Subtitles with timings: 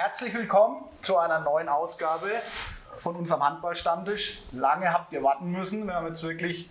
[0.00, 2.30] herzlich willkommen zu einer neuen Ausgabe
[2.96, 4.44] von unserem Handballstammtisch.
[4.52, 5.86] Lange habt ihr warten müssen.
[5.86, 6.70] Wir haben jetzt wirklich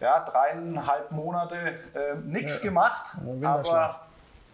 [0.00, 1.58] ja, dreieinhalb Monate
[1.92, 2.70] äh, nichts Ja.
[2.70, 3.18] gemacht.
[3.44, 4.00] Aber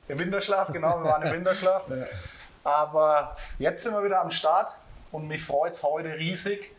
[0.08, 1.86] im Winterschlaf, genau, wir waren im Winterschlaf.
[2.64, 4.68] Aber jetzt sind wir wieder am Start
[5.12, 6.74] und mich freut es heute riesig,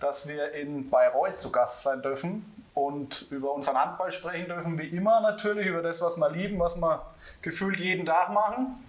[0.00, 2.44] dass wir in Bayreuth zu Gast sein dürfen
[2.74, 4.76] und über unseren Handball sprechen dürfen.
[4.76, 7.06] Wie immer natürlich über das, was wir lieben, was wir
[7.42, 8.84] gefühlt jeden Tag machen.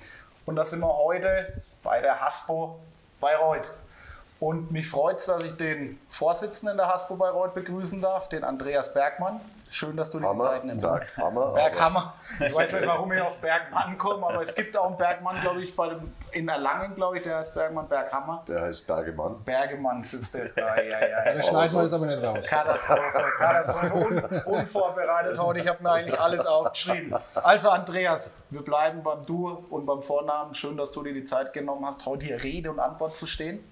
[0.50, 1.54] Und da sind wir heute
[1.84, 2.80] bei der Haspo
[3.22, 3.70] Bayreuth.
[4.40, 8.96] Und mich freut es, dass ich den Vorsitzenden der Haspo Bayreuth begrüßen darf, den Andreas
[8.96, 9.42] Bergmann.
[9.72, 10.90] Schön, dass du dir die Zeit nimmst.
[10.90, 12.14] Berghammer, Berghammer.
[12.40, 15.62] Ich weiß nicht, warum ich auf Bergmann komme, aber es gibt auch einen Bergmann, glaube
[15.62, 18.44] ich, bei dem, in Erlangen, glaube ich, der heißt Bergmann, Berghammer.
[18.48, 19.40] Der heißt Bergemann.
[19.44, 20.46] Bergemann ist der.
[20.58, 21.34] Ja, ja, ja.
[21.36, 22.46] Da schneiden wir das aber nicht raus.
[22.48, 23.94] Katastrophe, Katastrophe.
[23.94, 25.60] Un, unvorbereitet heute.
[25.60, 27.16] Ich habe mir eigentlich alles aufgeschrieben.
[27.44, 30.56] Also, Andreas, wir bleiben beim Du und beim Vornamen.
[30.56, 33.64] Schön, dass du dir die Zeit genommen hast, heute hier Rede und Antwort zu stehen.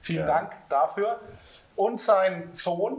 [0.00, 0.26] Vielen Ja.
[0.26, 1.20] Dank dafür.
[1.76, 2.98] Und sein Sohn,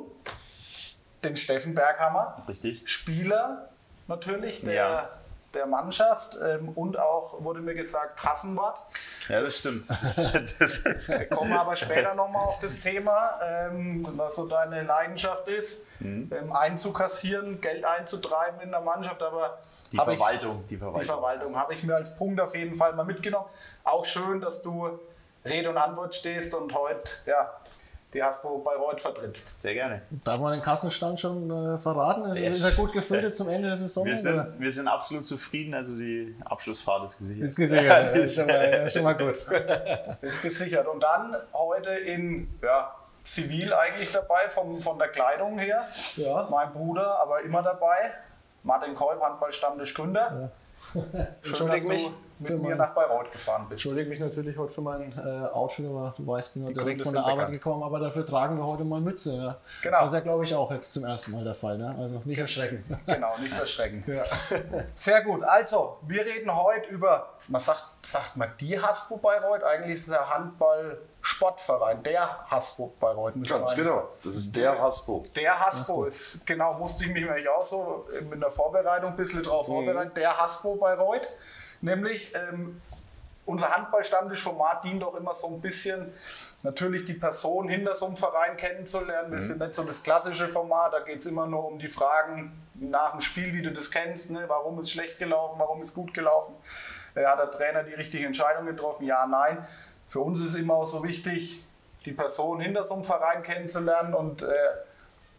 [1.24, 2.90] den Steffen Berghammer, Richtig.
[2.90, 3.70] Spieler
[4.08, 5.10] natürlich der, Ja.
[5.54, 8.82] der Mannschaft ähm, und auch, wurde mir gesagt, Kassenwart.
[9.28, 9.90] Ja, das stimmt.
[9.90, 16.32] Wir kommen aber später nochmal auf das Thema, ähm, was so deine Leidenschaft ist, Mhm.
[16.34, 19.22] ähm, einzukassieren, Geld einzutreiben in der Mannschaft.
[19.24, 19.58] Aber
[19.92, 21.04] die hab ich- Verwaltung, die die Verwaltung.
[21.04, 23.48] Verwaltung habe ich mir als Punkt auf jeden Fall mal mitgenommen.
[23.84, 25.00] Auch schön, dass du
[25.44, 27.52] Rede und Antwort stehst und heute ja,
[28.14, 29.62] die Hasbro Bayreuth vertrittst.
[29.62, 30.02] Sehr gerne.
[30.24, 32.24] Darf man den Kassenstand schon äh, verraten?
[32.24, 32.58] Also, Yes.
[32.58, 34.06] Ist er gut gefüllt jetzt zum Ende der Saison?
[34.06, 34.22] Wir oder?
[34.22, 37.44] sind, wir sind absolut zufrieden, also die Abschlussfahrt ist gesichert.
[37.44, 38.08] Ist gesichert.
[38.16, 39.38] das ist schon mal, schon mal gut.
[40.22, 40.88] Ist gesichert.
[40.88, 45.86] Und dann heute in ja, Zivil eigentlich dabei, vom, von der Kleidung her.
[46.16, 46.48] Ja.
[46.50, 48.14] Mein Bruder, aber immer dabei.
[48.64, 50.52] Martin Kolb, Handballstammtisch Gründer.
[51.44, 53.84] Entschuldige mich mit für mir mein- nach Bayreuth gefahren bist.
[53.84, 57.02] Entschuldige mich natürlich heute für mein äh, Outfit, aber du weißt, ich bin heute direkt
[57.02, 57.54] von der Arbeit bekannt.
[57.54, 59.36] gekommen, aber dafür tragen wir heute mal Mütze.
[59.38, 59.58] Ja.
[59.82, 59.98] Genau.
[60.02, 61.80] Das ist ja, glaube ich, auch jetzt zum ersten Mal der Fall.
[61.80, 61.96] Ne?
[62.00, 62.84] Also nicht erschrecken.
[63.08, 64.04] Genau, nicht erschrecken.
[64.94, 65.44] Sehr gut.
[65.44, 69.64] Also, wir reden heute über, man sagt, sagt man die Hasbro Bayreuth?
[69.64, 70.30] Eigentlich ist es der
[71.28, 73.36] Handball-Sportverein, der Hasbro Bayreuth.
[73.48, 74.10] Ganz genau.
[74.24, 75.24] Das ist der Haspo.
[75.36, 79.44] Der Hasbro ist, genau, musste ich mich nämlich auch so in der Vorbereitung ein bisschen
[79.44, 80.14] drauf vorbereiten.
[80.16, 81.30] Der Hasbro Bayreuth,
[81.82, 82.82] nämlich ähm,
[83.46, 86.12] unser Handballstammtischformat dient auch immer so ein bisschen,
[86.64, 89.32] natürlich die Person hinter so einem Verein kennenzulernen.
[89.32, 92.64] Wir sind nicht so das klassische Format, da geht es immer nur um die Fragen
[92.74, 94.32] nach dem Spiel, wie du das kennst.
[94.32, 94.44] Ne?
[94.48, 96.56] Warum ist schlecht gelaufen, warum ist gut gelaufen?
[97.16, 99.06] Äh, hat der Trainer die richtige Entscheidung getroffen?
[99.06, 99.66] Ja, nein.
[100.08, 101.66] Für uns ist immer auch so wichtig,
[102.06, 104.14] die Person hinter so einem Verein kennenzulernen.
[104.14, 104.48] Und äh,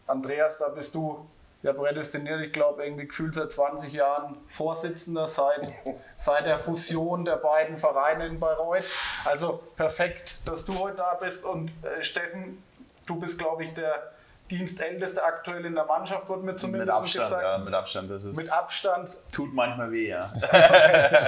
[0.05, 1.25] Andreas, da bist du
[1.63, 5.67] ja prädestiniert, ich glaube, irgendwie gefühlt seit 20 Jahren Vorsitzender seit,
[6.15, 8.85] seit der Fusion der beiden Vereine in Bayreuth.
[9.25, 11.45] Also perfekt, dass du heute da bist.
[11.45, 12.63] Und äh, Steffen,
[13.07, 14.13] du bist, glaube ich, der
[14.49, 17.43] Dienstälteste aktuell in der Mannschaft, wurde mir mit zumindest Abstand, gesagt.
[17.43, 18.11] ja, mit Abstand.
[18.11, 20.25] Das ist, Mit Abstand tut manchmal weh, ja.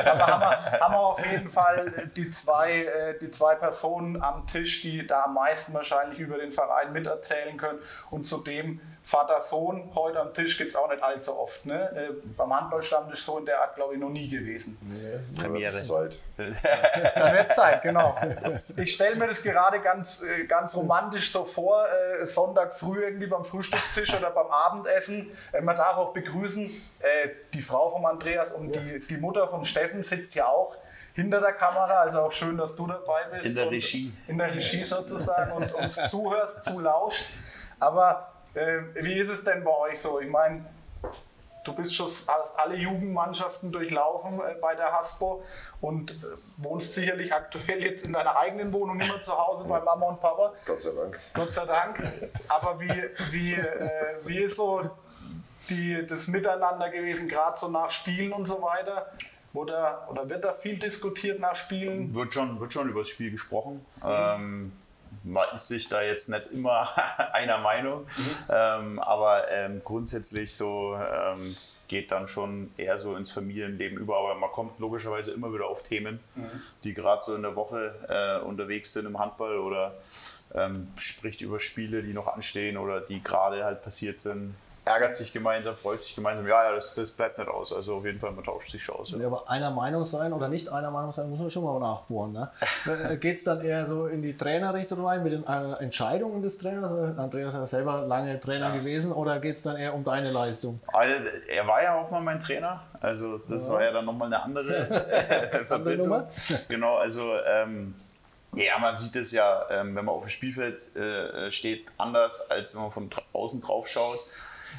[0.06, 4.46] aber haben wir, haben wir auf jeden Fall die zwei, äh, die zwei Personen am
[4.48, 7.80] Tisch, die da am meisten wahrscheinlich über den Verein miterzählen können.
[8.10, 11.66] Und zudem Vater-Sohn heute am Tisch gibt es auch nicht allzu oft.
[11.66, 11.90] Ne?
[11.96, 14.78] Äh, Beim Handballstammtisch so in der Art, glaube ich, noch nie gewesen.
[15.36, 15.72] Premiere.
[15.72, 16.20] Zeit.
[16.38, 18.16] Dann wird Zeit, genau.
[18.78, 23.28] Ich stelle mir das gerade ganz, äh, ganz romantisch so vor, äh, Sonntag früh irgendwie
[23.28, 25.30] beim Frühstückstisch oder beim Abendessen.
[25.52, 29.66] Äh, Man darf auch begrüßen, äh, die Frau von Andreas und die, die Mutter von
[29.66, 30.76] Steffen sitzt ja auch
[31.14, 33.50] hinter der Kamera, also auch schön, dass du dabei bist.
[33.50, 34.14] In der Regie.
[34.28, 37.26] In der Regie sozusagen und uns zuhörst, zulauscht.
[37.80, 40.20] Aber äh, wie ist es denn bei euch so?
[40.20, 40.66] Ich meine,
[41.64, 45.44] Du bist schon hast alle Jugendmannschaften durchlaufen äh, bei der Haspo
[45.80, 46.16] und äh,
[46.58, 50.20] wohnst sicherlich aktuell jetzt in deiner eigenen Wohnung, nicht mehr zu Hause bei Mama und
[50.20, 50.54] Papa.
[50.66, 51.20] Gott sei Dank.
[51.34, 52.02] Gott sei Dank.
[52.50, 52.92] Aber wie,
[53.32, 53.90] wie, äh,
[54.26, 54.90] wie ist so
[55.70, 59.12] die, das Miteinander gewesen, gerade so nach Spielen und so weiter?
[59.54, 62.16] Oder, oder wird da viel diskutiert nach Spielen?
[62.16, 63.86] Wird schon, wird schon über das Spiel gesprochen.
[64.04, 64.72] Ähm,
[65.24, 66.90] man ist sich da jetzt nicht immer
[67.34, 68.08] einer Meinung,
[68.50, 71.56] ähm, aber ähm, grundsätzlich so ähm,
[71.92, 74.18] geht dann schon eher so ins Familienleben über.
[74.18, 76.22] Aber man kommt logischerweise immer wieder auf Themen,
[76.86, 79.94] die gerade so in der Woche äh, unterwegs sind im Handball oder
[80.56, 84.56] ähm, spricht über Spiele, die noch anstehen oder die gerade halt passiert sind.
[84.86, 86.48] Ärgert sich gemeinsam, freut sich gemeinsam.
[86.48, 87.72] Ja, ja, das, das bleibt nicht aus.
[87.72, 89.12] Also auf jeden Fall, man tauscht sich schon aus.
[89.12, 89.28] Ja.
[89.28, 92.34] Aber einer Meinung sein oder nicht einer Meinung sein, muss man schon mal nachbohren.
[92.34, 92.50] Ne?
[93.20, 96.92] Geht es dann eher so in die Trainerrichtung rein mit den äh, Entscheidungen des Trainers?
[97.18, 100.80] Andreas ist ja selber lange Trainer gewesen oder geht es dann eher um deine Leistung?
[100.88, 102.82] Also, er war ja auch mal mein Trainer.
[103.00, 104.88] Also das war ja dann nochmal eine andere
[105.52, 106.08] äh, Verbindung.
[106.08, 106.28] Nummer?
[106.70, 107.96] genau, also ähm,
[108.54, 112.76] ja, man sieht es ja, ähm, wenn man auf dem Spielfeld äh, steht, anders, als
[112.76, 114.20] wenn man von draußen drauf schaut.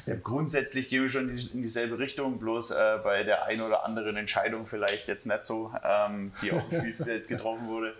[0.05, 3.61] Ja, grundsätzlich gehen wir schon in, die, in dieselbe Richtung, bloß äh, bei der einen
[3.61, 7.93] oder anderen Entscheidung vielleicht jetzt nicht so, ähm, die auf dem Spielfeld getroffen wurde.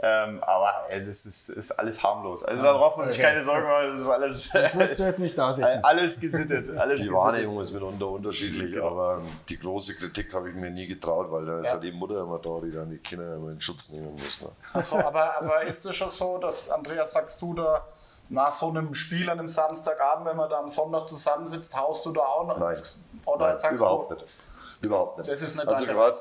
[0.00, 2.44] Ähm, aber äh, das ist, ist, alles harmlos.
[2.44, 4.50] Also da braucht man sich keine Sorgen machen, das ist alles.
[4.50, 5.80] Das würdest du jetzt nicht da sitzen.
[5.82, 6.70] Alles gesittet.
[6.78, 11.30] Alles die Wahrnehmung ist mitunter unterschiedlich, aber die große Kritik habe ich mir nie getraut,
[11.30, 13.90] weil da ist ja die Mutter immer da, die dann die Kinder immer in Schutz
[13.90, 14.42] nehmen muss.
[14.42, 14.48] Ne?
[14.72, 17.84] Also, aber, aber ist es schon so, dass, Andreas, sagst du da,
[18.28, 22.12] nach so einem Spiel an einem Samstagabend, wenn man da am Sonntag zusammensitzt, haust du
[22.12, 22.58] da auch noch?
[22.58, 22.76] Nein,
[23.24, 24.34] Oder Nein sagst überhaupt du, nicht.
[24.80, 25.30] Überhaupt nicht.
[25.30, 26.16] Das ist nicht also gerade,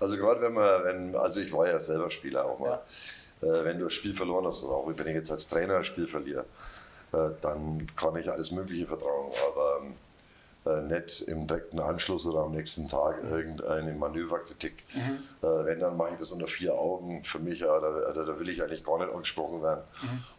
[0.00, 2.80] also gerade wenn man, wenn, also ich war ja selber Spieler auch mal.
[3.42, 5.84] Äh, wenn du ein Spiel verloren hast, oder auch wenn ich jetzt als Trainer ein
[5.84, 6.44] Spiel verliere,
[7.12, 9.82] äh, dann kann ich alles Mögliche vertrauen, aber
[10.66, 14.84] äh, nicht im direkten Anschluss oder am nächsten Tag irgendeine Manöverkritik.
[15.42, 17.22] Äh, wenn, dann mache ich das unter vier Augen.
[17.22, 19.84] Für mich, äh, da, da, da will ich eigentlich gar nicht angesprochen werden.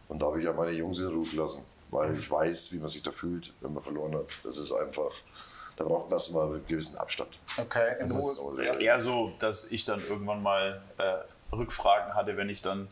[0.08, 2.88] Und da habe ich ja meine Jungs in Ruhe gelassen, weil ich weiß, wie man
[2.88, 4.26] sich da fühlt, wenn man verloren hat.
[4.44, 5.10] Das ist einfach,
[5.76, 7.30] da braucht man erstmal einen gewissen Abstand.
[7.58, 8.20] Okay, in Das Ruhe.
[8.20, 12.88] ist so, eher so, dass ich dann irgendwann mal äh, Rückfragen hatte, wenn ich dann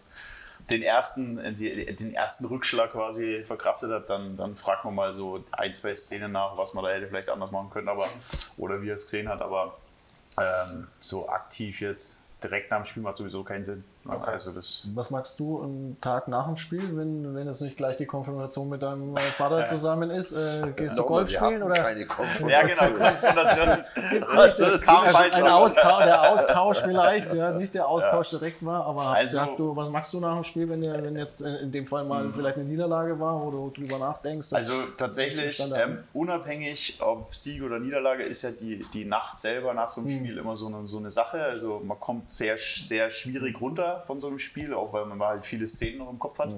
[0.71, 5.75] den ersten, den ersten Rückschlag quasi verkraftet habe, dann, dann fragt man mal so ein,
[5.75, 8.09] zwei Szenen nach, was man da hätte vielleicht anders machen können, aber
[8.57, 9.77] oder wie er es gesehen hat, aber
[10.39, 13.85] ähm, so aktiv jetzt direkt nach dem Spiel macht sowieso keinen Sinn.
[14.07, 17.97] Also das Was magst du einen Tag nach dem Spiel, wenn, wenn es nicht gleich
[17.97, 20.33] die Konfrontation mit deinem äh, Vater zusammen ist?
[20.33, 21.75] Äh, gehst du Nochmal, Golf wir spielen oder?
[21.75, 22.51] keine Konfrontation.
[22.51, 23.09] ja, genau.
[23.11, 23.69] Konfrontation.
[23.75, 25.47] Das, Das das kam also ein.
[25.47, 29.89] Austausch, der Austausch vielleicht, ja, nicht der Austausch direkt war, aber Also- hast du, was
[29.89, 32.57] machst du nach dem Spiel, wenn, der, wenn jetzt äh, in dem Fall mal vielleicht
[32.57, 34.53] eine Niederlage war, wo du drüber nachdenkst?
[34.53, 39.89] Also tatsächlich, ähm, unabhängig ob Sieg oder Niederlage, ist ja die, die Nacht selber nach
[39.89, 40.19] so einem Hm.
[40.19, 41.43] Spiel immer so eine, so eine Sache.
[41.43, 45.47] Also man kommt sehr, sehr schwierig runter von so einem Spiel, auch weil man halt
[45.47, 46.51] viele Szenen noch im Kopf hat.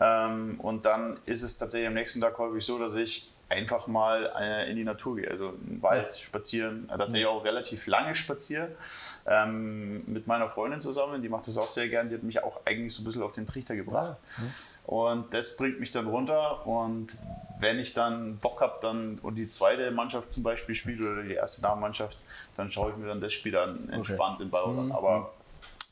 [0.00, 4.32] Ähm, und dann ist es tatsächlich am nächsten Tag häufig so, dass ich einfach mal
[4.38, 8.70] äh, in die Natur gehe, also im Wald spazieren, äh, tatsächlich auch relativ lange spaziere,
[9.26, 12.60] ähm, mit meiner Freundin zusammen, die macht das auch sehr gern, die hat mich auch
[12.64, 14.20] eigentlich so ein bisschen auf den Trichter gebracht.
[14.86, 16.64] Und das bringt mich dann runter.
[16.66, 17.18] Und
[17.58, 21.34] wenn ich dann Bock habe dann und die zweite Mannschaft zum Beispiel spielt oder die
[21.34, 22.22] erste Damenmannschaft,
[22.56, 24.92] dann schaue ich mir dann das Spiel dann entspannt in Ball an.
[24.92, 25.32] Aber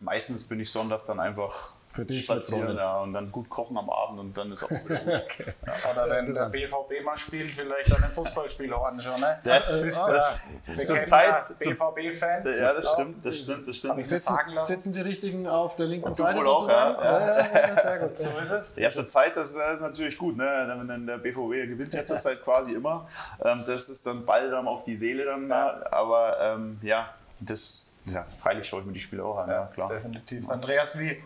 [0.01, 3.89] meistens bin ich Sonntag dann einfach Für dich spazieren ja, und dann gut kochen am
[3.91, 5.23] Abend und dann ist auch wieder gut.
[5.91, 9.21] Oder wenn der BVB mal spielt, vielleicht dann ein Fußballspiel auch anschauen.
[9.21, 9.39] Ne?
[9.43, 12.45] Das- Bist das- zur kennen Zeit- ja zur- BVB-Fan.
[12.61, 13.93] Ja, das stimmt, das stimmt, das Hab stimmt.
[13.93, 14.73] ich mir Sitzen, sagen lassen.
[14.73, 18.15] sitzen die Richtigen auf der linken Seite wohl auch, ja, ja, ja, sehr gut.
[18.17, 18.77] So ist es.
[18.77, 20.45] Ja, zur Zeit, das ist, das ist natürlich gut, ne?
[20.79, 23.07] Wenn dann der BVB gewinnt ja zur Zeit quasi immer.
[23.45, 25.81] Ähm, das ist dann balsam auf die Seele dann, Ja.
[25.91, 27.09] aber ähm, ja,
[27.41, 29.89] das, ja, freilich schaue ich mir die Spiele auch an, ja, klar.
[29.89, 30.49] Definitiv.
[30.49, 31.23] Andreas, wie,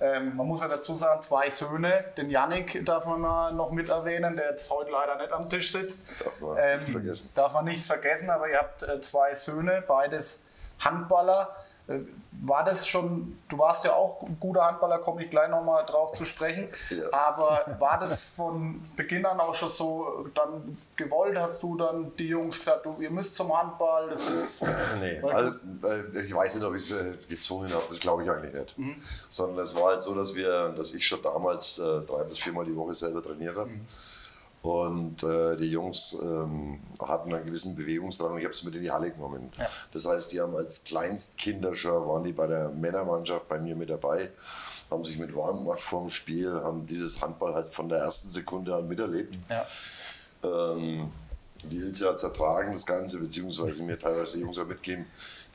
[0.00, 2.04] ähm, man muss ja dazu sagen, zwei Söhne.
[2.16, 5.72] Den Yannick darf man mal noch mit erwähnen, der jetzt heute leider nicht am Tisch
[5.72, 6.24] sitzt.
[6.24, 7.30] Darf man Ähm, nicht vergessen.
[7.34, 10.46] Darf man nicht vergessen, aber ihr habt äh, zwei Söhne, beides
[10.80, 11.54] Handballer.
[11.88, 12.00] Äh,
[12.42, 16.12] War das schon, du warst ja auch ein guter Handballer, komme ich gleich nochmal drauf
[16.12, 16.68] zu sprechen.
[16.90, 17.12] Ja.
[17.12, 21.36] Aber war das von Beginn an auch schon so dann gewollt?
[21.36, 24.08] Hast du dann die Jungs gesagt, du, ihr müsst zum Handball?
[24.10, 24.64] Das ist.
[25.00, 28.30] Nee, also, äh, ich weiß nicht, ob ich es äh, gezwungen habe, das glaube ich
[28.30, 28.78] eigentlich nicht.
[28.78, 28.96] Mhm.
[29.28, 32.64] Sondern es war halt so, dass wir, dass ich schon damals äh, drei bis viermal
[32.64, 33.70] die Woche selber trainiert habe.
[33.70, 33.86] Mhm.
[34.62, 38.82] Und äh, die Jungs ähm, hatten einen gewissen Bewegungsdrang und ich habe sie mit in
[38.82, 39.50] die Halle genommen.
[39.56, 39.66] Ja.
[39.92, 43.88] Das heißt, die haben als Kleinstkinder schon, waren die bei der Männermannschaft bei mir mit
[43.88, 44.30] dabei,
[44.90, 48.28] haben sich mit warm gemacht vor dem Spiel, haben dieses Handball halt von der ersten
[48.30, 49.38] Sekunde an miterlebt.
[49.48, 49.64] Ja.
[50.42, 51.10] Ähm,
[51.64, 55.06] die Ilse hat es ertragen, das Ganze, beziehungsweise mir teilweise die Jungs auch mitgeben.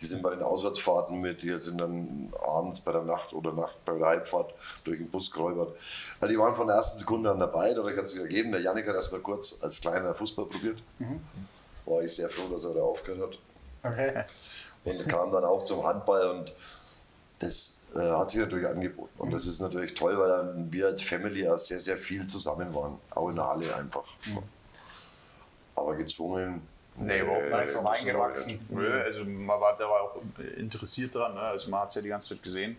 [0.03, 3.83] Die sind bei den Auswärtsfahrten mit, die sind dann abends bei der Nacht oder Nacht
[3.85, 5.77] bei der Heimfahrt durch den Bus geräubert.
[6.19, 8.51] Weil die waren von der ersten Sekunde an dabei, dadurch hat sich ergeben.
[8.51, 10.83] Der Janik hat erst mal kurz als kleiner Fußball probiert.
[11.85, 13.39] War ich sehr froh, dass er da aufgehört
[13.81, 14.23] hat Okay.
[14.83, 16.53] und kam dann auch zum Handball und
[17.39, 19.13] das äh, hat sich natürlich angeboten.
[19.17, 22.73] Und das ist natürlich toll, weil dann wir als Family ja sehr, sehr viel zusammen
[22.75, 22.97] waren.
[23.11, 24.03] Auch in der Halle einfach.
[25.75, 26.61] Aber gezwungen.
[26.95, 28.51] Nee, überhaupt Da ist man eingewachsen.
[28.51, 28.71] nicht.
[28.71, 30.17] Nö, also man war, da war auch
[30.57, 31.41] interessiert dran, ne?
[31.41, 32.77] also man hat es ja die ganze Zeit gesehen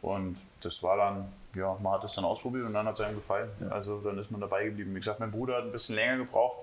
[0.00, 3.16] und das war dann, ja, man hat es dann ausprobiert und dann hat es einem
[3.16, 3.50] gefallen.
[3.70, 4.94] Also dann ist man dabei geblieben.
[4.94, 6.58] Wie gesagt, mein Bruder hat ein bisschen länger gebraucht,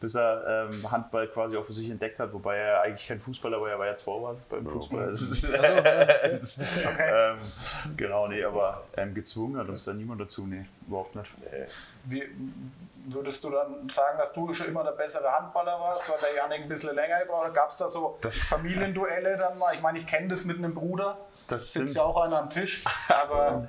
[0.00, 3.60] bis er ähm, Handball quasi auch für sich entdeckt hat, wobei er eigentlich kein Fußballer
[3.60, 5.06] war, er war ja Torwart beim Fußball.
[5.06, 7.36] Das ist, ähm,
[7.96, 11.30] genau, nee, aber ähm, gezwungen hat uns da niemand dazu, nee, überhaupt nicht.
[12.04, 12.24] Wie,
[13.06, 16.62] würdest du dann sagen, dass du schon immer der bessere Handballer warst, weil der Janik
[16.62, 17.54] ein bisschen länger gebraucht hat?
[17.54, 19.74] Gab es da so Familienduelle dann mal?
[19.74, 21.18] Ich meine, ich kenne das mit einem Bruder.
[21.48, 22.84] Das sitzt sind- ja auch einer am Tisch.
[23.08, 23.66] Aber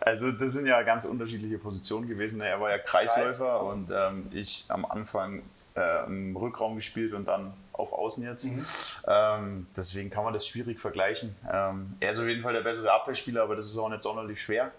[0.00, 2.40] Also das sind ja ganz unterschiedliche Positionen gewesen.
[2.40, 5.42] Er war ja Kreisläufer und ähm, ich am Anfang
[5.76, 8.46] äh, im Rückraum gespielt und dann auf Außen jetzt.
[9.06, 11.34] Ähm, deswegen kann man das schwierig vergleichen.
[11.50, 14.40] Ähm, er ist auf jeden Fall der bessere Abwehrspieler, aber das ist auch nicht sonderlich
[14.40, 14.70] schwer.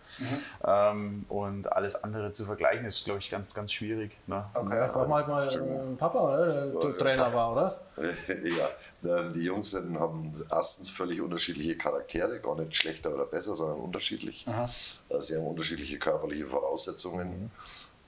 [0.66, 4.18] Ähm, und alles andere zu vergleichen ist, glaube ich, ganz, ganz schwierig.
[4.28, 4.46] Ne?
[4.54, 6.46] Ja, frag mal halt mal äh, Papa, oder?
[6.46, 7.82] der der Trainer war, oder?
[8.02, 13.56] ja, ähm, die Jungs sind, haben erstens völlig unterschiedliche Charaktere, gar nicht schlechter oder besser,
[13.56, 14.46] sondern unterschiedlich.
[14.48, 17.52] Äh, Sie haben unterschiedliche körperliche Voraussetzungen.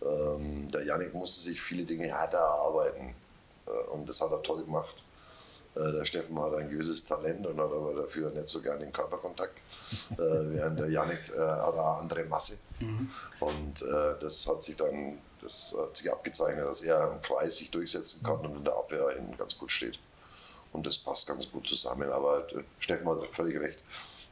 [0.01, 3.15] Ähm, der Yannick musste sich viele Dinge hart erarbeiten
[3.91, 5.03] und das hat er toll gemacht.
[5.75, 8.91] Äh, Der Steffen hat ein gewisses Talent und hat aber dafür nicht so gerne den
[8.91, 9.59] Körperkontakt.
[10.11, 12.59] äh, während der äh, hat eine andere Masse.
[13.39, 17.69] Und äh, das hat sich dann das hat sich abgezeichnet, dass er im Kreis sich
[17.69, 19.99] durchsetzen kann und in der Abwehr eben ganz gut steht.
[20.71, 22.09] Und das passt ganz gut zusammen.
[22.11, 23.83] Aber äh, Steffen hat völlig recht,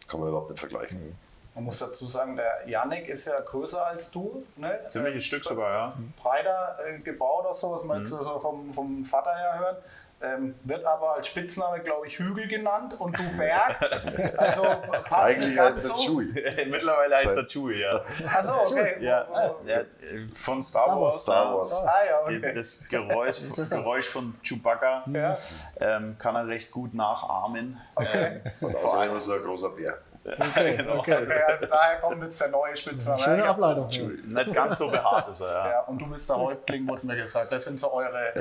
[0.07, 1.17] kann man überhaupt nicht vergleichen.
[1.53, 4.45] Man muss dazu sagen, der Janik ist ja größer als du.
[4.55, 4.79] Ne?
[4.87, 5.93] Ziemliches Äh, Stück sogar, ja.
[6.21, 7.87] breiter äh, gebaut oder so, was Mhm.
[7.89, 9.83] man jetzt so vom, vom Vater her hört.
[10.23, 13.75] Ähm, wird aber als Spitzname, glaube ich, Hügel genannt und du Berg.
[14.37, 16.03] Also passt Eigentlich nicht ganz heißt er so.
[16.19, 16.33] Chewie.
[16.69, 17.99] Mittlerweile heißt er Chewie, ja.
[18.27, 18.97] Achso, okay.
[18.99, 19.25] ja,
[19.65, 19.85] ja äh,
[20.33, 21.23] von Star Wars.
[21.23, 21.83] Star Wars.
[21.85, 22.51] Ah ja, okay.
[22.53, 23.37] Das Geräusch.
[23.71, 25.35] Geräusch von Chewbacca Ja.
[25.79, 27.81] ähm, kann er recht gut nachahmen.
[27.99, 29.97] Ähm, Und außerdem ist er ein großer Bär.
[30.23, 31.17] Okay, okay.
[31.23, 33.19] Okay, also daher kommt jetzt der neue Spitzname.
[33.19, 33.87] Schöne Ja, Ableitung.
[33.87, 35.47] nicht ganz so behaart ist er.
[35.47, 35.69] Ja.
[35.71, 37.51] Ja, und du bist der Häuptling, wurde mir gesagt.
[37.51, 38.33] Das sind so eure,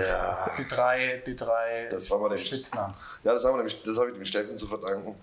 [0.59, 2.95] die drei, die drei Das haben wir dem, Spitznamen.
[3.25, 5.15] Ja, das, haben wir dem, das habe ich dem Steffen zu verdanken.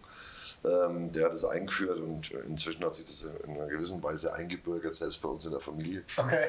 [0.65, 4.93] Ähm, der hat es eingeführt und inzwischen hat sich das in einer gewissen Weise eingebürgert,
[4.93, 6.03] selbst bei uns in der Familie.
[6.17, 6.47] Okay.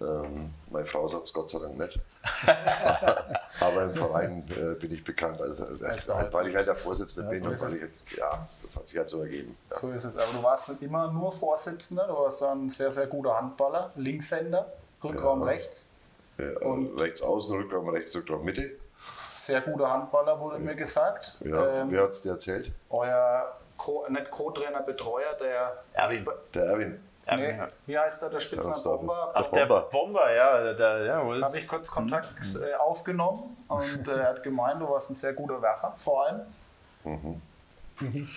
[0.00, 1.98] Ähm, meine Frau sagt es Gott sei Dank nicht.
[3.60, 6.76] Aber im Verein äh, bin ich bekannt, als, als, Als halt, weil ich halt der
[6.76, 9.56] Vorsitzende bin so und weil ich jetzt, ja, das hat sich halt so ergeben.
[9.70, 9.76] Ja.
[9.76, 10.16] So ist es.
[10.16, 14.72] Aber du warst nicht immer nur Vorsitzender, du warst ein sehr, sehr guter Handballer, Linkshänder,
[15.04, 15.92] Rückraum rechts.
[16.38, 18.70] Ja, Und- rechts außen, Rückraum rechts, Rückraum Mitte.
[19.32, 21.36] Sehr guter Handballer, wurde mir gesagt.
[21.40, 22.72] Ja, Ähm, wer hat es dir erzählt?
[22.88, 25.82] euer Co nicht Co-Trainer, Betreuer, der.
[25.94, 26.26] Erwin.
[26.54, 27.00] Der Erwin.
[27.36, 29.32] Nee, wie heißt er, der Spitzname darf Bomber?
[29.34, 29.88] Ach, der Bomber.
[29.90, 30.72] Bomber, ja.
[30.72, 31.42] Der, jawohl.
[31.42, 35.32] habe ich kurz Kontakt äh, aufgenommen und äh, er hat gemeint, du warst ein sehr
[35.34, 36.40] guter Werfer, vor allem.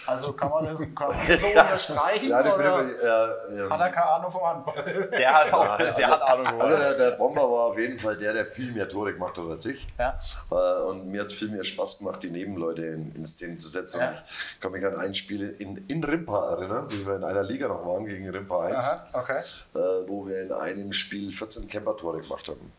[0.07, 3.89] Also kann man das, kann man das so unterstreichen Ja, oder äh, ähm, hat er
[3.89, 4.73] keine Ahnung vom Handball?
[5.11, 6.79] Der hat, auch, der hat Ahnung Also gewonnen.
[6.79, 9.65] der, der Bomber war auf jeden Fall der, der viel mehr Tore gemacht hat als
[9.65, 9.87] ich.
[9.97, 10.17] Ja.
[10.51, 13.69] Äh, Und mir hat es viel mehr Spaß gemacht, die Nebenleute in, in Szene zu
[13.69, 14.01] setzen.
[14.01, 14.13] Ja.
[14.27, 17.67] Ich kann mich an ein Spiel in, in Rimpa erinnern, wie wir in einer Liga
[17.67, 19.39] noch waren gegen Rimpa 1, Aha, okay.
[19.75, 22.71] äh, wo wir in einem Spiel 14 Camper-Tore gemacht haben.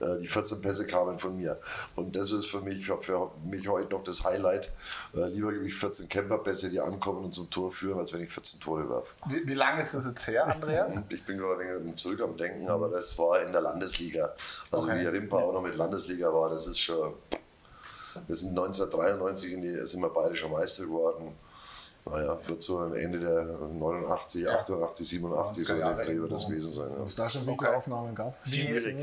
[0.00, 1.58] Äh, Die 14 Pässe kamen von mir.
[1.96, 4.72] Und das ist für mich, für mich heute noch das Highlight.
[5.14, 8.30] Äh, Lieber gebe ich 14 Camper-Pässe, die ankommen und zum Tor führen, als wenn ich
[8.30, 9.14] 14 Tore werfe.
[9.28, 10.96] Wie, wie lange ist das jetzt her, Andreas?
[11.10, 14.34] Ich bin gerade zurück am Denken, aber das war in der Landesliga.
[14.70, 15.00] Also Okay.
[15.02, 17.12] wie Rimpa auch noch mit Landesliga war, das ist schon.
[18.26, 21.34] Wir sind 1993 in die, sind wir bayerischer Meister geworden.
[22.10, 26.70] Naja, wird so am Ende der 89, 88, 87 so 90er der Dreh das gewesen
[26.70, 26.90] sein.
[26.94, 27.00] Ja.
[27.02, 28.34] Ob es da schon Videoaufnahmen gab?
[28.44, 28.96] Schwierig.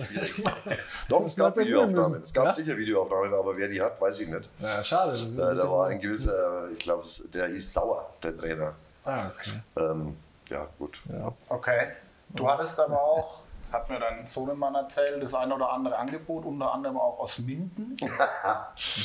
[1.10, 2.22] Doch, es gab Videoaufnahmen.
[2.22, 2.52] Es gab Ja?
[2.54, 4.50] sicher Videoaufnahmen, aber wer die hat, weiß ich nicht.
[4.60, 5.18] Ja, schade.
[5.38, 8.76] Da dem- war ein gewisser, ich glaube, der hieß Sauer, der Trainer.
[9.06, 9.62] Ah, okay.
[9.78, 10.18] Ähm,
[10.50, 11.00] ja, gut.
[11.12, 11.34] Ja.
[11.50, 11.92] Okay.
[12.30, 16.74] Du hattest aber auch, hat mir dein Sohnemann erzählt, das ein oder andere Angebot, unter
[16.74, 17.98] anderem auch aus Minden.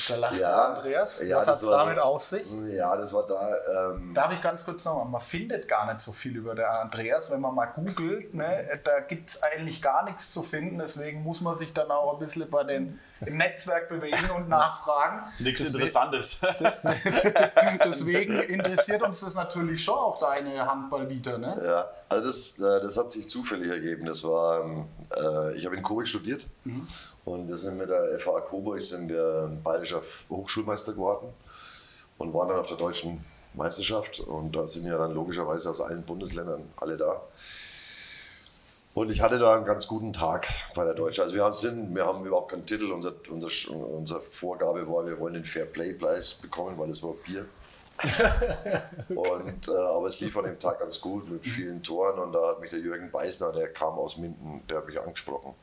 [0.08, 0.66] Da lacht Ja.
[0.66, 1.22] Andreas.
[1.22, 2.52] Ja, Was das hat es damit auf sich?
[2.72, 3.90] Ja, das war da.
[3.90, 7.30] Ähm, Darf ich ganz kurz nochmal, man findet gar nicht so viel über den Andreas,
[7.30, 11.40] wenn man mal googelt, ne, da gibt es eigentlich gar nichts zu finden, deswegen muss
[11.40, 15.22] man sich dann auch ein bisschen bei den, im Netzwerk bewegen und nachfragen.
[15.38, 16.40] Nichts Interessantes.
[17.84, 21.60] Deswegen interessiert uns das natürlich schon auch deine Handball-Vita, ne?
[21.64, 24.06] Ja, also das, äh, das hat sich zufällig ergeben.
[24.06, 24.84] Das war, ähm,
[25.16, 26.46] äh, ich habe in Coburg studiert
[27.24, 31.32] und wir sind mit der FH Coburg sind wir bayerischer Hochschulmeister geworden
[32.18, 36.02] und waren dann auf der deutschen Meisterschaft und da sind ja dann logischerweise aus allen
[36.02, 37.20] Bundesländern alle da.
[38.94, 41.24] Und ich hatte da einen ganz guten Tag bei der Deutschen.
[41.24, 42.92] Also wir haben, sind, wir haben überhaupt keinen Titel.
[42.92, 47.14] Unser, unser, unsere Vorgabe war, wir wollen den Fair Play Preis bekommen, weil es war
[47.24, 47.46] Bier.
[49.08, 52.48] und, äh, aber es lief an dem Tag ganz gut mit vielen Toren und da
[52.48, 55.54] hat mich der Jürgen Beißner, der kam aus Minden, der hat mich angesprochen.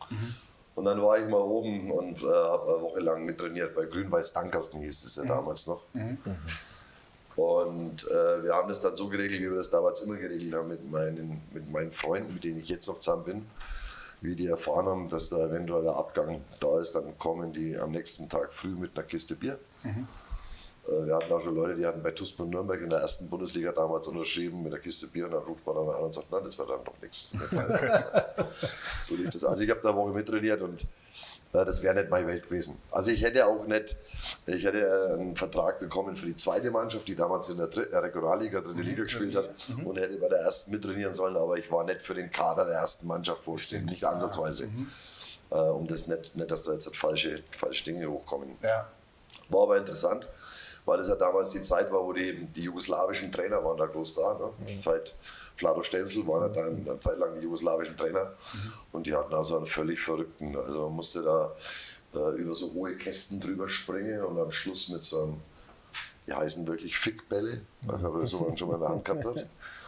[0.76, 4.32] Und dann war ich mal oben und äh, habe eine Woche lang mittrainiert bei Grün-Weiß
[4.34, 5.82] Dankersten hieß es ja damals noch.
[7.36, 10.70] Und äh, wir haben das dann so geregelt, wie wir das damals immer geregelt haben
[10.70, 13.46] mit meinen, mit meinen Freunden, mit denen ich jetzt noch zusammen bin.
[14.22, 17.92] Wie die erfahren haben, dass da eventuell der Abgang da ist, dann kommen die am
[17.92, 19.58] nächsten Tag früh mit einer Kiste Bier.
[19.86, 19.90] Äh,
[20.88, 23.72] Wir hatten auch schon Leute, die hatten bei TuS von Nürnberg in der ersten Bundesliga
[23.72, 26.42] damals unterschrieben mit der Kiste Bier und dann ruft man dann an und sagt, nein,
[26.44, 27.32] das war dann doch nichts.
[27.40, 29.44] Das heißt, so lief das.
[29.44, 30.86] Also ich habe da eine Woche mittrainiert und äh,
[31.66, 32.82] das wäre nicht meine Welt gewesen.
[32.92, 33.96] Also ich hätte auch nicht,
[34.48, 37.88] ich hätte äh, einen Vertrag bekommen für die zweite Mannschaft, die damals in der Dr-
[37.92, 39.54] äh, Regionalliga, dritte Liga gespielt hat
[39.86, 42.76] und hätte bei der ersten mittrainieren sollen, aber ich war nicht für den Kader der
[42.76, 44.70] ersten Mannschaft vorstehen, nicht ansatzweise.
[45.52, 48.56] Äh, um das nicht, nicht, dass da jetzt falsche, falsche Dinge hochkommen.
[48.64, 48.90] Ja.
[49.50, 50.28] War aber interessant,
[50.90, 54.16] weil es ja damals die Zeit war, wo die, die jugoslawischen Trainer waren da groß
[54.16, 54.34] da.
[54.34, 54.52] Ne?
[54.66, 55.16] Seit
[55.56, 58.34] Vlado Stenzel waren ja da eine Zeit lang die jugoslawischen Trainer
[58.92, 61.56] und die hatten also einen völlig verrückten, also man musste da
[62.16, 65.42] äh, über so hohe Kästen drüber springen und am Schluss mit so einem,
[66.26, 69.26] die heißen wirklich Fickbälle, also ob ihr so einen schon mal in der Hand gehabt
[69.26, 69.46] habt.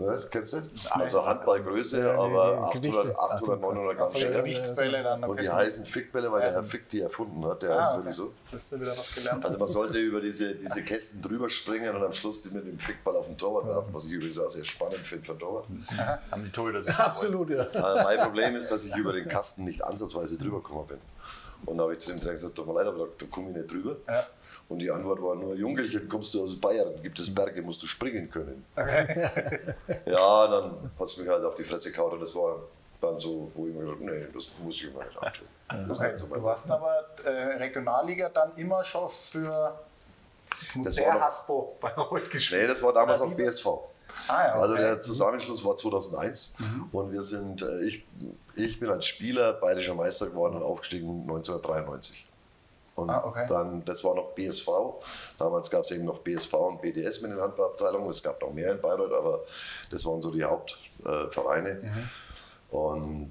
[0.00, 0.58] Ne, kennst du?
[0.92, 3.00] Also Handballgröße, aber die Gewichte.
[3.00, 4.26] 800, 800 900 Gramm Also.
[4.28, 5.24] Gewichtsbälle dann.
[5.24, 7.62] Und die heißen Fickbälle, weil der Herr Fick die erfunden hat.
[7.62, 8.28] Der heißt Ah, wirklich okay.
[8.28, 8.34] so.
[8.44, 9.44] Das hast du wieder was gelernt.
[9.44, 12.78] Also man sollte über diese, diese Kästen drüber springen und am Schluss die mit dem
[12.78, 15.66] Fickball auf den Torwart werfen, was ich übrigens auch sehr spannend finde für den Torwart.
[16.30, 17.66] Haben die Torhüter sich Absolut, ja.
[18.04, 20.98] Mein Problem ist, dass ich über den Kasten nicht ansatzweise drüber gekommen bin.
[21.66, 23.50] Und da habe ich zu dem Trainer gesagt, tut mir leid, aber da, da komme
[23.50, 23.96] ich nicht drüber.
[24.06, 24.24] Ja.
[24.68, 27.86] Und die Antwort war nur, Jungelchen, kommst du aus Bayern, gibt es Berge, musst du
[27.86, 28.64] springen können.
[28.76, 32.60] ja, dann hat es mich halt auf die Fresse gehauen und das war
[33.00, 35.46] dann so, wo ich mir gedacht nee, das muss ich mir nicht antun.
[35.68, 36.12] Das ist Okay.
[36.12, 39.78] nicht so Du warst aber äh, Regionalliga dann immer schon für
[40.84, 42.62] Das der Haspo bei Rot gespielt.
[42.62, 43.66] Nee, das war damals noch BSV.
[44.28, 44.82] Ah, ja, Also okay.
[44.82, 46.56] der Zusammenschluss war 2001
[46.92, 48.04] und wir sind, äh, ich,
[48.56, 52.27] ich bin als Spieler bayerischer Meister geworden und aufgestiegen 1993.
[52.98, 53.46] Und Ah, okay.
[53.48, 54.68] dann, das war noch BSV.
[55.38, 58.10] Damals gab es eben noch BSV und BDS mit den Handballabteilungen.
[58.10, 59.40] Es gab noch mehr in Bayreuth, aber
[59.90, 61.74] das waren so die Hauptvereine.
[61.74, 62.76] Mhm.
[62.76, 63.30] Und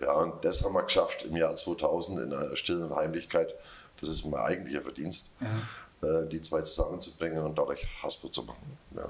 [0.00, 3.54] ja, und das haben wir geschafft im Jahr 2000 in einer stillen Heimlichkeit.
[4.00, 6.28] Das ist mein eigentlicher Verdienst, Mhm.
[6.30, 8.78] die zwei zusammenzubringen und dadurch Hasbro zu machen.
[8.96, 9.08] Ja,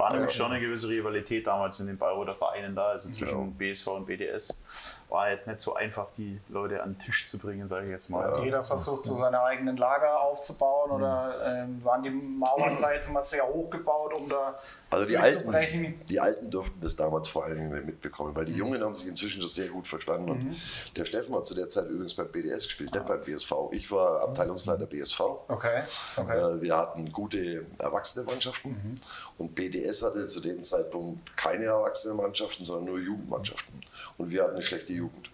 [0.00, 3.86] War nämlich schon eine gewisse Rivalität damals in den Bayreuther Vereinen da, also zwischen BSV
[3.88, 4.96] und BDS.
[5.10, 8.08] War jetzt nicht so einfach, die Leute an den Tisch zu bringen, sage ich jetzt
[8.08, 8.40] mal.
[8.42, 13.12] Jeder versucht so seine eigenen Lager aufzubauen oder ähm, waren die Mauern, sag ich jetzt
[13.12, 14.54] mal, sehr hochgebaut, um da
[14.90, 18.54] Also die Alten, die Alten durften das damals vor allen Dingen nicht mitbekommen, weil die
[18.54, 20.30] Jungen haben sich inzwischen schon sehr gut verstanden.
[20.30, 23.52] Und der Steffen hat zu der Zeit übrigens beim BDS gespielt, nicht beim BSV.
[23.72, 25.20] Ich war Abteilungsleiter BSV.
[25.48, 25.82] Okay,
[26.16, 26.38] okay.
[26.38, 28.94] Äh, Wir hatten gute erwachsene Mannschaften
[29.36, 33.74] und BDS hatte zu dem Zeitpunkt keine erwachsenen Mannschaften, sondern nur Jugendmannschaften.
[34.18, 35.30] Und wir hatten eine schlechte Jugend.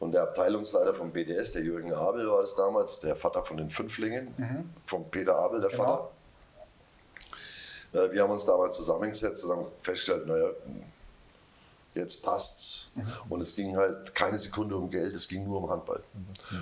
[0.00, 3.68] Und der Abteilungsleiter vom BDS, der Jürgen Abel war es damals, der Vater von den
[3.68, 4.34] Fünflingen,
[4.86, 5.84] von Peter Abel, der Genau.
[7.92, 8.06] Vater.
[8.08, 10.48] Äh, Wir haben uns damals zusammengesetzt und haben festgestellt, naja,
[11.94, 12.92] jetzt passt's.
[13.28, 16.02] Und es ging halt keine Sekunde um Geld, es ging nur um Handball.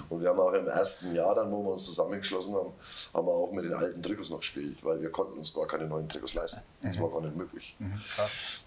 [0.08, 2.72] Und wir haben auch im ersten Jahr dann, wo wir uns zusammengeschlossen haben,
[3.14, 5.86] haben wir auch mit den alten Trikots noch gespielt, weil wir konnten uns gar keine
[5.86, 6.62] neuen Trikots leisten.
[6.82, 7.76] Das war gar nicht möglich.
[8.14, 8.62] Krass.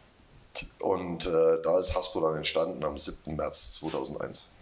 [0.80, 3.36] Und äh, da ist Hasbro dann entstanden am 7.
[3.36, 4.56] März 2001.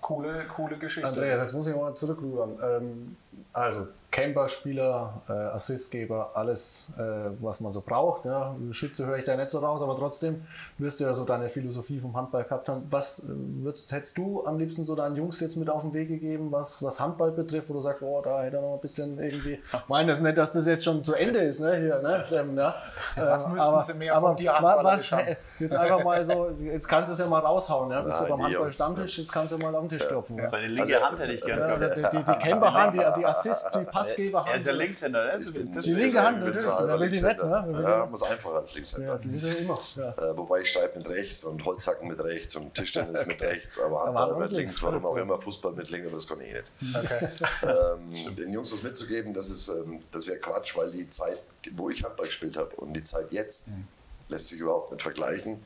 [0.00, 1.08] Coole, coole Geschichte.
[1.08, 2.58] Andreas, jetzt muss ich mal zurückrudern.
[2.62, 3.16] Ähm,
[3.52, 7.02] also Camper-Spieler, äh, Assistgeber, alles, äh,
[7.40, 8.26] was man so braucht.
[8.26, 8.54] Ja.
[8.70, 10.42] Schütze höre ich da nicht so raus, aber trotzdem
[10.76, 12.86] wirst du ja so deine Philosophie vom Handball gehabt haben.
[12.90, 16.08] Was äh, würdest, hättest du am liebsten so deinen Jungs jetzt mit auf den Weg
[16.08, 19.18] gegeben, was, was Handball betrifft, wo du sagst, oh, da hätte er noch ein bisschen
[19.18, 19.52] irgendwie.
[19.54, 21.74] Ich meine das nicht, dass das jetzt schon zu Ende ist, ne?
[21.76, 22.22] Hier, ne?
[22.22, 22.74] Steffen, ja.
[23.16, 25.36] Was Äh, müssten sie mehr von dir was, haben?
[25.58, 28.02] Jetzt einfach mal so, jetzt kannst du es ja mal raushauen, ja?
[28.02, 30.36] Bist Ja, du beim Handball-Stammtisch, jetzt kannst du mal auf den Tisch klopfen.
[30.36, 30.46] Ja.
[30.46, 31.96] Seine linke Also, Hand hätte ich gern Ja, gehabt.
[31.96, 34.50] die, die, die Camperhand, die, die Assist, die Passgeberhand.
[34.50, 35.30] Er ist ja Linkshänder, ne?
[35.30, 37.82] Also, das Die linke Hand, natürlich, wer will die nicht, ne?
[37.82, 39.06] Ja, die- muss einfacher als Linkshänder.
[39.08, 39.78] Ja, das ist ja immer.
[39.96, 40.30] Ja.
[40.30, 44.04] Äh, wobei ich schreibe mit rechts und Holzhacken mit rechts und Tischtennis mit rechts, aber
[44.04, 46.96] Handball mit links, warum auch immer Fußball mit links, das kann ich nicht.
[46.96, 47.28] Okay.
[47.62, 51.36] ähm, den Jungs was mitzugeben, das, ist, ähm, das wäre Quatsch, weil die Zeit,
[51.76, 53.72] wo ich Handball gespielt habe und die Zeit jetzt
[54.28, 55.62] lässt sich überhaupt nicht vergleichen.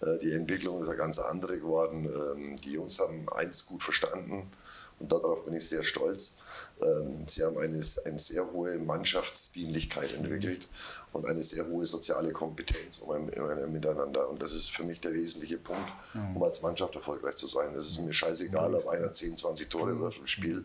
[0.00, 2.06] Äh, die Entwicklung ist eine ganz andere geworden.
[2.06, 4.50] Ähm, die Jungs haben eins gut verstanden
[4.98, 6.42] und darauf bin ich sehr stolz.
[6.82, 10.68] Ähm, sie haben eine, eine sehr hohe Mannschaftsdienlichkeit entwickelt
[11.12, 14.28] und eine sehr hohe soziale Kompetenz um ein, um ein Miteinander.
[14.28, 15.88] Und das ist für mich der wesentliche Punkt,
[16.34, 17.74] um als Mannschaft erfolgreich zu sein.
[17.74, 20.64] Es ist mir scheißegal, ob einer 10, 20 Tore wirft im Spiel.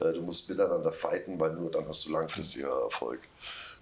[0.00, 3.20] Äh, Du musst miteinander fighten, weil nur dann hast du langfristiger Erfolg.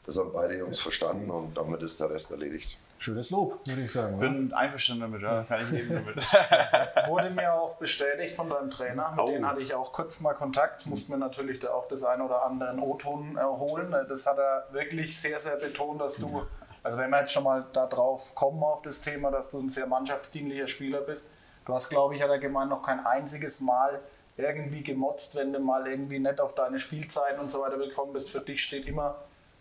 [0.07, 2.79] Das haben beide Jungs verstanden und damit ist der Rest erledigt.
[3.03, 4.19] Schönes Lob, würde ich sagen.
[4.19, 5.43] Bin einverstanden damit, ja.
[5.45, 6.17] Kann ich leben damit.
[7.09, 9.13] Wurde mir auch bestätigt von deinem Trainer.
[9.13, 9.27] Mit Oh.
[9.27, 10.85] denen hatte ich auch kurz mal Kontakt.
[10.85, 13.91] Musste mir natürlich da auch das ein oder andere O-Ton erholen.
[14.07, 16.47] Das hat er wirklich sehr, sehr betont, dass du,
[16.83, 19.71] also wenn wir jetzt schon mal da drauf kommen auf das Thema, dass du ein
[19.71, 21.31] sehr mannschaftsdienlicher Spieler bist.
[21.65, 23.99] Du hast, glaube ich, hat er gemeint, noch kein einziges Mal
[24.37, 28.31] irgendwie gemotzt, wenn du mal irgendwie nicht auf deine Spielzeiten und so weiter gekommen bist.
[28.31, 29.17] Für dich steht immer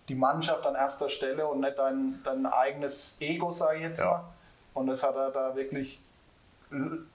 [0.10, 4.12] die Mannschaft an erster Stelle und nicht dein, dein eigenes Ego, sage ich jetzt Ja.
[4.12, 4.24] mal.
[4.74, 6.02] Und das hat er da wirklich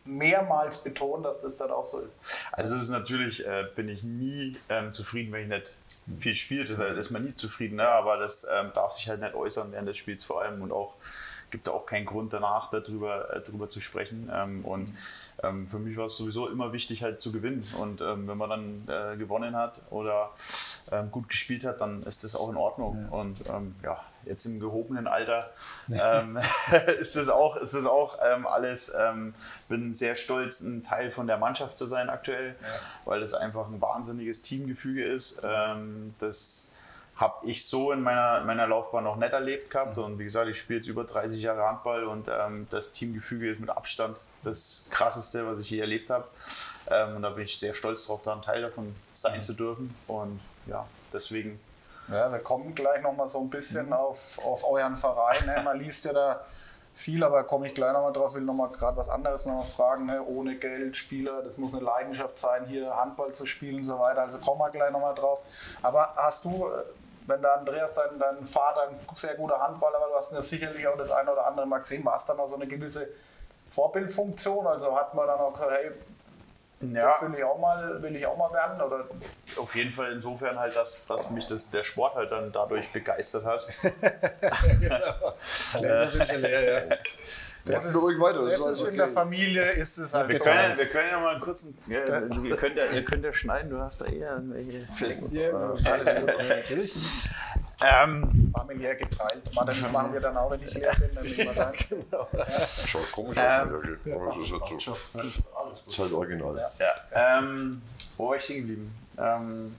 [0.05, 2.17] mehrmals betont, dass das dann auch so ist.
[2.53, 5.77] Also es ist natürlich, äh, bin ich nie ähm, zufrieden, wenn ich nicht
[6.19, 6.65] viel spiele.
[6.65, 7.89] Das ist man nie zufrieden, ne?
[7.89, 10.95] aber das ähm, darf sich halt nicht äußern während des Spiels vor allem und auch
[11.55, 14.29] gibt auch keinen Grund danach darüber, äh, darüber zu sprechen.
[14.35, 14.93] Ähm, und
[15.41, 18.51] ähm, für mich war es sowieso immer wichtig halt zu gewinnen und ähm, wenn man
[18.51, 20.33] dann äh, gewonnen hat oder
[21.11, 23.09] gut gespielt hat, dann ist das auch in Ordnung.
[23.09, 25.51] Und ähm, ja, jetzt im gehobenen Alter
[25.91, 26.39] ähm,
[26.99, 29.35] ist es auch, ist es auch ähm, alles, ähm,
[29.69, 32.55] bin sehr stolz, ein Teil von der Mannschaft zu sein aktuell,
[33.07, 35.43] weil es einfach ein wahnsinniges Teamgefüge ist.
[36.19, 36.74] Das
[37.17, 39.97] habe ich so in meiner, meiner Laufbahn noch nicht erlebt gehabt.
[39.99, 43.61] Und wie gesagt, ich spiele jetzt über 30 Jahre Handball und ähm, das Teamgefüge ist
[43.61, 46.27] mit Abstand das krasseste, was ich je erlebt habe.
[46.91, 49.95] Ähm, und da bin ich sehr stolz drauf, da ein Teil davon sein zu dürfen.
[50.09, 51.61] Und ja, deswegen
[52.09, 55.47] Ja, wir kommen gleich nochmal so ein bisschen auf, auf euren Verein.
[55.47, 55.63] Ne?
[55.63, 56.45] Man liest ja da
[56.93, 60.07] viel, aber komme ich gleich nochmal drauf, will nochmal gerade was anderes noch mal fragen.
[60.07, 60.23] Ne?
[60.23, 64.23] Ohne Geld, Spieler, das muss eine Leidenschaft sein, hier Handball zu spielen und so weiter.
[64.23, 65.43] Also kommen wir gleich nochmal drauf.
[65.83, 66.83] Aber hast du, äh,
[67.27, 70.87] wenn der Andreas, dein, dein Vater, ein sehr guter Handballer war, du hast ja sicherlich
[70.87, 73.09] auch das eine oder andere mal gesehen, war es dann auch so eine gewisse
[73.69, 74.67] Vorbildfunktion?
[74.67, 75.93] Also hat man dann auch gesagt, hey,
[76.93, 78.81] ja, das will ich auch mal, will ich auch mal werden?
[78.81, 79.07] Oder
[79.57, 83.45] auf jeden Fall insofern halt, dass, dass mich das, der Sport halt dann dadurch begeistert
[83.45, 83.67] hat.
[85.79, 86.97] Gläser sind schon leer, ja.
[87.65, 88.39] Das ist ruhig weiter.
[88.41, 89.15] das Das ist ist alles in der okay.
[89.15, 90.45] Familie, ist es halt Wir so.
[90.45, 91.79] können, ja, wir können ja mal einen kurzen.
[91.89, 95.31] Ja, ihr, könnt ja, ihr könnt ja schneiden, du hast da eher irgendwelche Flecken.
[95.87, 96.27] Alles gut.
[96.49, 97.29] Natürlich.
[97.83, 99.43] Ähm, familiär geteilt.
[99.67, 101.11] Das machen wir dann auch, wenn ich leer bin.
[101.15, 101.75] Dann nehmen wir dein.
[102.59, 104.15] Schaut komisch Ähm, aus, wirklich.
[104.15, 104.97] Aber das ist halt so.
[105.71, 106.71] Das ist halt original.
[106.79, 107.83] ja, ähm,
[108.17, 108.95] wo war ich stehen geblieben?
[109.19, 109.75] Ähm,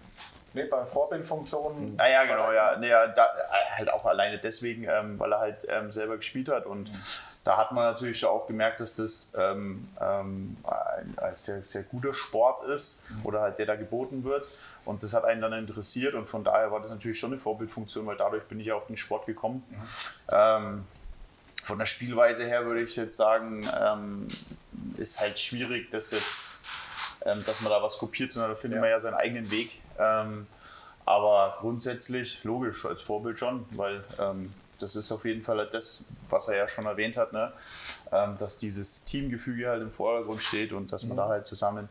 [0.54, 1.98] Nee, bei Vorbildfunktionen.
[2.00, 2.78] Ah ja, genau, ja.
[2.78, 3.28] Nee, ja da,
[3.76, 6.66] halt auch alleine deswegen, ähm, weil er halt ähm, selber gespielt hat.
[6.66, 6.90] Und
[7.46, 12.12] da hat man natürlich auch gemerkt, dass das ähm, ähm, ein, ein sehr, sehr guter
[12.12, 14.48] Sport ist oder halt der da geboten wird.
[14.84, 18.06] Und das hat einen dann interessiert und von daher war das natürlich schon eine Vorbildfunktion,
[18.08, 19.64] weil dadurch bin ich ja auf den Sport gekommen.
[20.32, 20.86] Ähm,
[21.64, 24.28] von der Spielweise her würde ich jetzt sagen, ähm,
[24.98, 26.64] ist halt schwierig, dass jetzt,
[27.26, 29.70] ähm, dass man da was kopiert, sondern da findet man ja seinen eigenen Weg.
[30.00, 30.48] Ähm,
[31.06, 34.04] aber grundsätzlich, logisch, als Vorbild schon, weil
[34.80, 37.52] das ist auf jeden Fall das, was er ja schon erwähnt hat, ne?
[38.12, 41.90] ähm, dass dieses Teamgefüge halt im Vordergrund steht und dass man da halt zusammen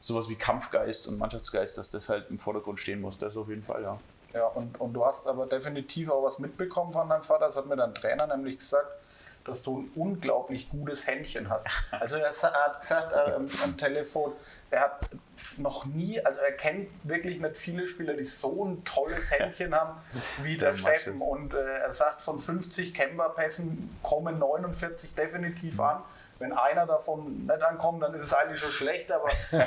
[0.00, 3.62] sowas wie Kampfgeist und Mannschaftsgeist, dass das halt im Vordergrund stehen muss, das auf jeden
[3.62, 3.98] Fall, ja.
[4.34, 7.46] Ja, und, und du hast aber definitiv auch was mitbekommen von deinem Vater.
[7.46, 9.02] Das hat mir dein Trainer nämlich gesagt,
[9.48, 11.68] dass du ein unglaublich gutes Händchen hast.
[12.00, 14.30] Also er hat gesagt äh, am, am Telefon,
[14.70, 15.08] er hat
[15.56, 19.98] noch nie, also er kennt wirklich nicht viele Spieler, die so ein tolles Händchen haben
[20.42, 21.20] wie der, Der Steffen.
[21.20, 26.02] Und äh, er sagt, von 50 Camberpässen kommen 49 definitiv an.
[26.38, 29.10] Wenn einer davon nicht ankommt, dann ist es eigentlich schon schlecht.
[29.10, 29.28] Aber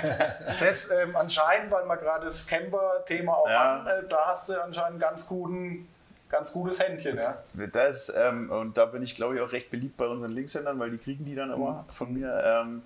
[0.59, 3.83] das ähm, anscheinend, weil wir gerade das Camber-Thema auch Ja.
[3.83, 5.87] hatten, äh, da hast du anscheinend ganz guten,
[6.31, 7.17] ganz gutes Händchen.
[7.17, 7.41] Ja.
[7.71, 10.89] Das, ähm, und da bin ich, glaube ich, auch recht beliebt bei unseren Linkshändern, weil
[10.89, 12.41] die kriegen die dann immer von mir.
[12.43, 12.81] Ähm,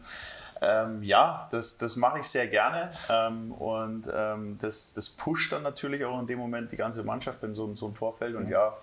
[0.65, 2.89] ähm, ja, das, das mache ich sehr gerne.
[3.09, 7.41] Ähm, und ähm, das, das pusht dann natürlich auch in dem Moment die ganze Mannschaft,
[7.41, 8.35] wenn so, so ein Tor fällt.
[8.35, 8.75] Und ja,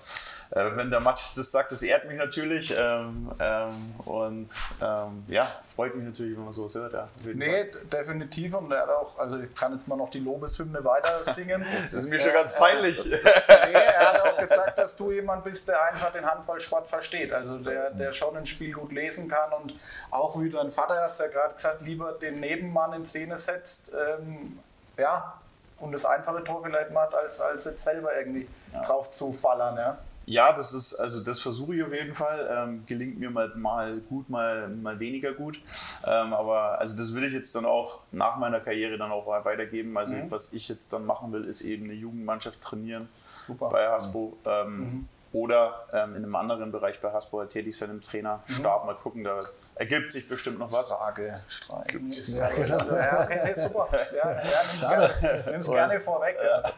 [0.50, 2.74] äh, wenn der Matsch das sagt, das ehrt mich natürlich.
[2.78, 4.48] Ähm, ähm, und
[4.80, 6.92] ähm, ja, freut mich natürlich, wenn man sowas hört.
[6.92, 8.54] Ja, Nee, definitiv.
[8.54, 11.64] Und er hat auch, also ich kann jetzt mal noch die Lobeshymne weiter singen.
[11.92, 13.04] Das ist mir schon ganz peinlich.
[13.04, 17.32] Nee, er hat auch gesagt, dass du jemand bist, der einfach den Handballsport versteht.
[17.32, 19.74] Also der, der schon ein Spiel gut lesen kann und
[20.10, 23.94] auch wie dein Vater hat es ja gerade gesagt, lieber den Nebenmann in Szene setzt,
[23.94, 24.58] ähm,
[24.98, 25.40] ja,
[25.78, 28.46] und das einfache Tor vielleicht macht, als, als jetzt selber irgendwie
[28.84, 29.76] drauf zu ballern.
[29.76, 29.98] Ja.
[30.26, 32.48] Ja, das ist, also das versuche ich auf jeden Fall.
[32.50, 35.60] Ähm, gelingt mir mal, mal gut, mal, mal weniger gut.
[36.04, 39.96] Ähm, aber also das will ich jetzt dann auch nach meiner Karriere dann auch weitergeben.
[39.96, 43.08] Also was ich jetzt dann machen will, ist eben eine Jugendmannschaft trainieren
[43.46, 43.70] Super.
[43.70, 44.36] bei Hasbro.
[44.44, 48.84] Ähm, oder ähm, in einem anderen Bereich bei Hasbro tätig sein, im Trainerstab.
[48.84, 49.38] Mal gucken, da
[49.74, 50.88] ergibt sich bestimmt noch was.
[50.88, 52.10] Frage streichen.
[52.10, 53.88] Ja, ja, okay, nee, super.
[53.92, 54.80] Ja, ja, nimm's
[55.20, 56.36] gerne, nimm's gerne vorweg.
[56.42, 56.62] Ja.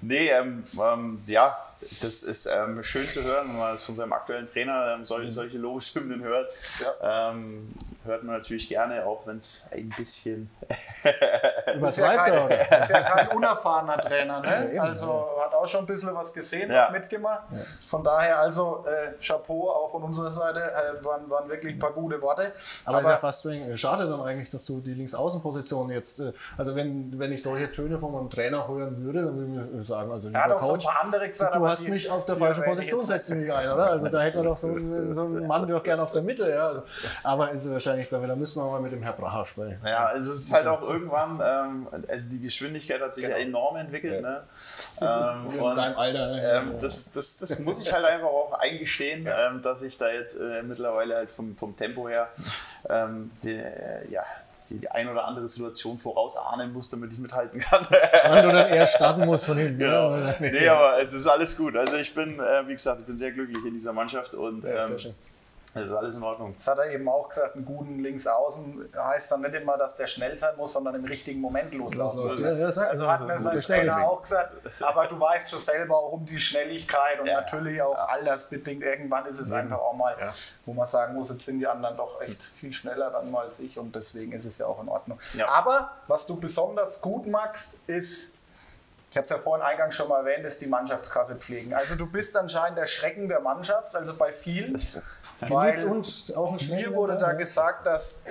[0.00, 4.12] Nee, ähm, ähm, ja, das ist ähm, schön zu hören, wenn man das von seinem
[4.12, 6.52] aktuellen Trainer ähm, solche, solche Lobeshymnen hört.
[7.00, 7.72] Ähm,
[8.04, 10.50] hört man natürlich gerne, auch wenn es ein bisschen.
[10.68, 14.80] ist, ja kein, ist ja kein unerfahrener Trainer, ne?
[14.80, 17.44] also hat auch schon ein bisschen was gesehen, was mitgemacht.
[17.86, 21.92] Von daher also äh, Chapeau auch von unserer Seite, äh, waren, waren wirklich ein paar
[21.92, 22.52] gute Worte.
[22.84, 26.74] Aber, Aber ist ja fast schade dann eigentlich, dass du die Linksaußenposition jetzt, äh, also
[26.74, 30.10] wenn, wenn ich solche Töne von meinem Trainer hören würde, dann würde ich mir sagen,
[30.10, 32.36] also ja, doch Coach, so ein paar andere gesagt, du hast die, mich auf der
[32.36, 33.90] falschen Position setzen gegangen, oder?
[33.90, 34.68] Also da hätte man doch so,
[35.14, 36.68] so einen Mann doch gerne auf der Mitte, ja.
[36.68, 36.82] Also,
[37.22, 39.80] aber ist es wahrscheinlich, da müssen wir mal mit dem Herr Bracher sprechen.
[39.84, 43.36] Ja, es ist halt auch irgendwann, ähm, also die Geschwindigkeit hat sich genau.
[43.36, 44.30] ja enorm entwickelt, ja.
[44.30, 44.42] ne?
[45.00, 46.52] Ähm, In deinem Alter, ne?
[46.52, 49.48] Ähm, das, das, das muss ich halt einfach auch eingestehen, ja.
[49.48, 52.28] ähm, dass ich da jetzt äh, mittlerweile halt vom, vom Tempo her
[52.88, 54.22] ähm, die, äh, ja,
[54.70, 57.86] die, die ein oder andere Situation vorausahnen muss, damit ich mithalten kann.
[57.88, 59.78] Du dann eher starten musst von hinten.
[59.78, 60.16] Genau.
[60.16, 60.34] Ja.
[60.40, 61.76] Nee, aber es ist alles gut.
[61.76, 64.86] Also ich bin, äh, wie gesagt, ich bin sehr glücklich in dieser Mannschaft und ja,
[64.86, 65.14] ähm,
[65.74, 66.54] das ist alles in Ordnung.
[66.54, 70.06] Das hat er eben auch gesagt, einen guten Linksaußen heißt dann nicht immer, dass der
[70.06, 72.40] schnell sein muss, sondern im richtigen Moment loslaufen muss.
[72.40, 76.24] Ja, also hat mir sein Trainer auch gesagt, aber du weißt schon selber auch um
[76.24, 78.06] die Schnelligkeit und ja, natürlich auch ja.
[78.06, 78.82] altersbedingt.
[78.82, 80.16] Irgendwann ist es einfach auch mal,
[80.64, 83.60] wo man sagen muss, jetzt sind die anderen doch echt viel schneller dann mal als
[83.60, 85.18] ich und deswegen ist es ja auch in Ordnung.
[85.46, 88.38] Aber was du besonders gut magst, ist
[89.10, 91.72] ich habe es ja vorhin eingangs schon mal erwähnt, ist die Mannschaftskasse pflegen.
[91.72, 94.78] Also du bist anscheinend der Schrecken der Mannschaft, also bei vielen.
[95.40, 98.24] weil uns auch ein mir wurde da gesagt, dass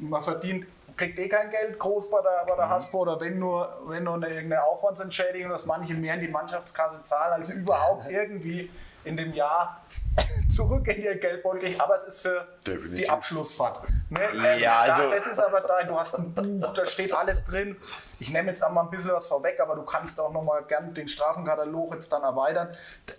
[0.00, 2.70] man verdient, kriegt eh kein Geld groß bei der, bei der mhm.
[2.70, 7.02] Hasbro oder wenn nur, wenn nur eine, irgendeine Aufwandsentschädigung, dass manche mehr in die Mannschaftskasse
[7.02, 8.70] zahlen, also überhaupt irgendwie
[9.04, 9.82] in dem Jahr
[10.48, 12.94] zurück in ihr Geldbeutel, aber es ist für Definitiv.
[13.04, 13.86] die Abschlussfahrt.
[14.10, 14.20] Ne?
[14.44, 17.44] Ähm, ja, also da, das ist aber da, du hast ein Buch, da steht alles
[17.44, 17.76] drin.
[18.18, 20.92] Ich nehme jetzt einmal ein bisschen was vorweg, aber du kannst auch noch mal gern
[20.92, 22.68] den Strafenkatalog jetzt dann erweitern.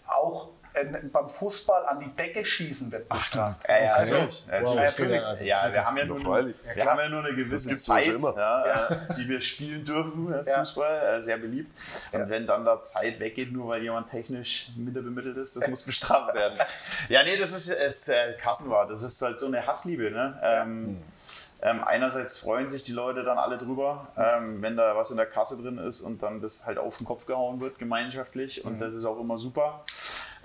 [0.08, 0.50] Auch
[1.12, 3.62] beim Fußball an die Decke schießen wird bestraft.
[3.68, 4.46] Ja, ja, also, natürlich.
[4.64, 5.24] Wow, natürlich.
[5.24, 8.88] Also, ja, wir haben ja, nur, wir haben ja nur eine gewisse Zeit, ja,
[9.18, 11.72] die wir spielen dürfen, Fußball, äh, sehr beliebt.
[12.12, 15.84] Und wenn dann da Zeit weggeht, nur weil jemand technisch minder bemittelt ist, das muss
[15.84, 16.58] bestraft werden.
[17.10, 18.90] ja, nee, das ist, ist äh, Kassenwart.
[18.90, 20.12] Das ist halt so eine Hassliebe.
[20.12, 20.40] Ne?
[20.42, 21.04] Ähm,
[21.62, 25.26] ähm, einerseits freuen sich die Leute dann alle drüber, ähm, wenn da was in der
[25.26, 28.64] Kasse drin ist und dann das halt auf den Kopf gehauen wird, gemeinschaftlich.
[28.64, 28.78] Und mhm.
[28.78, 29.84] das ist auch immer super.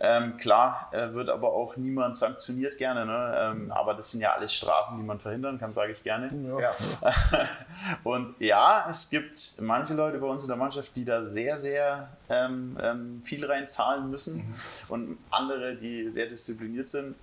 [0.05, 3.07] Ähm, klar, äh, wird aber auch niemand sanktioniert gerne.
[3.07, 3.37] Ne?
[3.39, 6.29] Ähm, aber das sind ja alles Strafen, die man verhindern kann, sage ich gerne.
[6.61, 6.73] Ja.
[8.03, 12.09] und ja, es gibt manche Leute bei uns in der Mannschaft, die da sehr, sehr
[12.29, 14.55] ähm, ähm viel reinzahlen müssen mhm.
[14.89, 17.15] und andere, die sehr diszipliniert sind.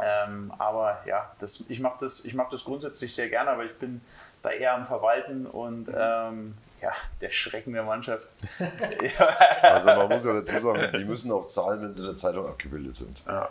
[0.00, 4.00] Ähm, aber ja, das, ich mache das, mach das grundsätzlich sehr gerne, aber ich bin
[4.42, 6.54] da eher am Verwalten und mhm.
[6.80, 8.34] Ja, der Schrecken der Mannschaft.
[9.62, 12.46] also man muss ja dazu sagen, die müssen auch zahlen, wenn sie in der Zeitung
[12.46, 13.24] abgebildet sind.
[13.26, 13.50] Ja.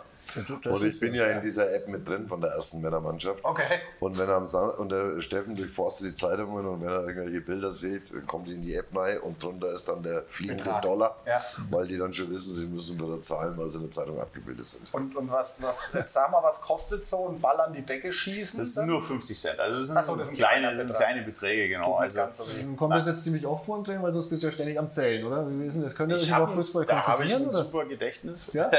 [0.64, 3.44] Und ich bin ja in dieser App mit drin von der ersten Männermannschaft.
[3.44, 3.80] Okay.
[4.00, 7.40] Und wenn er am Sam und der Steffen durchforstet die Zeitungen und wenn er irgendwelche
[7.40, 10.64] Bilder sieht, dann kommt die in die App rein und drunter ist dann der fliegende
[10.64, 10.82] Betrag.
[10.82, 11.40] Dollar, ja.
[11.70, 14.64] weil die dann schon wissen, sie müssen wieder zahlen, weil sie in der Zeitung abgebildet
[14.66, 14.92] sind.
[14.94, 18.58] Und, und was, was, sag mal, was kostet so ein Ball an die Decke schießen?
[18.58, 19.60] Das sind nur 50 Cent.
[19.60, 21.94] Also das sind, so, das sind kleine, sind kleine Beträge, genau.
[21.94, 22.44] Also, so
[22.76, 25.46] kommt das jetzt ziemlich oft vor und weil du bist ja ständig am Zählen, oder?
[25.48, 25.94] Wie ist denn das?
[25.94, 27.52] Könnt ihr euch über Fußball Da habe ich ein oder?
[27.52, 28.50] super Gedächtnis.
[28.52, 28.76] Ja, okay.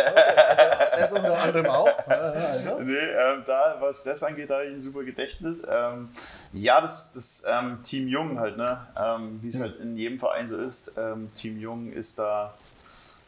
[0.47, 0.63] also,
[0.99, 1.89] das unter anderem auch.
[2.07, 2.79] also.
[2.79, 5.63] Nee, ähm, da, was das angeht, da habe ich ein super Gedächtnis.
[5.69, 6.09] Ähm,
[6.53, 8.87] ja, das, das ähm, Team Jung halt, ne?
[8.99, 9.61] Ähm, wie es mhm.
[9.61, 10.97] halt in jedem Verein so ist.
[10.97, 12.53] Ähm, Team Jung ist da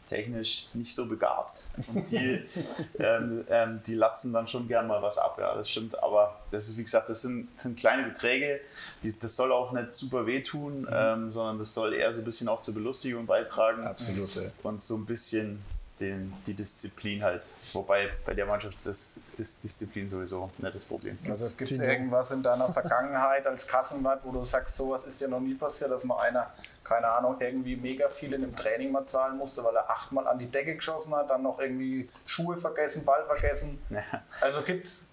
[0.06, 1.62] technisch nicht so begabt.
[1.94, 2.42] Und die,
[2.98, 6.00] ähm, ähm, die latzen dann schon gern mal was ab, ja, das stimmt.
[6.02, 8.60] Aber das ist, wie gesagt, das sind, sind kleine Beträge.
[9.02, 10.88] Die, das soll auch nicht super wehtun, mhm.
[10.90, 13.86] ähm, sondern das soll eher so ein bisschen auch zur Belustigung beitragen.
[13.86, 14.52] Absolut.
[14.62, 15.62] Und so ein bisschen
[16.00, 17.48] den, die Disziplin halt.
[17.72, 21.18] Wobei bei der Mannschaft das ist Disziplin sowieso nicht das Problem.
[21.28, 25.28] Also gibt es irgendwas in deiner Vergangenheit als Kassenwart, wo du sagst, sowas ist ja
[25.28, 26.50] noch nie passiert, dass mal einer,
[26.82, 30.38] keine Ahnung, irgendwie mega viel in einem Training mal zahlen musste, weil er achtmal an
[30.38, 33.80] die Decke geschossen hat, dann noch irgendwie Schuhe vergessen, Ball vergessen.
[33.90, 34.02] Ja.
[34.40, 35.10] Also gibt es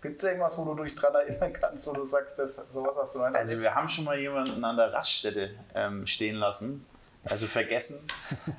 [0.00, 3.14] Gibt es irgendwas, wo du dich daran erinnern kannst, wo du sagst, das, sowas hast
[3.14, 6.84] du noch Also wir haben schon mal jemanden an der Raststätte ähm, stehen lassen
[7.24, 8.06] also vergessen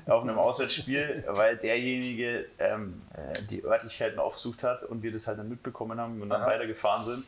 [0.06, 5.38] auf einem Auswärtsspiel, weil derjenige ähm, äh, die Örtlichkeiten aufgesucht hat und wir das halt
[5.38, 6.50] dann mitbekommen haben und dann Aha.
[6.50, 7.24] weitergefahren sind.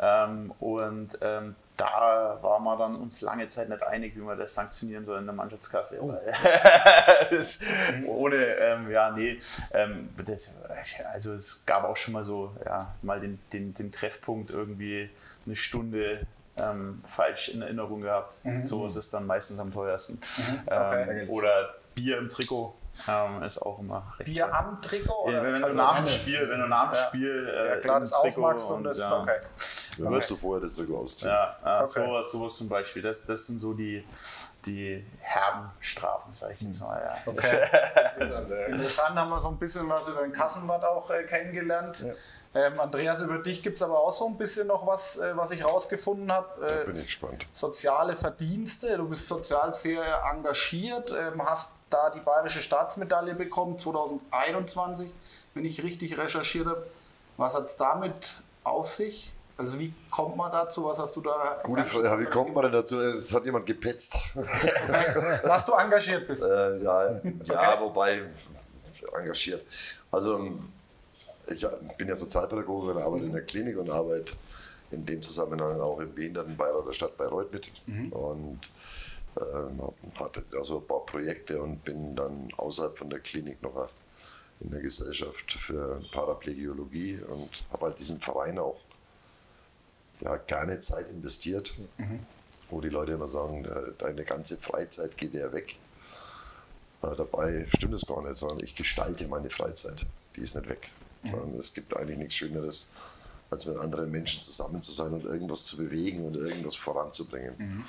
[0.00, 4.54] Ähm, und ähm, da war man dann uns lange Zeit nicht einig, wie man das
[4.54, 6.00] sanktionieren soll in der Mannschaftskasse.
[6.02, 6.14] Oh.
[7.30, 7.64] das,
[8.06, 9.40] ohne, ähm, ja, nee,
[9.72, 10.62] ähm, das,
[11.12, 15.10] also es gab auch schon mal so, ja, mal den, den, den Treffpunkt irgendwie
[15.46, 16.26] eine Stunde
[16.58, 18.44] ähm, falsch in Erinnerung gehabt.
[18.44, 18.62] Mhm.
[18.62, 20.14] So ist es dann meistens am teuersten.
[20.14, 20.60] Mhm.
[20.66, 21.22] Okay.
[21.22, 22.74] Ähm, oder Bier im Trikot.
[23.08, 24.32] Ähm, ist auch immer recht.
[24.32, 24.52] Bier toll.
[24.52, 25.30] am Trikot?
[25.30, 27.48] Ja, wenn, wenn, also du nach dem Spiel, wenn du nach dem Spiel.
[27.48, 29.00] Äh, ja, klar, das ausmachst und, und das.
[29.00, 29.20] Ja.
[29.20, 29.40] Okay.
[29.98, 31.30] Dann wirst du vorher das Trikot ausziehen.
[31.30, 31.86] Ja, äh, okay.
[31.86, 33.02] sowas, sowas zum Beispiel.
[33.02, 34.04] Das, das sind so die,
[34.64, 37.00] die herben Strafen, sag ich jetzt mal.
[37.00, 37.16] Ja.
[37.26, 37.58] Okay.
[38.70, 42.04] Interessant, haben wir so ein bisschen was über den Kassenwart auch äh, kennengelernt.
[42.56, 45.50] Ähm, Andreas, über dich gibt es aber auch so ein bisschen noch was, äh, was
[45.50, 46.48] ich rausgefunden habe.
[46.64, 47.46] Äh, bin ich gespannt.
[47.50, 48.96] Soziale Verdienste.
[48.96, 55.12] Du bist sozial sehr engagiert, ähm, hast da die Bayerische Staatsmedaille bekommen 2021,
[55.54, 56.86] wenn ich richtig recherchiert habe.
[57.36, 59.34] Was hat es damit auf sich?
[59.56, 60.84] Also wie kommt man dazu?
[60.84, 61.60] Was hast du da?
[61.64, 62.22] Gute Frage.
[62.22, 63.00] Wie kommt man denn dazu?
[63.00, 64.16] Es hat jemand gepetzt.
[65.42, 66.44] Dass du engagiert bist.
[66.44, 67.80] Äh, ja, ja okay.
[67.80, 68.22] wobei
[69.12, 69.64] engagiert.
[70.10, 70.50] Also
[71.48, 71.66] ich
[71.98, 74.34] bin ja Sozialpädagoge und arbeite in der Klinik und arbeite
[74.90, 77.70] in dem Zusammenhang auch im Behindertenbeirat der Stadt Bayreuth mit.
[77.86, 78.12] Mhm.
[78.12, 78.60] Und
[79.36, 83.88] äh, hatte also ein paar Projekte und bin dann außerhalb von der Klinik noch
[84.60, 88.80] in der Gesellschaft für Paraplegiologie und habe halt diesen Verein auch
[90.20, 92.20] ja, gerne Zeit investiert, mhm.
[92.70, 95.76] wo die Leute immer sagen, äh, deine ganze Freizeit geht ja weg.
[97.02, 100.06] Äh, dabei stimmt es gar nicht, sondern ich gestalte meine Freizeit.
[100.36, 100.90] Die ist nicht weg.
[101.24, 101.58] Mhm.
[101.58, 102.92] Es gibt eigentlich nichts Schöneres,
[103.50, 107.54] als mit anderen Menschen zusammen zu sein und irgendwas zu bewegen und irgendwas voranzubringen.
[107.58, 107.84] Mhm.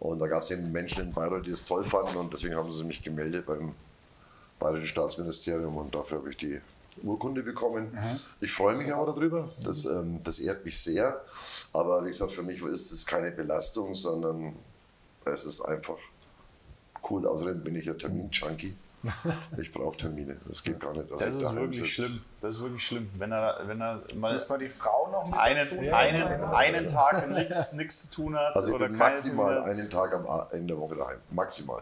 [0.00, 2.70] Und da gab es eben Menschen in Bayreuth, die es toll fanden und deswegen haben
[2.70, 3.74] sie mich gemeldet beim
[4.58, 6.60] Bayerischen Staatsministerium und dafür habe ich die
[7.02, 7.90] Urkunde bekommen.
[7.92, 8.20] Mhm.
[8.40, 11.24] Ich freue mich aber darüber, das, ähm, das ehrt mich sehr.
[11.72, 14.54] Aber wie gesagt, für mich ist es keine Belastung, sondern
[15.24, 15.98] es ist einfach
[17.08, 17.26] cool.
[17.26, 18.76] Außerdem bin ich ja Termin-Junkie.
[19.58, 20.36] Ich brauche Termine.
[20.46, 21.10] Das geht gar nicht.
[21.10, 21.92] Also das ist wirklich sitzt.
[21.92, 22.20] schlimm.
[22.40, 23.10] Das ist wirklich schlimm.
[23.18, 27.28] Wenn er, wenn er mal, mal die Frau noch mit einen, dazu einen, einen Tag
[27.30, 28.56] nichts zu tun hat.
[28.56, 31.18] Also oder maximal einen Tag am, in der Woche daheim.
[31.30, 31.80] Maximal.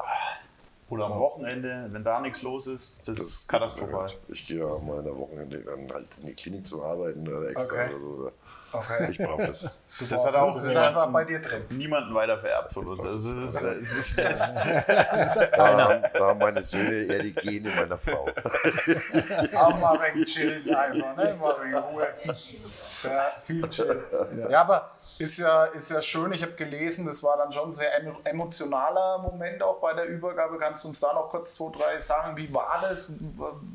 [0.90, 4.08] Oder am Wochenende, wenn da nichts los ist, das, das ist katastrophal.
[4.26, 7.48] Ich gehe ja mal in der Wochenende dann halt in die Klinik zu arbeiten oder
[7.48, 7.94] extra okay.
[7.94, 8.32] oder so.
[8.72, 9.10] Okay.
[9.12, 9.80] Ich brauche das.
[9.98, 11.62] Du das hat auch das ist einfach bei dir drin.
[11.70, 13.04] Niemanden weiter vererbt von uns.
[13.04, 17.34] Also das ist, das ist, das ist, da, haben, da haben meine Söhne eher die
[17.34, 18.28] Gene meiner Frau.
[19.56, 21.36] auch mal ein wenig chillen einfach, ne?
[21.40, 22.06] Mal wenig Ruhe.
[23.04, 24.02] Ja, viel chillen.
[24.50, 26.32] Ja, aber ist ja, ist ja schön.
[26.32, 27.92] Ich habe gelesen, das war dann schon ein sehr
[28.24, 30.56] emotionaler Moment auch bei der Übergabe.
[30.56, 32.36] Kannst du uns da noch kurz zwei, drei sagen?
[32.38, 33.12] Wie war das?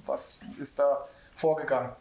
[0.06, 1.92] Was ist da vorgegangen?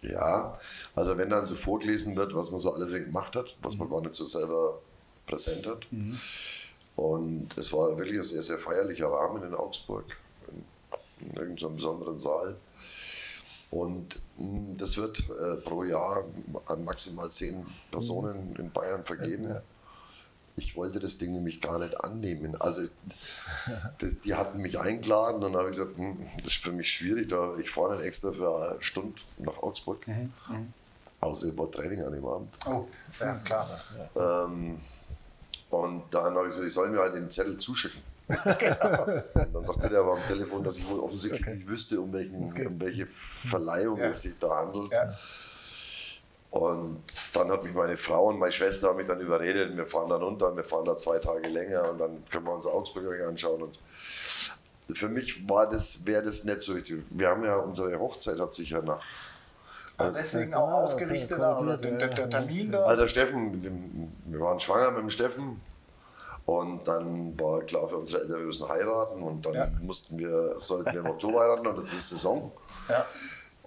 [0.00, 0.54] Ja,
[0.94, 4.00] also wenn dann so vorgelesen wird, was man so alles gemacht hat, was man gar
[4.00, 4.78] nicht so selber
[5.26, 5.86] präsent hat.
[5.90, 6.18] Mhm.
[6.96, 10.04] Und es war wirklich ein sehr, sehr feierlicher Rahmen in Augsburg,
[10.48, 12.56] in, in irgendeinem besonderen Saal.
[13.70, 14.18] Und
[14.76, 16.24] das wird äh, pro Jahr
[16.66, 19.56] an maximal zehn Personen in Bayern vergeben.
[20.56, 22.60] Ich wollte das Ding nämlich gar nicht annehmen.
[22.60, 22.82] Also
[23.98, 26.92] das, die hatten mich eingeladen und dann habe ich gesagt, hm, das ist für mich
[26.92, 30.06] schwierig, da ich fahre nicht extra für eine Stunde nach Augsburg.
[30.06, 30.32] Mhm.
[30.48, 30.72] Mhm.
[31.20, 32.54] Außer ich war Training an dem Abend.
[32.66, 32.86] Oh,
[33.18, 33.80] ja klar.
[34.14, 34.78] Ähm,
[35.70, 38.02] und dann habe ich gesagt, ich soll mir halt den Zettel zuschicken
[38.58, 39.04] genau.
[39.04, 41.54] Und dann sagte der aber am Telefon, dass ich wohl offensichtlich okay.
[41.56, 44.06] nicht wüsste, um, welchen, um welche Verleihung ja.
[44.06, 44.92] es sich da handelt.
[44.92, 45.08] Ja.
[46.50, 47.02] Und
[47.34, 50.54] dann hat mich meine Frau und meine Schwester mich dann überredet, wir fahren dann runter,
[50.56, 53.62] wir fahren da zwei Tage länger und dann können wir uns Augsburg anschauen.
[53.62, 53.78] Und
[54.92, 57.02] für mich war das, wäre das nicht so richtig.
[57.10, 59.02] Wir haben ja, unsere Hochzeit hat sich ja nach
[60.00, 62.84] ja, deswegen auch ausgerichtet oder der, der, Termin da.
[62.84, 65.60] Also der Steffen, wir waren schwanger mit dem Steffen
[66.48, 69.66] und dann war klar für unsere Eltern, wir müssen heiraten und dann ja.
[69.82, 72.50] mussten wir, sollten wir im Oktober heiraten und das ist Saison.
[72.88, 73.04] Ja.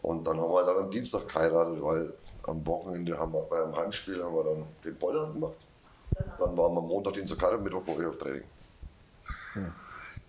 [0.02, 4.24] Und dann haben wir dann am Dienstag geheiratet, weil am Wochenende haben wir beim Heimspiel
[4.24, 5.54] haben wir dann den Boiler gemacht.
[6.39, 8.44] Dann waren wir Montag, Dienstag geheiratet, Mittwoch war ich auf Training.
[9.54, 9.72] Hm.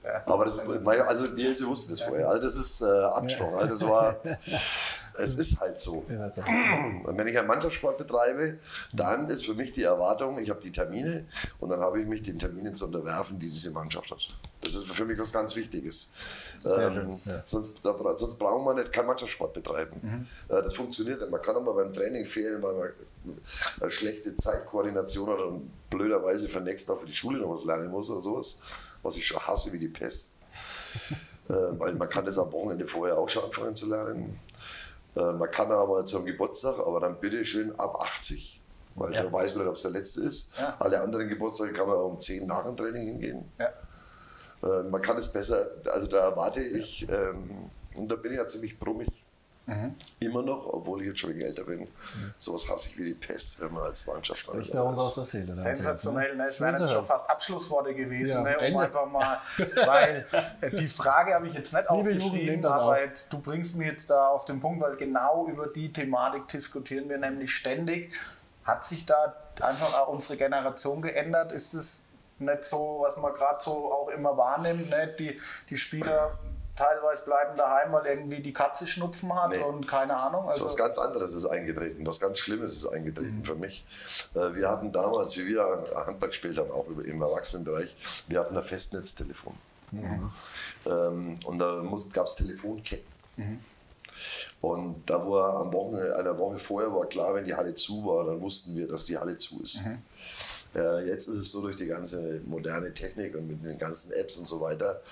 [0.04, 0.22] Ja.
[0.26, 2.28] Aber das, also die Eltern wussten das vorher.
[2.28, 3.54] Also das ist äh, abgesprochen.
[3.54, 4.16] Also das war,
[5.14, 6.04] es ist halt so.
[6.08, 6.40] Ist halt so.
[6.42, 8.58] Und wenn ich einen Mannschaftssport betreibe,
[8.92, 11.26] dann ist für mich die Erwartung, ich habe die Termine
[11.60, 14.18] und dann habe ich mich den Terminen zu unterwerfen, die diese Mannschaft hat.
[14.60, 16.14] Das ist für mich was ganz Wichtiges.
[16.62, 17.42] Sehr Ähm, schön, ja.
[17.44, 20.00] sonst, da, sonst braucht man nicht keinen Mannschaftssport betreiben.
[20.00, 20.26] Mhm.
[20.48, 21.30] Äh, das funktioniert nicht.
[21.30, 22.88] Man kann aber beim Training fehlen, weil man
[23.80, 27.90] eine schlechte Zeitkoordination hat und blöderweise für nächsten Tag für die Schule noch was lernen
[27.90, 28.60] muss oder sowas,
[29.02, 30.38] was ich schon hasse wie die Pest.
[31.48, 34.38] äh, weil man kann das am Wochenende vorher auch schon anfangen zu lernen.
[35.16, 38.60] Äh, man kann aber zum Geburtstag, aber dann bitte schön ab 80.
[38.94, 39.22] Weil Ja.
[39.24, 40.58] da weiß man nicht, ob es der letzte ist.
[40.58, 40.76] Ja.
[40.78, 43.50] Alle anderen Geburtstage kann man um 10 nach dem Training hingehen.
[43.58, 43.68] Ja.
[44.80, 48.46] Äh, man kann es besser, also da erwarte ich, ähm, und da bin ich ja
[48.46, 49.24] ziemlich brummig.
[49.66, 49.94] Mhm.
[50.18, 51.86] Immer noch, obwohl ich jetzt schon älter bin.
[52.36, 55.24] Sowas hasse ich wie die Pest, wenn man als Mannschaft Spricht bei uns aus der
[55.24, 55.56] Seele.
[55.56, 56.46] Sensationell, ne?
[56.46, 58.70] Es wären jetzt schon fast Abschlussworte gewesen, Ja, ne?
[58.72, 59.38] um einfach mal,
[59.86, 60.26] weil
[60.62, 62.98] äh, die Frage habe ich jetzt nicht Jugend aufgeschrieben, das aber auf.
[62.98, 67.08] jetzt, du bringst mir jetzt da auf den Punkt, weil genau über die Thematik diskutieren
[67.08, 68.12] wir nämlich ständig.
[68.64, 71.52] Hat sich da einfach auch unsere Generation geändert?
[71.52, 72.08] Ist es
[72.40, 75.14] nicht so, was man gerade so auch immer wahrnimmt, ne?
[75.18, 76.36] die, die Spieler
[76.76, 79.62] teilweise bleiben daheim, weil irgendwie die Katze Schnupfen hat Nee.
[79.62, 80.48] und keine Ahnung.
[80.48, 83.84] Also was ganz anderes ist eingetreten, was ganz Schlimmes ist eingetreten für mich.
[84.34, 85.62] Äh, Wir hatten damals, wie wir
[86.06, 87.94] Handball gespielt haben, auch im Erwachsenenbereich,
[88.28, 89.54] wir hatten ein Festnetztelefon.
[90.86, 93.12] Ähm, Und da gab es Telefonketten.
[94.60, 98.24] Und da war am Wochenende, einer Woche vorher war klar, wenn die Halle zu war,
[98.24, 99.80] dann wussten wir, dass die Halle zu ist.
[100.74, 104.38] Äh, jetzt ist es so durch die ganze moderne Technik und mit den ganzen Apps
[104.38, 105.02] und so weiter,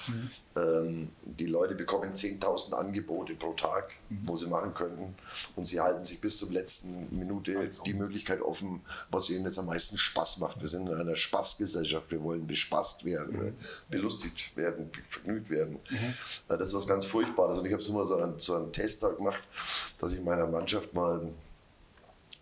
[0.57, 3.93] ähm, die Leute bekommen 10.000 Angebote pro Tag,
[4.25, 5.15] wo sie machen könnten.
[5.57, 8.81] Und sie halten sich bis zur letzten Minute die Möglichkeit offen,
[9.11, 10.61] was ihnen jetzt am meisten Spaß macht.
[10.61, 13.55] Wir sind in einer Spaßgesellschaft, wir wollen bespaßt werden,
[13.91, 15.77] belustigt werden, vergnügt werden.
[16.49, 17.59] Äh, Das ist was ganz Furchtbares.
[17.59, 19.43] Und ich habe so mal so einen, so einen Testtag gemacht,
[19.99, 21.29] dass ich meiner Mannschaft mal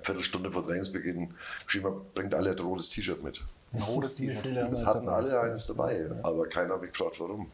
[0.02, 1.34] Viertelstunde vor Trainingsbeginn
[1.64, 3.44] geschrieben habe, bringt alle ein rotes T-Shirt mit.
[3.72, 4.56] ein rotes T-Shirt.
[4.70, 7.50] Das hatten alle eines dabei, aber keiner hat mich gefragt, warum.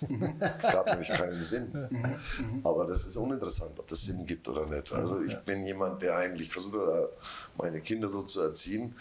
[0.40, 1.88] Es gab nämlich keinen Sinn.
[2.64, 4.92] Aber das ist uninteressant, ob das Sinn gibt oder nicht.
[4.92, 7.10] Also ich bin jemand, der eigentlich versucht, hat,
[7.56, 8.94] meine Kinder so zu erziehen.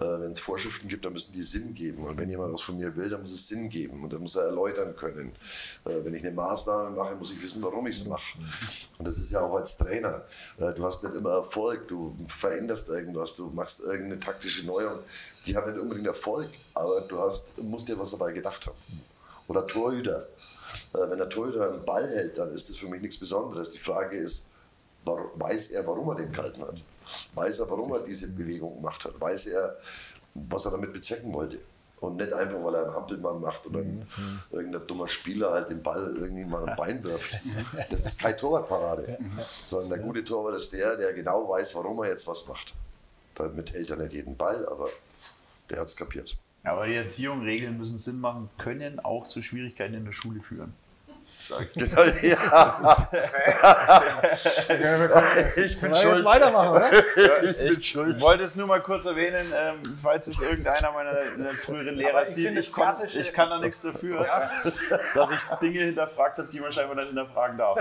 [0.00, 2.04] Äh, Wenn es Vorschriften gibt, dann müssen die Sinn geben.
[2.04, 4.02] Und wenn jemand was von mir will, dann muss es Sinn geben.
[4.04, 5.32] Und dann muss er erläutern können.
[5.84, 8.38] Äh, Wenn ich eine Maßnahme mache, muss ich wissen, warum ich es mache.
[8.98, 10.22] Und das ist ja auch als Trainer.
[10.58, 14.98] Äh, Du hast nicht immer Erfolg, du veränderst irgendwas, du machst irgendeine taktische Neuerung.
[15.46, 18.76] Die hat nicht unbedingt Erfolg, aber du hast, musst dir was dabei gedacht haben.
[19.48, 20.28] Oder Torhüter.
[20.94, 23.70] Äh, Wenn der Torhüter einen Ball hält, dann ist das für mich nichts Besonderes.
[23.70, 24.52] Die Frage ist,
[25.04, 26.76] weiß er, warum er den gehalten hat?
[27.34, 29.20] Weiß er, warum er diese Bewegung gemacht hat?
[29.20, 29.76] Weiß er,
[30.34, 31.58] was er damit bezwecken wollte?
[32.00, 34.06] Und nicht einfach, weil er einen Hampelmann macht oder ein,
[34.50, 37.38] irgendein dummer Spieler halt den Ball irgendwie mal am Bein wirft.
[37.90, 39.18] Das ist keine Torwartparade.
[39.66, 42.74] Sondern der gute Torwart ist der, der genau weiß, warum er jetzt was macht.
[43.34, 44.88] Damit hält er nicht jeden Ball, aber
[45.70, 46.36] der hat es kapiert.
[46.64, 50.72] Aber die Erziehung, Regeln müssen Sinn machen, können auch zu Schwierigkeiten in der Schule führen.
[51.38, 52.36] Sagt Genau, ja.
[55.56, 56.24] ich bin schuld.
[56.24, 56.90] weitermachen, oder?
[57.70, 61.14] Ich wollte es nur mal kurz erwähnen, ähm, falls es irgendeiner meiner
[61.54, 62.56] früheren Lehrer ich sieht.
[62.58, 64.24] Ich, kon- klassisch, ich kann da nichts dafür,
[65.14, 67.78] dass ich Dinge hinterfragt habe, die man scheinbar nicht hinterfragen darf.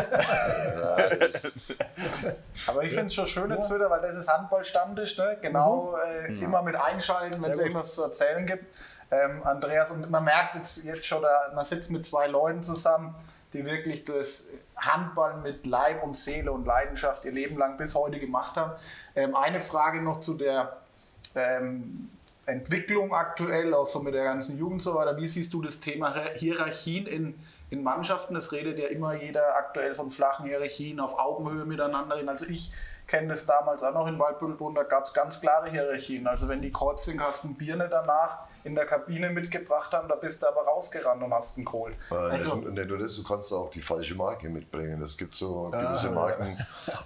[2.68, 5.38] Aber ich finde es schon schön jetzt wieder, weil das ist Handballstammtisch, ne?
[5.42, 8.66] genau äh, immer mit einschalten, wenn es irgendwas zu erzählen gibt.
[9.14, 13.16] Ähm, Andreas, und man merkt jetzt, jetzt schon, da, man sitzt mit zwei Leuten zusammen,
[13.54, 18.20] die wirklich das Handball mit Leib und Seele und Leidenschaft ihr Leben lang bis heute
[18.20, 18.74] gemacht haben.
[19.16, 20.78] Ähm, eine Frage noch zu der
[21.36, 22.10] ähm,
[22.46, 25.18] Entwicklung aktuell, auch so mit der ganzen Jugend und so weiter.
[25.18, 27.40] Wie siehst du das Thema Hierarchien in,
[27.70, 28.36] in Mannschaften?
[28.36, 32.18] Es redet ja immer jeder aktuell von flachen Hierarchien auf Augenhöhe miteinander.
[32.18, 32.28] hin.
[32.28, 32.72] Also ich
[33.08, 36.28] kenne das damals auch noch in Waldbüttelbund, da gab es ganz klare Hierarchien.
[36.28, 40.62] Also wenn die Kreuzingkasten Birne danach in der Kabine mitgebracht haben, da bist du aber
[40.62, 41.96] rausgerannt und hast ihn geholt.
[42.12, 45.02] Äh, Also, nicht, nur das, du kannst auch die falsche Marke mitbringen.
[45.02, 46.58] Es gibt so gewisse Marken.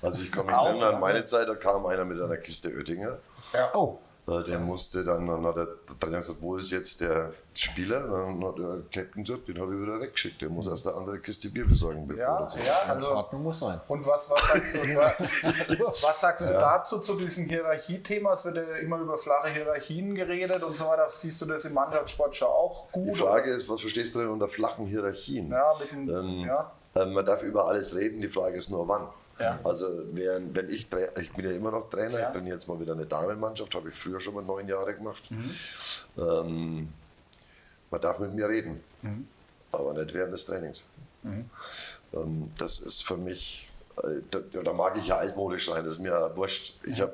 [0.01, 0.99] Also ich kann mich erinnern, ja.
[0.99, 3.17] meine Zeit, da kam einer mit einer Kiste Oettinger.
[3.53, 3.69] ja.
[3.73, 3.99] Oh,
[4.30, 5.67] Der musste dann, dann hat der
[6.01, 8.01] Trainer gesagt, wo ist jetzt der Spieler?
[8.09, 10.41] Dann hat der Captain gesagt, den habe ich wieder weggeschickt.
[10.41, 13.43] Der muss erst eine andere Kiste Bier besorgen, bevor Ja, er zu ja, also Ordnung
[13.43, 13.80] muss sein.
[13.88, 14.80] Und was, was sagst du,
[15.80, 18.34] was sagst du dazu, zu diesem Hierarchiethema?
[18.34, 21.07] Es wird ja immer über flache Hierarchien geredet und so weiter.
[21.07, 23.15] Siehst du das im Mannschaftssport schon auch gut?
[23.15, 25.49] Die Frage ist, was verstehst du denn unter flachen Hierarchien?
[25.51, 26.69] Ja, mit dem, Ähm, ja.
[26.95, 29.07] ähm, Man darf über alles reden, die Frage ist nur wann.
[29.39, 29.59] Ja.
[29.63, 30.88] Also wenn, wenn ich,
[31.19, 32.27] ich bin ja immer noch Trainer, Ja.
[32.27, 35.29] ich bin jetzt mal wieder eine Damenmannschaft, habe ich früher schon mal neun Jahre gemacht.
[35.31, 35.51] Mhm.
[36.17, 36.93] Ähm,
[37.91, 39.27] man darf mit mir reden, Mhm.
[39.71, 40.91] aber nicht während des Trainings.
[41.23, 43.69] Ähm, das ist für mich,
[44.03, 46.79] äh, da, da mag ich ja altmodisch sein, das ist mir wurscht.
[46.85, 47.13] Ich habe,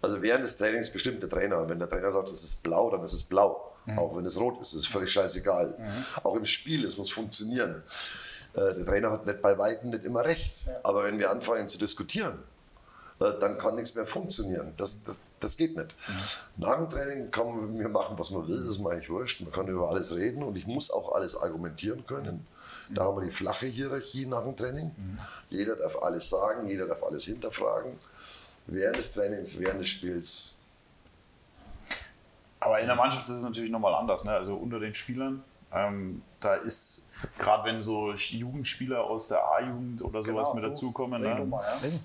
[0.00, 1.58] Also während des Trainings bestimmt der Trainer.
[1.58, 3.72] Und wenn der Trainer sagt, es ist blau, dann ist es blau.
[3.84, 3.98] Mhm.
[3.98, 5.74] Auch wenn es rot ist, ist völlig scheißegal.
[5.78, 6.24] Mhm.
[6.24, 7.82] Auch im Spiel, es muss funktionieren.
[8.58, 10.66] Äh, der Trainer hat nicht bei Weitem nicht immer recht.
[10.66, 10.72] Ja.
[10.82, 12.38] Aber wenn wir anfangen zu diskutieren,
[13.20, 14.72] äh, dann kann nichts mehr funktionieren.
[14.76, 15.94] Das, das, das geht nicht.
[16.08, 16.64] Mhm.
[16.64, 19.40] Nach dem Training kann man mir machen, was man will, das ist mir eigentlich wurscht.
[19.42, 22.46] Man kann über alles reden und ich muss auch alles argumentieren können.
[22.90, 24.86] Da haben wir die flache Hierarchie nach dem Training.
[24.96, 25.18] Mhm.
[25.50, 27.92] Jeder darf alles sagen, jeder darf alles hinterfragen.
[28.66, 30.56] Während des Trainings, während des Spiels.
[32.60, 34.24] Aber in der Mannschaft ist es natürlich nochmal anders.
[34.24, 34.32] Ne?
[34.32, 35.42] Also unter den Spielern,
[35.72, 37.08] ähm, da ist,
[37.38, 41.50] gerade wenn so Jugendspieler aus der A-Jugend oder sowas genau, mit dazukommen, ne?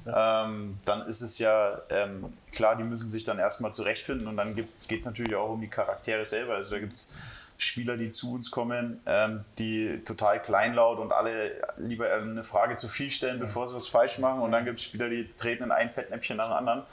[0.06, 0.46] ja.
[0.46, 4.56] ähm, dann ist es ja ähm, klar, die müssen sich dann erstmal zurechtfinden und dann
[4.56, 6.56] geht es natürlich auch um die Charaktere selber.
[6.56, 7.16] Also da gibt es
[7.58, 12.88] Spieler, die zu uns kommen, ähm, die total kleinlaut und alle lieber eine Frage zu
[12.88, 14.42] viel stellen, bevor sie was falsch machen.
[14.42, 16.80] Und dann gibt es Spieler, die treten in ein Fettnäpfchen nach dem anderen.
[16.80, 16.86] Mhm.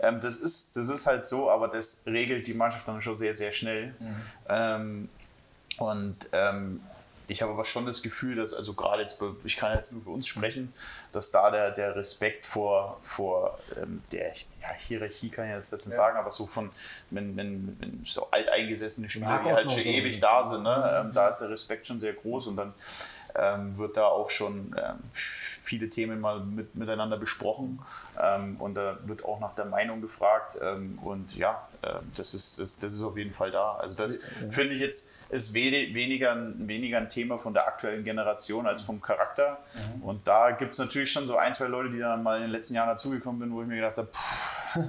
[0.00, 3.34] Ähm, das, ist, das ist halt so, aber das regelt die Mannschaft dann schon sehr,
[3.34, 3.94] sehr schnell.
[3.98, 4.16] Mhm.
[4.48, 5.08] Ähm,
[5.78, 6.80] und ähm,
[7.30, 10.10] ich habe aber schon das Gefühl, dass, also gerade jetzt, ich kann jetzt nur für
[10.10, 10.72] uns sprechen,
[11.12, 14.28] dass da der, der Respekt vor, vor ähm, der
[14.62, 15.90] ja, Hierarchie, kann ich jetzt nicht ja.
[15.90, 16.70] sagen, aber so von,
[17.10, 21.12] wenn, wenn, wenn so alteingesessene Spieler, die halt schon so ewig da sind, ne, ähm,
[21.12, 22.72] da ist der Respekt schon sehr groß und dann
[23.34, 27.78] ähm, wird da auch schon ähm, viele Themen mal mit, miteinander besprochen
[28.18, 32.58] ähm, und da wird auch nach der Meinung gefragt ähm, und ja, äh, das, ist,
[32.58, 33.74] das, das, ist auf jeden Fall da.
[33.74, 34.50] Also das ja.
[34.50, 39.58] finde ich jetzt ist weniger, weniger ein Thema von der aktuellen Generation als vom Charakter
[39.96, 40.02] mhm.
[40.02, 42.50] und da gibt es natürlich schon so ein, zwei Leute, die dann mal in den
[42.50, 44.08] letzten Jahren dazugekommen sind, wo ich mir gedacht habe,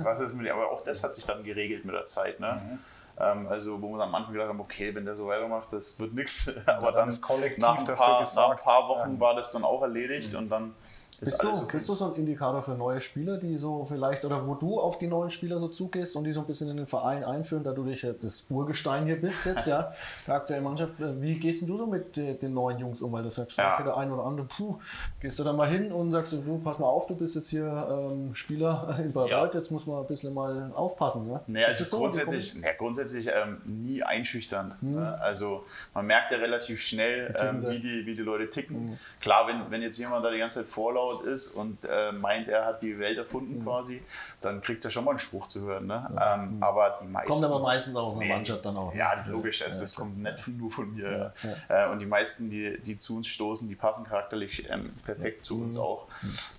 [0.03, 2.39] was ist mit dir, aber auch das hat sich dann geregelt mit der Zeit.
[2.39, 2.61] Ne?
[2.63, 2.79] Mhm
[3.19, 6.13] ähm, also wo wir am Anfang gedacht haben, okay, wenn der so weitermacht, das wird
[6.13, 6.55] nichts.
[6.65, 9.19] Aber dann, dann nach, ein paar, nach, ein paar, Wochen ja.
[9.19, 10.39] war das dann auch erledigt mhm.
[10.39, 10.75] und dann
[11.19, 11.67] bist du, okay.
[11.73, 14.97] bist du so ein Indikator für neue Spieler, die so vielleicht, oder wo du auf
[14.97, 17.71] die neuen Spieler so zugehst und die so ein bisschen in den Verein einführen, da
[17.71, 19.91] du dich das Urgestein hier bist jetzt, ja,
[20.27, 20.93] der aktuellen Mannschaft.
[20.97, 23.11] Wie gehst du so mit den neuen Jungs um?
[23.11, 23.73] Weil du sagst, ja.
[23.73, 24.77] okay, der ein oder andere, puh,
[25.19, 27.87] gehst du da mal hin und sagst, du, pass mal auf, du bist jetzt hier
[27.89, 29.59] ähm, Spieler in Bayreuth, ja.
[29.59, 31.27] jetzt muss man ein bisschen mal aufpassen.
[31.27, 31.41] Ne?
[31.47, 34.81] Nee, also so, grundsätzlich, ja, grundsätzlich ähm, nie einschüchternd.
[34.81, 34.95] Mhm.
[34.95, 35.21] Ne?
[35.21, 35.63] Also
[35.93, 38.91] man merkt ja relativ schnell, ähm, wie, die, wie die Leute ticken.
[38.91, 38.97] Mhm.
[39.19, 42.47] Klar, wenn, wenn jetzt jemand da die ganze Zeit vorlaut, aufgebaut ist und äh, meint,
[42.47, 43.63] er hat die Welt erfunden mhm.
[43.63, 44.01] quasi,
[44.41, 45.87] dann kriegt er schon mal einen Spruch zu hören.
[45.87, 46.09] Ne?
[46.15, 46.35] Ja.
[46.35, 46.63] Ähm, mhm.
[46.63, 47.31] aber die meisten.
[47.31, 48.93] Kommt aber meistens auch aus der nee, Mannschaft dann auch.
[48.93, 48.99] Ne?
[48.99, 49.61] Ja, das ist logisch.
[49.63, 51.33] Also, das kommt nicht nur von mir.
[51.67, 55.61] Äh, und die meisten, die, die zu uns stoßen, die passen charakterlich ähm, perfekt zu
[55.61, 55.81] uns mhm.
[55.81, 56.07] auch.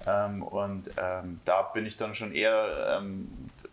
[0.06, 3.28] Ähm, und ähm, da bin ich dann schon eher ähm,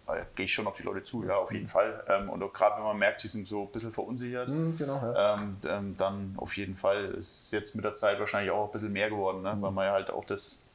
[0.08, 2.02] äh, gehe ich schon auf die Leute zu, ja, auf jeden Fall.
[2.08, 5.36] Ähm, und gerade wenn man merkt, die sind so ein bisschen verunsichert, mhm, genau, ja.
[5.36, 8.72] ähm, ähm, dann auf jeden Fall ist es jetzt mit der Zeit wahrscheinlich auch ein
[8.72, 9.54] bisschen mehr geworden, ne?
[9.54, 9.62] Mhm.
[9.62, 10.67] weil man ja halt auch das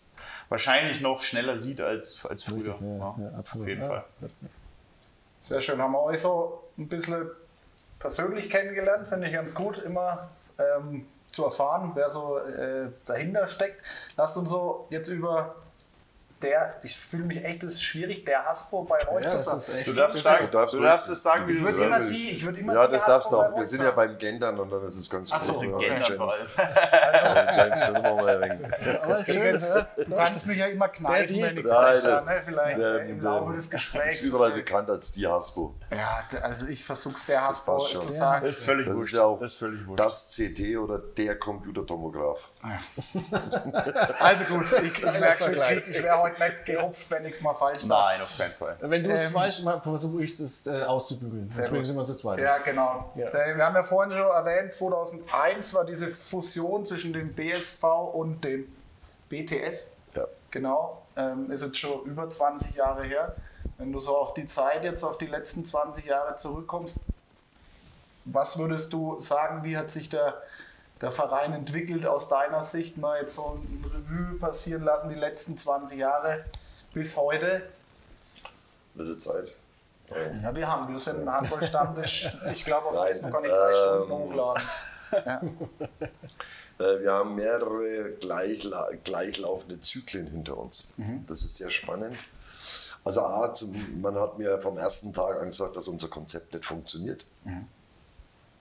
[0.52, 2.76] wahrscheinlich noch schneller sieht als, als früher.
[2.80, 3.64] Ja, ja, absolut.
[3.64, 4.04] Auf jeden Fall.
[5.40, 5.80] Sehr schön.
[5.80, 7.30] Haben wir euch so ein bisschen
[7.98, 10.28] persönlich kennengelernt, finde ich ganz gut, immer
[10.58, 13.86] ähm, zu erfahren, wer so äh, dahinter steckt.
[14.16, 15.54] Lasst uns so jetzt über
[16.42, 19.62] der, ich fühle mich echt, das ist schwierig, der Hasbro bei heute ja, zu sagen.
[19.84, 22.12] Du darfst, sagen, du darfst, du darfst es sagen, wie du es willst.
[22.12, 23.56] Ich würde immer Ja, das darfst du auch.
[23.56, 25.40] Wir sind ja beim Gendern und dann ist es ganz gut.
[25.40, 25.88] Achso, okay.
[25.88, 26.48] Gendern vor allem.
[29.02, 29.32] Also,
[29.96, 32.42] du kannst mich ja immer kneifen, wenn ich falsch sage, ne?
[32.44, 34.22] vielleicht der, äh, im Laufe des Gesprächs.
[34.22, 35.74] Ist überall bekannt als die Hasbro.
[35.90, 38.44] Ja, also ich versuche es der Hasbro zu sagen.
[38.44, 39.12] Das ist völlig das wurscht.
[39.12, 39.58] Ist ja auch das,
[39.96, 42.50] das CT oder der Computertomograph.
[44.20, 47.54] also gut, ich, ich merke schon, ich wäre heute nicht gerupft, wenn ich es mal
[47.54, 48.18] falsch sage.
[48.18, 48.76] Nein, auf keinen Fall.
[48.80, 51.48] Wenn du es ähm, falsch machst, versuche ich es äh, auszubügeln.
[51.48, 52.40] Deswegen sind wir zu zweit.
[52.40, 53.10] Ja, genau.
[53.14, 53.26] Ja.
[53.26, 58.44] Äh, wir haben ja vorhin schon erwähnt, 2001 war diese Fusion zwischen dem BSV und
[58.44, 58.66] dem
[59.28, 59.88] BTS.
[60.14, 60.26] Ja.
[60.50, 61.02] Genau.
[61.16, 63.34] Ähm, ist jetzt schon über 20 Jahre her.
[63.78, 67.00] Wenn du so auf die Zeit jetzt, auf die letzten 20 Jahre zurückkommst,
[68.24, 70.42] was würdest du sagen, wie hat sich der,
[71.02, 72.96] der Verein entwickelt aus deiner Sicht?
[72.98, 76.44] Mal jetzt so ein Revue passieren lassen, die letzten 20 Jahre
[76.94, 77.62] bis heute.
[78.94, 79.56] Wilde Zeit.
[80.42, 82.30] Ja, wir haben, wir sind ein Handball-Stammtisch.
[82.52, 84.62] Ich glaube, auf Facebook kann ich drei ähm, Stunden hochladen.
[85.26, 85.42] Ja.
[86.78, 90.94] Äh, wir haben mehrere gleichla gleichlaufende Zyklen hinter uns.
[90.96, 91.26] Mhm.
[91.26, 92.16] Das ist sehr spannend.
[93.04, 96.64] Also A, zum, man hat mir vom ersten Tag an gesagt, dass unser Konzept nicht
[96.64, 97.26] funktioniert.
[97.44, 97.66] Mhm.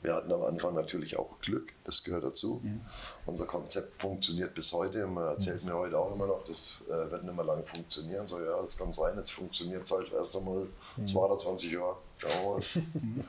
[0.02, 2.60] Wir hatten am Anfang natürlich auch Glück, das gehört dazu.
[2.64, 2.82] Mhm.
[3.28, 5.06] Unser Konzept funktioniert bis heute.
[5.06, 5.70] Man erzählt mhm.
[5.70, 8.28] mir heute auch immer noch, das äh, wird nicht mehr lange funktionieren.
[8.28, 11.08] So, ja, das kann sein, jetzt funktioniert es halt erst einmal mhm.
[11.08, 11.97] 22 Jahre.
[12.18, 12.62] Schauen wir mal.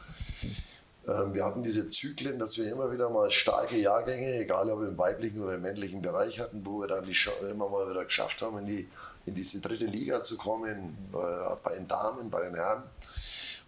[1.09, 4.97] Ähm, wir hatten diese Zyklen, dass wir immer wieder mal starke Jahrgänge, egal ob im
[4.97, 8.41] weiblichen oder im männlichen Bereich hatten, wo wir dann die Sch- immer mal wieder geschafft
[8.41, 8.89] haben, in, die,
[9.27, 12.85] in diese dritte Liga zu kommen, äh, bei den Damen, bei den Herren.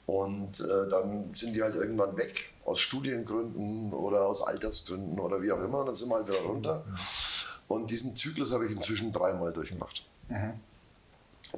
[0.07, 5.52] Und äh, dann sind die halt irgendwann weg, aus Studiengründen oder aus Altersgründen oder wie
[5.52, 5.80] auch immer.
[5.80, 6.84] Und dann sind wir halt wieder runter.
[7.68, 10.05] Und diesen Zyklus habe ich inzwischen dreimal durchgemacht.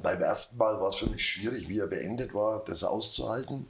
[0.01, 3.67] Beim ersten Mal war es für mich schwierig, wie er beendet war, das auszuhalten.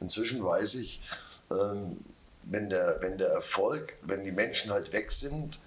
[0.00, 1.02] Inzwischen weiß ich,
[1.50, 1.98] ähm,
[2.44, 5.60] wenn, der, wenn der Erfolg, wenn die Menschen halt weg sind,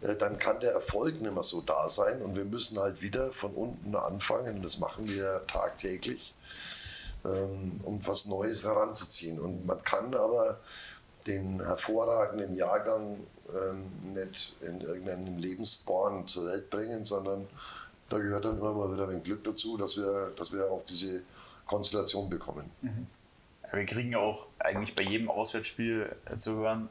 [0.00, 3.30] äh, dann kann der Erfolg nicht mehr so da sein und wir müssen halt wieder
[3.30, 4.56] von unten anfangen.
[4.56, 6.34] Und das machen wir tagtäglich,
[7.24, 9.40] um was Neues heranzuziehen.
[9.40, 10.60] Und man kann aber
[11.26, 13.18] den hervorragenden Jahrgang
[13.48, 17.46] ähm, nicht in irgendeinen Lebensborn zur Welt bringen, sondern
[18.08, 21.22] da gehört dann immer mal wieder ein Glück dazu, dass wir, dass wir auch diese
[21.64, 22.70] Konstellation bekommen.
[22.82, 26.88] Ja, wir kriegen ja auch eigentlich bei jedem Auswärtsspiel äh, zu hören,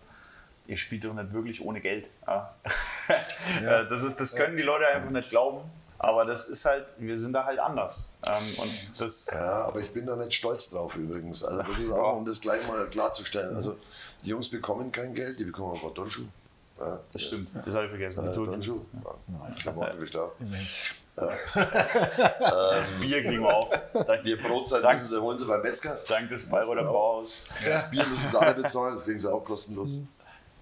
[0.68, 2.10] ihr spielt doch nicht wirklich ohne Geld.
[2.28, 2.56] Ja.
[3.10, 5.70] Äh, das, ist, das können die Leute einfach nicht glauben.
[6.04, 8.18] Aber das ist halt, wir sind da halt anders.
[8.26, 11.43] Ähm, und das, Ja, aber ich bin da nicht stolz drauf übrigens.
[11.45, 13.56] Also das ist auch, um das gleich mal klarzustellen.
[13.56, 13.78] Also
[14.24, 16.26] die Jungs bekommen kein Geld, die bekommen aber Turnschuh.
[16.80, 18.26] Ja, das stimmt, das habe ich vergessen.
[18.28, 18.54] äh, Turnschuhe.
[18.54, 18.82] Turnschuh.
[19.32, 20.32] Ja, Klamotten kriegt auch.
[22.99, 23.70] Bier kriegen wir auch.
[24.06, 25.97] Dank, Die Brotzeit Dank- müssen sie, holen sie beim Metzger.
[26.10, 27.43] dank des Bayreuther Brauhaus.
[27.66, 29.99] Das Bier müssen sie alle bezahlen, das kriegen sie auch kostenlos.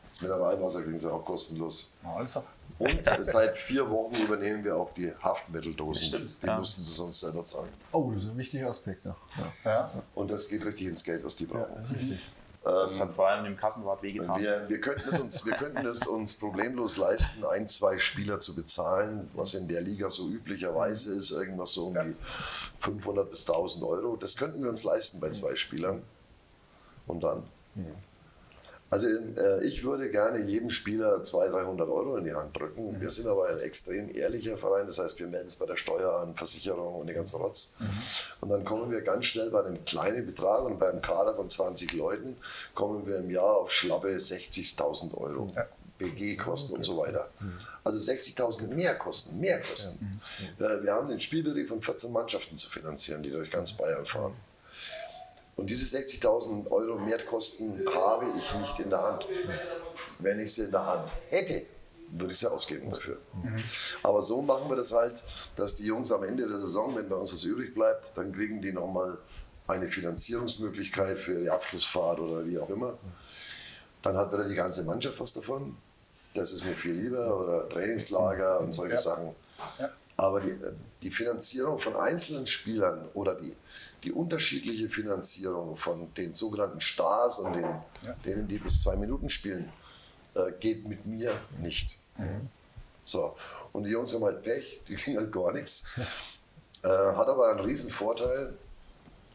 [0.09, 1.95] Das Mineralwasser kriegen sie auch kostenlos.
[2.03, 2.43] Also,
[2.81, 6.07] Und seit vier Wochen übernehmen wir auch die Haftmitteldosen.
[6.07, 6.57] Stimmt, Die ja.
[6.57, 7.71] mussten sie sonst selber zahlen.
[7.91, 9.05] Oh, das ist ein wichtiger Aspekt.
[9.05, 9.15] Ja,
[9.65, 9.91] ja ja.
[10.15, 11.75] Und das geht richtig ins Geld, was die brauchen.
[11.75, 12.19] das ist richtig.
[12.63, 14.39] Das hat vor allem dem Kassenwart wehgetan.
[14.39, 18.53] Wir, wir, könnten es uns, wir könnten es uns problemlos leisten, ein, zwei Spieler zu
[18.53, 22.15] bezahlen, was in der Liga so üblicherweise ist, irgendwas so um die
[22.79, 24.15] 500 bis 1000 Euro.
[24.15, 26.03] Das könnten wir uns leisten bei zwei Spielern.
[27.07, 27.43] Und dann?
[28.91, 32.99] Also äh, ich würde gerne jedem Spieler 200, 300 Euro in die Hand drücken.
[32.99, 36.13] Wir sind aber ein extrem ehrlicher Verein, das heißt, wir melden es bei der Steuer
[36.19, 37.77] an, Versicherung und den ganzen Rotz.
[38.41, 41.93] Und dann kommen wir ganz schnell bei einem kleinen Betrag und beim Kader von 20
[41.93, 42.35] Leuten
[42.75, 45.47] kommen wir im Jahr auf schlappe 60.000 Euro.
[45.97, 47.29] BG-Kosten und so weiter.
[47.83, 50.19] Also 60.000 Mehrkosten, Mehrkosten.
[50.59, 54.33] Äh, Wir haben den Spielbetrieb von 14 Mannschaften zu finanzieren, die durch ganz Bayern fahren.
[55.55, 59.27] Und diese 60.000 Euro Mehrkosten habe ich nicht in der Hand.
[60.19, 61.65] Wenn ich sie in der Hand hätte,
[62.09, 63.17] würde ich sie ausgeben dafür.
[64.03, 65.23] Aber so machen wir das halt,
[65.55, 68.61] dass die Jungs am Ende der Saison, wenn bei uns was übrig bleibt, dann kriegen
[68.61, 69.17] die nochmal
[69.67, 72.97] eine Finanzierungsmöglichkeit für die Abschlussfahrt oder wie auch immer.
[74.01, 75.77] Dann hat wieder die ganze Mannschaft was davon.
[76.33, 77.39] Das ist mir viel lieber.
[77.39, 79.35] Oder Trainingslager und solche Sachen.
[80.17, 80.55] Aber die,
[81.03, 83.55] die Finanzierung von einzelnen Spielern oder die,
[84.03, 87.65] die unterschiedliche Finanzierung von den sogenannten Stars und den,
[88.25, 89.71] denen, die bis zwei Minuten spielen,
[90.35, 91.99] äh, geht mit mir nicht.
[93.03, 93.35] So.
[93.73, 95.99] Und die Jungs haben halt Pech, die kriegen halt gar nichts.
[96.83, 98.55] Äh, hat aber einen riesen Vorteil,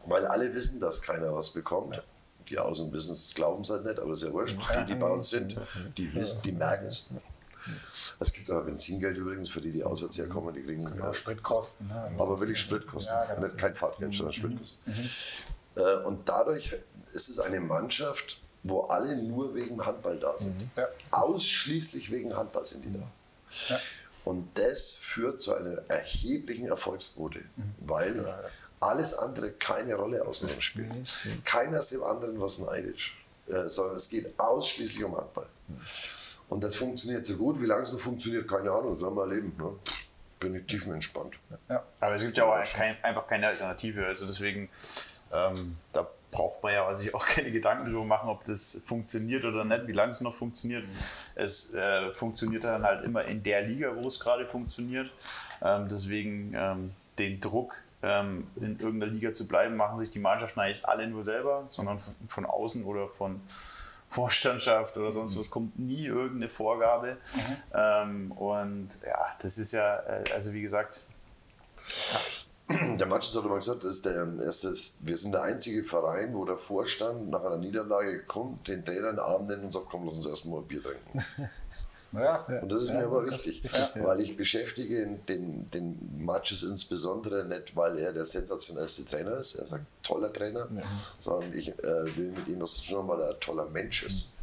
[0.05, 2.03] weil alle wissen, dass keiner was bekommt.
[2.49, 4.57] Die Außen wissen es, glauben es halt nicht, aber ja wurscht.
[4.75, 5.57] Die, die bei uns sind,
[5.97, 7.13] die wissen, die merken es.
[8.19, 11.87] Es gibt aber Benzingeld übrigens für die, die auswärts herkommen, die kriegen Ja, Spritkosten.
[11.87, 12.11] Ne?
[12.17, 13.15] aber wirklich Spritkosten.
[13.15, 13.47] Ja, genau.
[13.47, 14.93] Nicht kein Fahrtgeld, sondern Spritkosten.
[15.75, 16.75] Äh, Und dadurch
[17.13, 20.69] ist es eine Mannschaft, wo alle nur wegen Handball da sind.
[20.75, 20.87] Ja.
[21.11, 22.99] Ausschließlich wegen Handball sind die da.
[23.69, 23.79] Ja.
[24.25, 27.39] Und das führt zu einer erheblichen Erfolgsquote,
[27.85, 28.25] weil
[28.81, 30.89] alles andere keine Rolle aus dem Spiel.
[31.45, 33.15] Keiner ist dem anderen was neidisch,
[33.47, 35.47] äh, sondern es geht ausschließlich um Handball.
[36.49, 37.61] Und das funktioniert so gut.
[37.61, 39.53] Wie lange es noch funktioniert, keine Ahnung, das werden wir erleben.
[39.57, 39.71] Ne?
[40.39, 41.35] Bin ich tiefenentspannt.
[41.69, 41.83] Ja.
[41.99, 44.05] Aber es gibt ja auch kein, einfach keine Alternative.
[44.05, 44.69] Also deswegen,
[45.33, 49.65] ähm, da braucht man ja sich auch keine Gedanken drüber machen, ob das funktioniert oder
[49.65, 50.85] nicht, wie lange es noch funktioniert.
[51.35, 55.11] Es äh, funktioniert dann halt immer in der Liga, wo es gerade funktioniert.
[55.61, 60.59] Ähm, deswegen ähm, den Druck, ähm, in irgendeiner Liga zu bleiben, machen sich die Mannschaften
[60.59, 63.41] eigentlich alle nur selber, sondern von, von außen oder von
[64.09, 67.17] Vorstandschaft oder sonst was kommt nie irgendeine Vorgabe.
[67.73, 71.07] Ähm, und ja, das ist ja, äh, also wie gesagt,
[72.69, 74.67] Der Matsch hat immer gesagt, ist der, erste,
[75.07, 79.15] wir sind der einzige Verein, wo der Vorstand nach einer Niederlage kommt, den Trainer in
[79.15, 81.25] den Arm nimmt und sagt, komm, lass uns erstmal ein Bier trinken.
[82.17, 82.59] Ja.
[82.61, 83.63] Und das ist mir aber wichtig,
[83.95, 89.65] weil ich beschäftige den, den Matches insbesondere nicht, weil er der sensationellste Trainer ist, er
[89.65, 90.67] ist ein toller Trainer,
[91.19, 94.33] sondern ich äh, will mit ihm was schon weil er ein toller Mensch ist.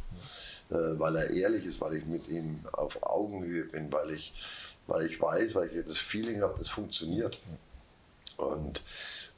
[0.69, 4.33] Äh, weil er ehrlich ist, weil ich mit ihm auf Augenhöhe bin, weil ich,
[4.87, 7.39] weil ich weiß, weil ich das Feeling habe, das funktioniert.
[8.37, 8.81] Und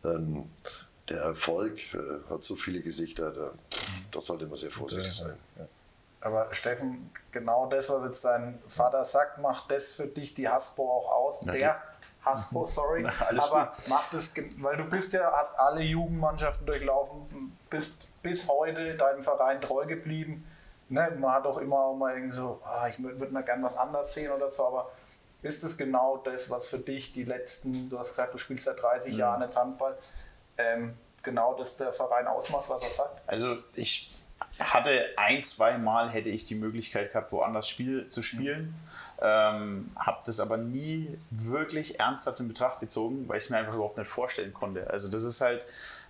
[0.05, 0.49] ähm,
[1.09, 3.53] der Erfolg äh, hat so viele Gesichter, da
[4.11, 5.37] da sollte man sehr vorsichtig sein.
[6.21, 10.83] Aber Steffen, genau das, was jetzt dein Vater sagt, macht das für dich die Haspo
[10.91, 11.43] auch aus.
[11.45, 11.81] Na, der
[12.25, 13.05] Haspo, sorry.
[13.27, 18.95] alles aber macht es, weil du bist ja, hast alle Jugendmannschaften durchlaufen, bist bis heute
[18.95, 20.45] deinem Verein treu geblieben.
[20.89, 24.13] Ne, man hat auch immer mal irgendwie so, ah, ich würde mal gern was anderes
[24.13, 24.89] sehen oder so, aber
[25.41, 28.81] ist es genau das, was für dich die letzten, du hast gesagt, du spielst seit
[28.81, 29.19] 30 Mhm.
[29.19, 29.97] Jahren jetzt Handball,
[30.57, 33.21] ähm, genau das der Verein ausmacht, was er sagt?
[33.27, 34.11] Also ich
[34.59, 38.75] hatte ein, zwei Mal hätte ich die Möglichkeit gehabt, woanders Spiel zu spielen.
[39.19, 43.73] Ähm, habe das aber nie wirklich ernsthaft in Betracht gezogen, weil ich es mir einfach
[43.73, 44.87] überhaupt nicht vorstellen konnte.
[44.91, 45.65] Also das ist halt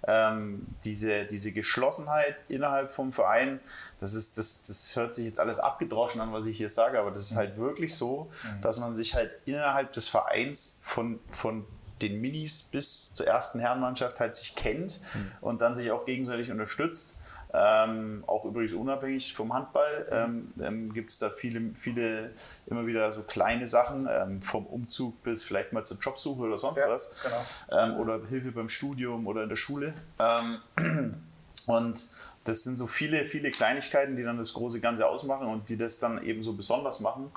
[0.05, 3.61] ähm, diese, diese Geschlossenheit innerhalb vom Verein.
[4.01, 7.11] Das, ist, das, das hört sich jetzt alles abgedroschen an, was ich hier sage, aber
[7.11, 8.29] das ist halt wirklich so,
[8.61, 11.65] dass man sich halt innerhalb des Vereins von, von
[12.01, 14.99] den Minis bis zur ersten Herrenmannschaft halt sich kennt
[15.41, 17.21] und dann sich auch gegenseitig unterstützt.
[17.53, 22.31] Ähm, auch übrigens unabhängig vom Handball ähm, ähm, gibt es da viele, viele
[22.65, 26.79] immer wieder so kleine Sachen, ähm, vom Umzug bis vielleicht mal zur Jobsuche oder sonst
[26.79, 27.65] Ja, was.
[27.71, 29.93] Ähm, oder Hilfe beim Studium oder in der Schule.
[30.19, 31.21] Ähm,
[31.67, 32.07] und
[32.43, 35.99] das sind so viele, viele Kleinigkeiten, die dann das große Ganze ausmachen und die das
[35.99, 37.29] dann eben so besonders machen.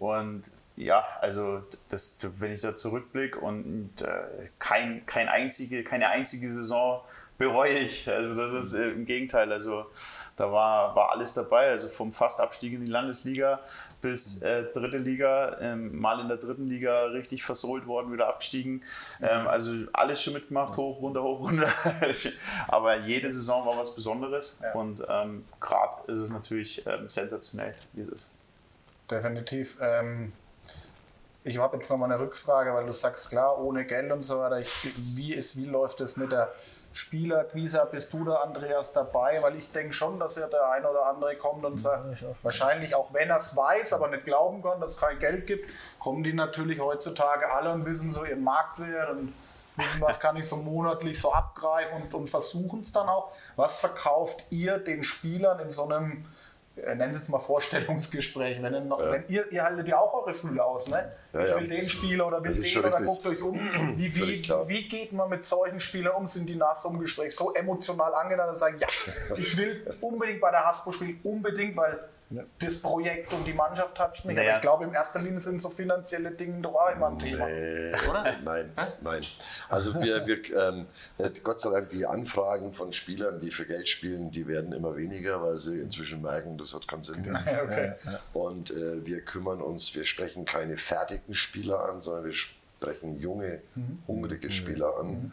[0.00, 6.50] Und ja, also das, wenn ich da zurückblicke und äh, kein, kein einzige, keine einzige
[6.50, 7.00] Saison
[7.36, 8.08] bereue ich.
[8.08, 9.52] Also das ist äh, im Gegenteil.
[9.52, 9.86] Also
[10.36, 11.70] da war, war alles dabei.
[11.70, 13.60] Also vom Fastabstieg in die Landesliga
[14.00, 18.84] bis äh, dritte Liga, ähm, mal in der dritten Liga richtig versohlt worden, wieder abgestiegen.
[19.22, 21.68] Ähm, also alles schon mitgemacht, hoch, runter, hoch, runter.
[22.68, 24.72] Aber jede Saison war was Besonderes Ja.
[24.72, 28.30] und ähm, gerade ist es natürlich ähm, sensationell, wie es ist.
[29.10, 29.78] Definitiv.
[29.80, 30.32] Ähm,
[31.46, 34.60] ich habe jetzt nochmal eine Rückfrage, weil du sagst, klar, ohne Geld und so weiter.
[34.60, 36.50] Ich, wie, ist, wie läuft es mit der
[36.94, 37.86] Spielerquise?
[37.90, 39.42] Bist du da, Andreas, dabei?
[39.42, 43.12] Weil ich denke schon, dass ja der ein oder andere kommt und sagt, wahrscheinlich auch
[43.12, 45.68] wenn er es weiß, aber nicht glauben kann, dass es kein Geld gibt,
[45.98, 49.34] kommen die natürlich heutzutage alle und wissen so ihren Marktwert und
[49.76, 53.32] wissen, was kann ich so monatlich so abgreifen und, und versuchen es dann auch.
[53.56, 56.24] Was verkauft ihr den Spielern in so einem
[56.76, 60.34] nennen Sie es mal Vorstellungsgespräch, wenn, ihr noch, wenn ihr, ihr haltet ja auch eure
[60.34, 61.10] Fühler aus, ne?
[61.32, 61.60] Ja, ich ja.
[61.60, 63.06] will den Spieler oder will den oder richtig.
[63.06, 63.54] guckt euch um.
[63.96, 66.26] Wie, wie, wie geht man mit solchen Spielern um?
[66.26, 68.88] Sind die nach so einem Gespräch so emotional angetan, dass sie sagen, ja,
[69.36, 72.00] ich will unbedingt bei der Hasbro spielen, unbedingt, weil
[72.58, 74.36] das Projekt und die Mannschaft toucht mich.
[74.36, 74.48] Naja.
[74.48, 77.48] Aber ich glaube, in erster Linie sind so finanzielle Dinge doch auch immer ein Thema.
[77.48, 78.36] Äh, Oder?
[78.44, 78.72] Nein,
[79.02, 79.22] nein.
[79.68, 80.86] Also wir, wir ähm,
[81.18, 84.96] äh, Gott sei Dank, die Anfragen von Spielern, die für Geld spielen, die werden immer
[84.96, 87.24] weniger, weil sie inzwischen merken, das hat keinen Sinn.
[87.64, 87.92] Okay.
[88.32, 93.60] Und äh, wir kümmern uns, wir sprechen keine fertigen Spieler an, sondern wir sprechen junge,
[94.06, 95.32] hungrige Spieler an.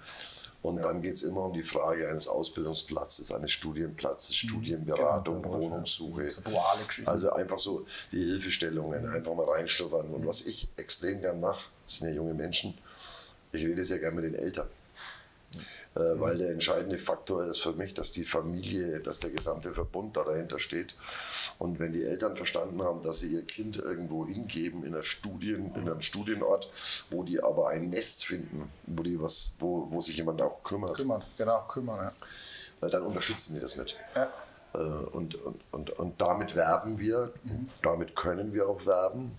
[0.62, 6.30] Und dann geht es immer um die Frage eines Ausbildungsplatzes, eines Studienplatzes, Studienberatung, Wohnungssuche.
[6.30, 6.82] So duale.
[7.05, 10.09] Also einfach so die Hilfestellungen, einfach mal reinschnuppern.
[10.12, 12.78] Und was ich extrem gern mache, das sind ja junge Menschen,
[13.51, 14.68] ich rede sehr gern mit den Eltern.
[15.93, 20.15] Äh, weil der entscheidende Faktor ist für mich, dass die Familie, dass der gesamte Verbund
[20.15, 20.95] da dahinter steht.
[21.59, 25.75] Und wenn die Eltern verstanden haben, dass sie ihr Kind irgendwo hingeben in, einer Studien,
[25.75, 26.69] in einem Studienort,
[27.09, 30.95] wo die aber ein Nest finden, wo, die was, wo, wo sich jemand auch kümmert,
[30.95, 32.09] Kümmern, genau, kümmern,
[32.81, 32.87] ja.
[32.87, 33.97] äh, dann unterstützen die das mit.
[34.15, 34.29] ja.
[34.73, 34.77] Äh,
[35.11, 37.33] Und, und, und, und damit werben wir,
[37.81, 39.37] damit können wir auch werben.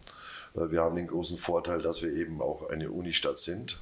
[0.56, 3.80] Äh, Wir haben den großen Vorteil, dass wir eben auch eine Unistadt sind.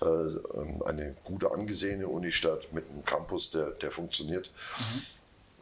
[0.00, 4.50] Äh, Eine gute angesehene Unistadt mit einem Campus, der, der funktioniert.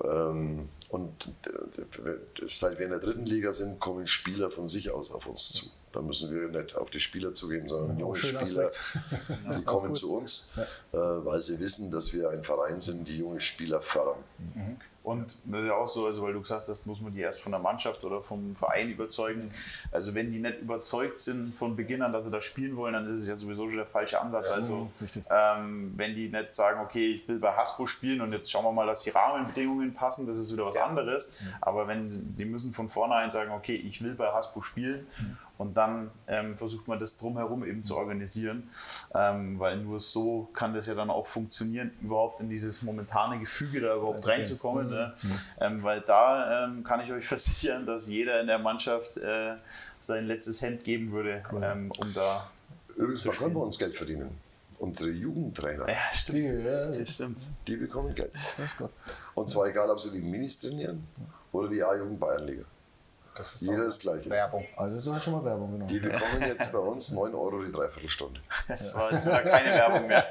[0.03, 5.11] Ähm, Und äh, seit wir in der dritten Liga sind, kommen Spieler von sich aus
[5.11, 5.67] auf uns zu.
[5.93, 8.71] Da müssen wir nicht auf die Spieler zugehen, sondern junge Spieler,
[9.59, 10.53] die kommen zu uns,
[10.93, 14.23] weil sie wissen, dass wir ein Verein sind, die junge Spieler fördern.
[15.09, 17.41] Und das ist ja auch so, also weil du gesagt hast, muss man die erst
[17.41, 19.49] von der Mannschaft oder vom Verein überzeugen.
[19.91, 23.07] Also wenn die nicht überzeugt sind von Beginn an, dass sie da spielen wollen, dann
[23.07, 24.51] ist es ja sowieso schon der falsche Ansatz.
[24.51, 24.91] Also
[25.31, 28.73] ähm, wenn die nicht sagen, okay, ich will bei Hasbro spielen und jetzt schauen wir
[28.73, 31.55] mal, dass die Rahmenbedingungen passen, das ist wieder was anderes.
[31.63, 35.07] Aber wenn die müssen von vornherein sagen, okay, ich will bei Hasbro spielen
[35.59, 38.71] und dann ähm, versucht man das drumherum eben zu organisieren,
[39.13, 43.81] ähm, weil nur so kann das ja dann auch funktionieren, überhaupt in dieses momentane Gefüge
[43.81, 44.89] da überhaupt reinzukommen.
[44.89, 45.13] Ne?
[45.61, 49.57] Ähm, weil da ähm, kann ich euch versichern, dass jeder in der Mannschaft äh,
[49.99, 52.49] sein letztes Hemd geben würde, ähm, um da.
[52.95, 54.31] Übrigens, da können wir uns Geld verdienen.
[54.79, 56.39] Unsere Jugendtrainer, Ja, stimmt.
[56.39, 57.39] Die, ja, Das stimmt.
[57.67, 58.33] die bekommen Geld.
[58.33, 58.91] das ist gut.
[59.35, 61.05] Und zwar egal, ob sie die Minis trainieren
[61.51, 62.65] oder die A-Jugend Bayernliga.
[63.39, 64.29] Das ist Jeder das Gleiche.
[64.31, 64.67] Werbung.
[64.77, 65.87] Also das ist halt schon mal Werbung, genau.
[65.87, 68.41] Die bekommen jetzt bei uns 9 Euro die Dreiviertelstunde.
[68.69, 70.25] Das war jetzt keine Werbung mehr.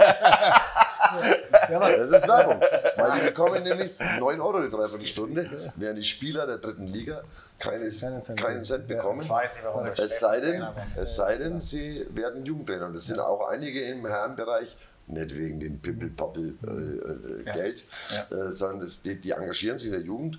[1.70, 2.60] Ja, Das ist Werbung.
[2.98, 7.22] Weil die bekommen nämlich 9 Euro die Dreiviertelstunde, während die Spieler der dritten Liga
[7.60, 8.40] keines, Keinen Cent.
[8.40, 9.20] keinen Cent bekommen.
[9.20, 10.66] Jetzt weiß ich, warum Es sei denn,
[10.98, 12.86] es sei denn, sie werden Jugendtrainer.
[12.88, 14.76] Und das sind auch einige im Herrenbereich,
[15.08, 17.86] nicht wegen dem Pimpel-Pappel äh, äh, Geld,
[18.30, 20.38] Äh, sondern das, die, die engagieren sich in der Jugend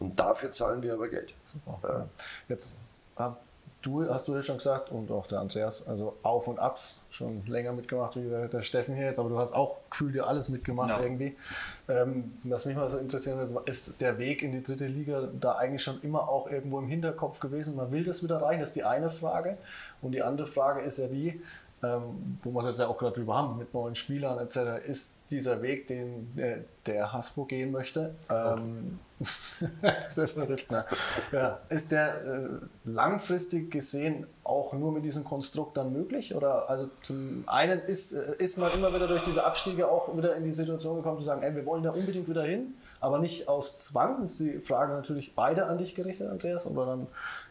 [0.00, 1.32] und dafür zahlen wir aber Geld.
[1.82, 2.06] Ja.
[2.48, 2.80] Jetzt
[3.16, 3.40] hab
[3.82, 7.44] du, hast du ja schon gesagt und auch der Andreas, also Auf und Abs schon
[7.46, 10.48] länger mitgemacht wie der, der Steffen hier jetzt, aber du hast auch gefühlt ja alles
[10.50, 11.00] mitgemacht Ja.
[11.00, 11.36] irgendwie.
[11.88, 15.52] Ähm, was mich mal so interessieren wird, ist der Weg in die dritte Liga da
[15.52, 17.76] eigentlich schon immer auch irgendwo im Hinterkopf gewesen?
[17.76, 19.56] Man will das wieder rein, das ist die eine Frage.
[20.02, 21.40] Und die andere Frage ist ja die,
[21.82, 25.22] ähm, wo wir es jetzt ja auch gerade drüber haben, mit neuen Spielern etc., ist
[25.30, 28.98] dieser Weg, den der, der Hasbro gehen möchte, ähm,
[30.70, 30.84] ne?
[31.32, 32.48] ja, ist der äh,
[32.84, 36.34] langfristig gesehen auch nur mit diesem Konstrukt dann möglich?
[36.34, 40.36] Oder also zum einen ist, äh, ist man immer wieder durch diese Abstiege auch wieder
[40.36, 43.48] in die Situation gekommen zu sagen, ey, wir wollen da unbedingt wieder hin, aber nicht
[43.48, 44.22] aus Zwang.
[44.22, 47.06] Das ist die Frage natürlich beide an dich gerichtet, Andreas, oder dann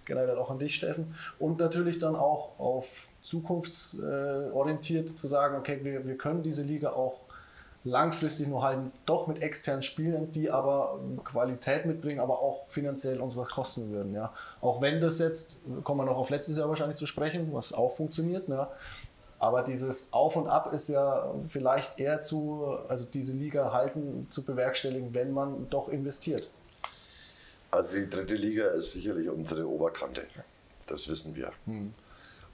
[0.09, 1.15] generell auch an dich, Steffen.
[1.39, 7.15] Und natürlich dann auch auf zukunftsorientiert zu sagen, okay, wir, wir können diese Liga auch
[7.85, 13.37] langfristig nur halten, doch mit externen Spielern, die aber Qualität mitbringen, aber auch finanziell uns
[13.37, 14.13] was kosten würden.
[14.13, 14.33] Ja.
[14.61, 17.91] Auch wenn das jetzt, kommen wir noch auf letztes Jahr wahrscheinlich zu sprechen, was auch
[17.91, 18.67] funktioniert, ne.
[19.39, 24.43] aber dieses Auf und Ab ist ja vielleicht eher zu, also diese Liga halten, zu
[24.43, 26.51] bewerkstelligen, wenn man doch investiert.
[27.71, 30.27] Also die dritte Liga ist sicherlich unsere Oberkante.
[30.87, 31.51] Das wissen wir.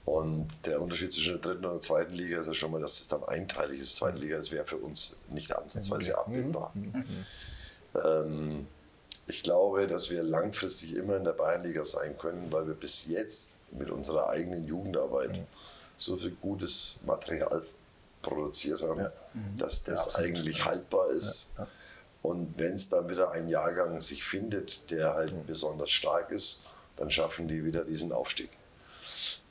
[0.04, 3.00] Und der Unterschied zwischen der dritten und der zweiten Liga ist ja schon mal, dass
[3.00, 3.96] es dann einteilig ist.
[3.96, 6.72] Zweite Liga, das wäre für uns nicht ansatzweise abbildbar.
[8.04, 8.66] Ähm,
[9.26, 13.72] ich glaube, dass wir langfristig immer in der Bayernliga sein können, weil wir bis jetzt
[13.72, 15.30] mit unserer eigenen Jugendarbeit
[15.96, 17.62] so viel gutes Material
[18.22, 19.06] produziert haben,
[19.58, 21.54] dass das eigentlich haltbar ist.
[22.26, 26.66] Und wenn es dann wieder ein Jahrgang sich findet, der halt besonders stark ist,
[26.96, 28.50] dann schaffen die wieder diesen Aufstieg.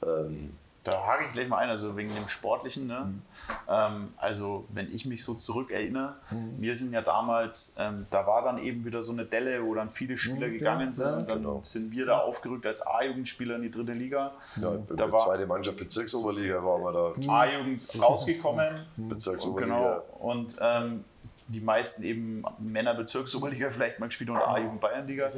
[0.06, 0.52] Ähm,
[0.84, 2.86] Da hake ich gleich mal ein, also wegen dem Sportlichen.
[2.86, 3.00] Ne?
[3.06, 3.22] Mhm.
[3.70, 6.16] Ähm, also, wenn ich mich so zurückerinnere,
[6.58, 9.90] wir sind ja damals, ähm, da war dann eben wieder so eine Delle, wo dann
[9.90, 11.06] viele Spieler gegangen sind.
[11.06, 11.12] Mhm.
[11.12, 11.60] ja, und dann genau.
[11.64, 14.34] sind wir da aufgerückt als A-Jugendspieler in die dritte Liga.
[14.62, 17.32] ja, da war zweite Mannschaft Bezirksoberliga waren wir da.
[17.32, 18.86] A-Jugend rausgekommen.
[18.98, 20.04] Bezirksoberliga.
[20.04, 20.04] Genau.
[20.20, 21.06] Und ähm,
[21.48, 25.30] die meisten eben Männer Bezirksoberliga vielleicht mal gespielt und A-Jugend Bayernliga.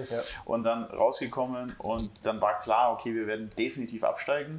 [0.46, 4.58] Und dann rausgekommen und dann war klar, okay, wir werden definitiv absteigen.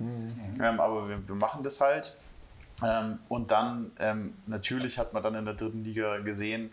[0.62, 2.14] Ähm, aber wir, wir machen das halt.
[2.86, 6.70] Ähm, und dann, ähm, natürlich hat man dann in der dritten Liga gesehen,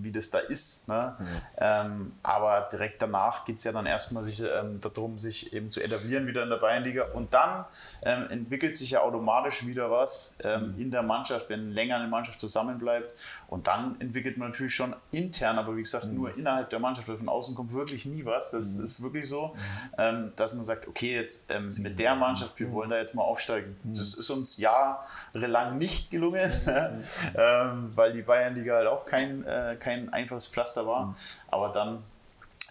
[0.00, 0.88] wie das da ist.
[0.88, 1.16] Ne?
[1.58, 5.82] Ähm, aber direkt danach geht es ja dann erstmal sich, ähm, darum, sich eben zu
[5.82, 7.04] etablieren wieder in der Bayernliga.
[7.12, 7.64] Und dann
[8.02, 12.40] ähm, entwickelt sich ja automatisch wieder was ähm, in der Mannschaft, wenn länger eine Mannschaft
[12.40, 13.12] zusammenbleibt.
[13.48, 17.16] Und dann entwickelt man natürlich schon intern, aber wie gesagt, nur innerhalb der Mannschaft, weil
[17.16, 18.50] von außen kommt wirklich nie was.
[18.50, 19.52] Das ist wirklich so,
[19.96, 23.22] ähm, dass man sagt, okay, jetzt ähm, mit der Mannschaft, wir wollen da jetzt mal
[23.22, 23.76] aufsteigen.
[23.84, 26.50] Das ist uns jahrelang nicht gelungen,
[27.36, 31.14] ähm, weil die Bayernliga halt auch kein, äh, kein einfaches Pflaster war.
[31.50, 32.02] Aber dann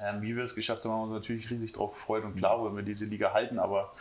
[0.06, 2.24] ähm, wie wir es geschafft haben, haben wir uns natürlich riesig drauf gefreut.
[2.24, 3.92] Und klar wollen wir diese Liga halten, aber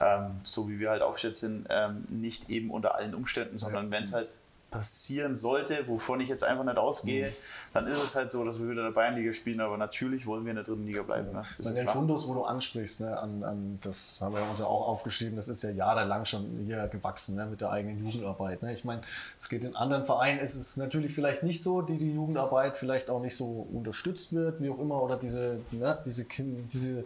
[0.00, 4.02] ähm, so wie wir halt aufgestellt sind, ähm, nicht eben unter allen Umständen, sondern wenn
[4.02, 4.38] es halt
[4.70, 7.32] passieren sollte, wovon ich jetzt einfach nicht ausgehe,
[7.72, 10.44] dann ist es halt so, dass wir wieder in der Bayernliga spielen, aber natürlich wollen
[10.44, 11.32] wir in der dritten Liga bleiben.
[11.32, 11.42] Ne?
[11.62, 11.86] Bei den.
[11.86, 15.48] Fundus, wo du ansprichst, ne, an, an, das haben wir uns ja auch aufgeschrieben, das
[15.48, 18.62] ist ja jahrelang schon hier gewachsen ne, mit der eigenen Jugendarbeit.
[18.62, 18.72] Ne.
[18.72, 19.02] Ich meine,
[19.38, 23.08] es geht in anderen Vereinen, ist es natürlich vielleicht nicht so, die die Jugendarbeit vielleicht
[23.08, 26.26] auch nicht so unterstützt wird, wie auch immer, oder diese, ne, diese,
[26.72, 27.04] diese,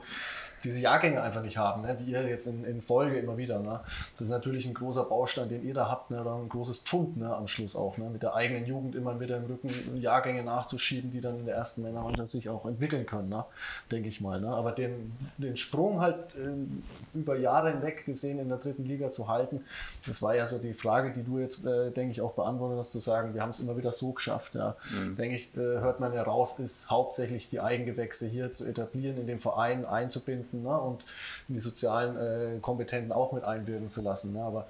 [0.64, 3.60] diese Jahrgänge einfach nicht haben, ne, wie ihr jetzt in, in Folge immer wieder.
[3.60, 3.80] Ne.
[4.18, 7.16] Das ist natürlich ein großer Baustein, den ihr da habt, ne, oder ein großes Pfund
[7.16, 11.10] ne, am Schluss auch, ne, mit der eigenen Jugend immer wieder im Rücken Jahrgänge nachzuschieben,
[11.10, 13.44] die dann in der ersten Männermannschaft sich auch entwickeln können, ne,
[13.90, 14.40] denke ich mal.
[14.40, 14.50] Ne.
[14.50, 16.82] Aber den, den Sprung halt ähm,
[17.14, 19.64] über Jahre hinweg gesehen in der dritten Liga zu halten,
[20.06, 22.92] das war ja so die Frage, die du jetzt, äh, denke ich, auch beantwortet hast,
[22.92, 24.54] zu sagen, wir haben es immer wieder so geschafft.
[24.54, 24.76] Ja.
[25.16, 29.26] Denke ich, äh, hört man ja raus, ist hauptsächlich die Eigengewächse hier zu etablieren, in
[29.26, 31.04] den Verein einzubinden ne, und
[31.48, 34.32] die sozialen äh, Kompetenten auch mit einwirken zu lassen.
[34.34, 34.42] Ne.
[34.42, 34.66] Aber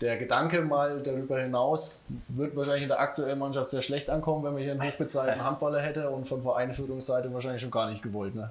[0.00, 4.52] der Gedanke mal darüber hinaus wird wahrscheinlich in der aktuellen Mannschaft sehr schlecht ankommen, wenn
[4.54, 8.34] man hier einen hochbezahlten Handballer hätte und von Vereinführungsseite wahrscheinlich schon gar nicht gewollt.
[8.34, 8.50] Ne?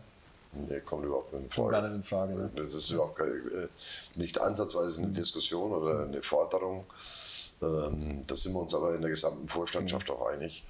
[0.70, 1.72] Nee, kommt überhaupt nicht in Kommt Frage.
[1.72, 2.34] gar nicht in Frage.
[2.36, 2.50] Ne?
[2.56, 3.68] Das ist überhaupt äh,
[4.16, 6.86] nicht ansatzweise eine Diskussion oder eine Forderung.
[7.62, 10.64] Ähm, Da sind wir uns aber in der gesamten Vorstandschaft auch einig.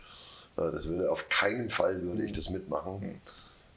[0.58, 3.22] Äh, Das würde auf keinen Fall würde ich das mitmachen.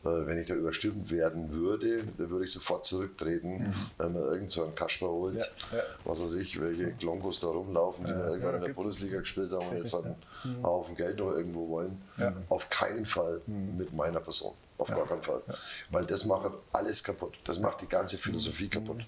[0.07, 3.75] Wenn ich da überstimmt werden würde, dann würde ich sofort zurücktreten, mhm.
[3.99, 5.83] wenn man irgend so einen Kasper holt, ja, ja.
[6.05, 9.53] was weiß ich, welche Klonkos da rumlaufen, die ja, wir irgendwann in der Bundesliga gespielt
[9.53, 10.63] haben und jetzt einen mhm.
[10.63, 12.01] Haufen Geld noch irgendwo wollen.
[12.49, 13.77] Auf keinen Fall mhm.
[13.77, 14.55] mit meiner Person.
[14.79, 15.43] Auf gar keinen Fall.
[15.91, 17.35] Weil das macht alles kaputt.
[17.45, 19.05] Das macht die ganze Philosophie kaputt.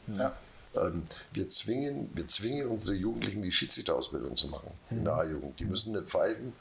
[0.77, 1.03] Ähm,
[1.33, 5.59] wir, zwingen, wir zwingen unsere Jugendlichen, die Schiedsrichterausbildung zu machen in der A-Jugend.
[5.59, 6.53] Die müssen nicht pfeifen,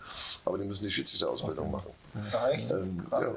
[0.45, 1.91] aber die müssen die Schiedsrichterausbildung machen.
[2.71, 3.35] Ähm, ja,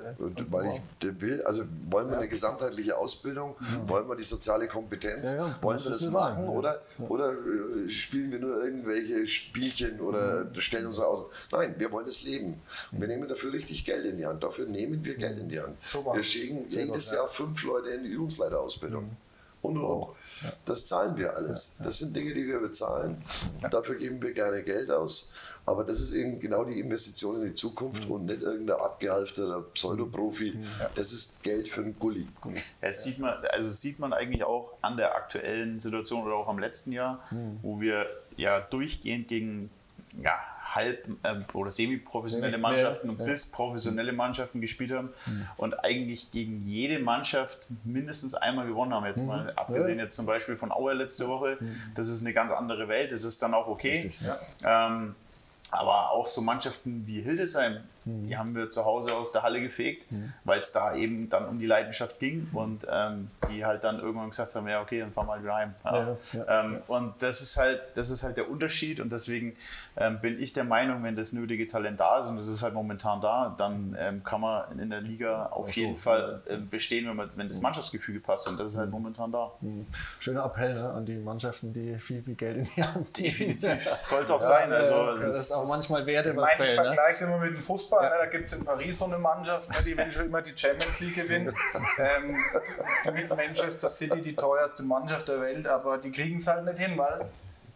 [0.48, 3.56] weil ich will, also wollen wir eine gesamtheitliche Ausbildung,
[3.86, 8.64] wollen wir die soziale Kompetenz, wollen wir das machen oder, oder äh, spielen wir nur
[8.64, 11.26] irgendwelche Spielchen oder stellen uns aus?
[11.52, 12.60] Nein, wir wollen das leben.
[12.92, 14.42] Und wir nehmen dafür richtig Geld in die Hand.
[14.42, 15.76] Dafür nehmen wir Geld in die Hand.
[16.12, 19.10] Wir schicken jedes Jahr fünf Leute in die Übungsleiterausbildung.
[19.62, 20.08] Und und und.
[20.64, 21.78] Das zahlen wir alles.
[21.82, 23.22] Das sind Dinge, die wir bezahlen.
[23.70, 25.34] Dafür geben wir gerne Geld aus.
[25.66, 28.10] Aber das ist eben genau die Investition in die Zukunft mhm.
[28.12, 30.54] und nicht irgendein abgehalfterter Pseudoprofi.
[30.56, 30.64] Mhm.
[30.94, 32.26] Das ist Geld für einen Gulli.
[32.80, 36.58] Das sieht man, also sieht man eigentlich auch an der aktuellen Situation oder auch am
[36.58, 37.58] letzten Jahr, mhm.
[37.62, 39.70] wo wir ja durchgehend gegen
[40.20, 40.34] ja,
[40.74, 45.48] halb- ähm, oder semi-professionelle Mannschaften und bis professionelle Mannschaften gespielt haben mhm.
[45.56, 49.06] und eigentlich gegen jede Mannschaft mindestens einmal gewonnen haben.
[49.06, 49.28] Jetzt mhm.
[49.28, 51.76] mal abgesehen jetzt zum Beispiel von Auer letzte Woche, mhm.
[51.94, 54.02] das ist eine ganz andere Welt, das ist dann auch okay.
[54.02, 54.20] Richtig,
[54.62, 54.86] ja.
[54.86, 55.14] ähm,
[55.70, 58.22] aber auch so Mannschaften wie Hildesheim, Mhm.
[58.22, 60.32] Die haben wir zu Hause aus der Halle gefegt, mhm.
[60.44, 64.30] weil es da eben dann um die Leidenschaft ging und ähm, die halt dann irgendwann
[64.30, 65.74] gesagt haben, ja okay, dann fahren wir halt wieder heim.
[65.84, 66.16] Ja.
[66.32, 69.54] Ja, ähm, und das ist halt, das ist halt der Unterschied und deswegen
[69.96, 72.74] ähm, bin ich der Meinung, wenn das nötige Talent da ist und das ist halt
[72.74, 77.08] momentan da, dann ähm, kann man in der Liga auf so, jeden Fall äh, bestehen,
[77.08, 77.64] wenn, man, wenn das mhm.
[77.64, 78.92] Mannschaftsgefüge passt und das ist halt mhm.
[78.92, 79.52] momentan da.
[79.60, 79.86] Mhm.
[80.18, 84.22] Schöner Appell ne, an die Mannschaften, die viel, viel Geld in die Hand Definitiv, soll
[84.22, 84.72] es auch sein.
[84.72, 86.70] Also, das, ist auch manchmal Werte, was zählt.
[86.70, 86.84] Ne?
[86.84, 88.10] Vergleich immer mit dem Fußball Fußball, ja.
[88.10, 90.56] ne, da gibt es in Paris so eine Mannschaft, ne, die will schon immer die
[90.56, 91.54] Champions League gewinnen.
[91.98, 92.36] ähm,
[93.12, 96.96] mit Manchester City die teuerste Mannschaft der Welt, aber die kriegen es halt nicht hin,
[96.96, 97.28] weil.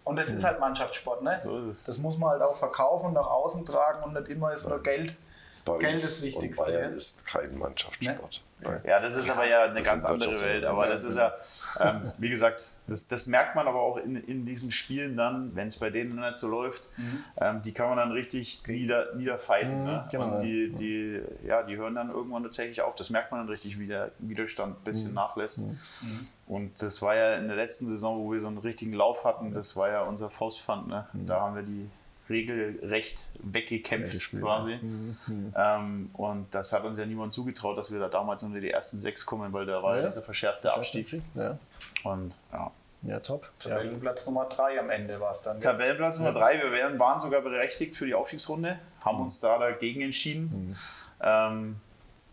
[0.05, 1.39] Und das ist halt Mannschaftssport, ne?
[1.39, 1.85] So ist es.
[1.85, 4.83] Das muss man halt auch verkaufen und nach außen tragen und nicht immer ist nur
[4.83, 5.17] Geld.
[5.65, 6.65] Paris Geld das Wichtigste.
[6.65, 8.33] Und Bayern ist kein Mannschaftssport.
[8.33, 8.41] Ne?
[8.85, 10.65] Ja, das ist aber ja eine das ganz andere Welt.
[10.65, 11.35] Aber das ist ja,
[11.81, 15.69] ähm, wie gesagt, das, das merkt man aber auch in, in diesen Spielen dann, wenn
[15.69, 17.25] es bei denen nicht so läuft, mhm.
[17.41, 19.81] ähm, die kann man dann richtig nieder, niederfighten.
[19.81, 20.09] Mhm, ne?
[20.11, 22.95] genau, Und die, die, ja, die hören dann irgendwann tatsächlich auf.
[22.95, 25.17] Das merkt man dann richtig, wie der Widerstand ein bisschen mhm.
[25.17, 25.61] nachlässt.
[25.61, 26.27] Mhm.
[26.47, 29.53] Und das war ja in der letzten Saison, wo wir so einen richtigen Lauf hatten,
[29.53, 30.89] das war ja unser Faustpfand.
[30.89, 31.07] Ne?
[31.13, 31.27] Mhm.
[31.27, 31.91] Da haben wir die
[32.31, 34.77] regelrecht weggekämpft quasi.
[34.77, 35.17] Mhm.
[35.27, 35.55] Mhm.
[35.57, 38.97] Ähm, und das hat uns ja niemand zugetraut, dass wir da damals unter die ersten
[38.97, 41.23] sechs kommen, weil da war ja, dieser verschärfte Abstieg.
[41.35, 41.59] Ja.
[42.05, 42.71] Und ja.
[43.07, 43.51] Ja, top.
[43.59, 45.61] Tabellenplatz Nummer drei am Ende war es dann.
[45.61, 50.01] Tabellenplatz Nummer drei, wir wären, waren sogar berechtigt für die Aufstiegsrunde, haben uns da dagegen
[50.01, 50.45] entschieden.
[50.69, 50.77] Mhm.
[51.21, 51.77] Ähm,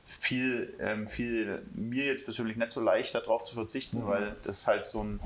[0.06, 4.08] viel, ähm, viel mir jetzt persönlich nicht so leicht darauf zu verzichten, mhm.
[4.08, 5.20] weil das halt so ein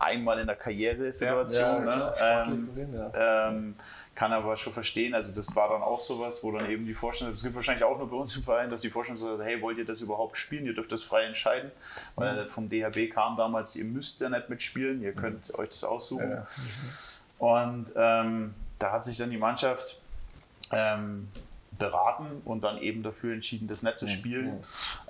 [0.00, 1.86] einmal in der Karriere-Situation.
[1.86, 2.52] Ja, ja, ne?
[2.52, 3.48] ähm, gesehen, ja.
[3.48, 3.74] ähm,
[4.14, 7.32] kann aber schon verstehen, also das war dann auch sowas, wo dann eben die Vorstellung,
[7.32, 9.78] es gibt wahrscheinlich auch nur bei uns im Verein, dass die Vorstellung sagt, hey, wollt
[9.78, 10.66] ihr das überhaupt spielen?
[10.66, 11.70] Ihr dürft das frei entscheiden,
[12.16, 12.48] weil mhm.
[12.48, 15.60] vom DHB kam damals, ihr müsst ja nicht mitspielen, ihr könnt mhm.
[15.60, 16.30] euch das aussuchen.
[16.30, 16.46] Ja.
[17.38, 20.02] Und ähm, da hat sich dann die Mannschaft
[20.72, 21.28] ähm,
[21.80, 24.60] beraten und dann eben dafür entschieden, das nicht zu spielen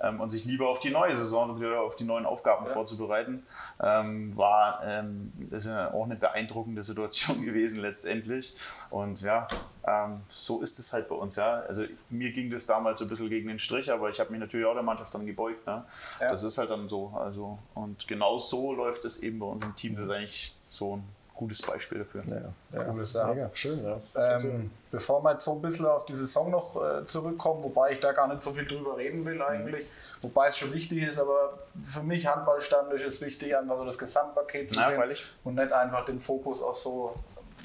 [0.01, 2.71] ähm, und sich lieber auf die neue Saison oder auf die neuen Aufgaben ja.
[2.71, 3.43] vorzubereiten.
[3.79, 8.55] Ähm, war ähm, das ist ja auch eine beeindruckende Situation gewesen letztendlich.
[8.89, 9.47] Und ja,
[9.85, 11.35] ähm, so ist es halt bei uns.
[11.35, 11.59] Ja.
[11.59, 14.39] Also mir ging das damals so ein bisschen gegen den Strich, aber ich habe mich
[14.39, 15.67] natürlich auch der Mannschaft dann gebeugt.
[15.67, 15.83] Ne?
[16.19, 16.29] Ja.
[16.29, 17.09] Das ist halt dann so.
[17.15, 19.95] Also, und genau so läuft es eben bei uns im Team.
[19.95, 21.03] Das ist eigentlich so ein
[21.35, 22.23] gutes Beispiel dafür.
[22.27, 22.83] Ja, ja.
[22.83, 23.33] Cooles Sache.
[23.33, 23.99] Mega, schön, ja.
[24.15, 27.99] Ähm, bevor wir jetzt so ein bisschen auf die Saison noch äh, zurückkommen, wobei ich
[27.99, 30.23] da gar nicht so viel drüber reden will eigentlich, mhm.
[30.23, 34.69] wobei es schon wichtig ist, aber für mich Handballstandisch ist wichtig, einfach so das Gesamtpaket
[34.69, 37.15] zu Na, sehen und nicht einfach den Fokus auf so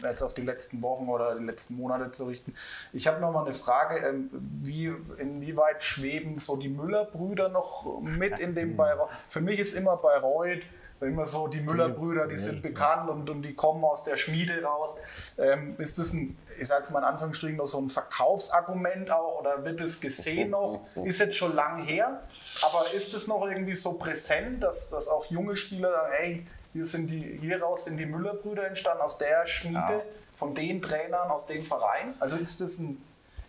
[0.02, 2.52] jetzt auf die letzten Wochen oder die letzten Monate zu richten.
[2.92, 4.30] Ich habe noch mal eine Frage, ähm,
[4.62, 9.10] wie, inwieweit schweben so die Müller-Brüder noch mit in dem Bayreuth?
[9.10, 10.62] Für mich ist immer Bayreuth
[11.00, 14.96] immer so, die Müller-Brüder, die sind bekannt und, und die kommen aus der Schmiede raus.
[15.38, 19.40] Ähm, ist das ein, ich sage jetzt mal in Anführungsstrichen, noch so ein Verkaufsargument auch
[19.40, 20.80] oder wird es gesehen noch?
[21.04, 22.22] Ist jetzt schon lang her,
[22.62, 26.84] aber ist es noch irgendwie so präsent, dass, dass auch junge Spieler sagen, hey, hier
[26.84, 30.02] sind die, hieraus sind die Müller-Brüder entstanden, aus der Schmiede, ja.
[30.34, 32.14] von den Trainern, aus dem Verein?
[32.18, 33.02] Also ist das ein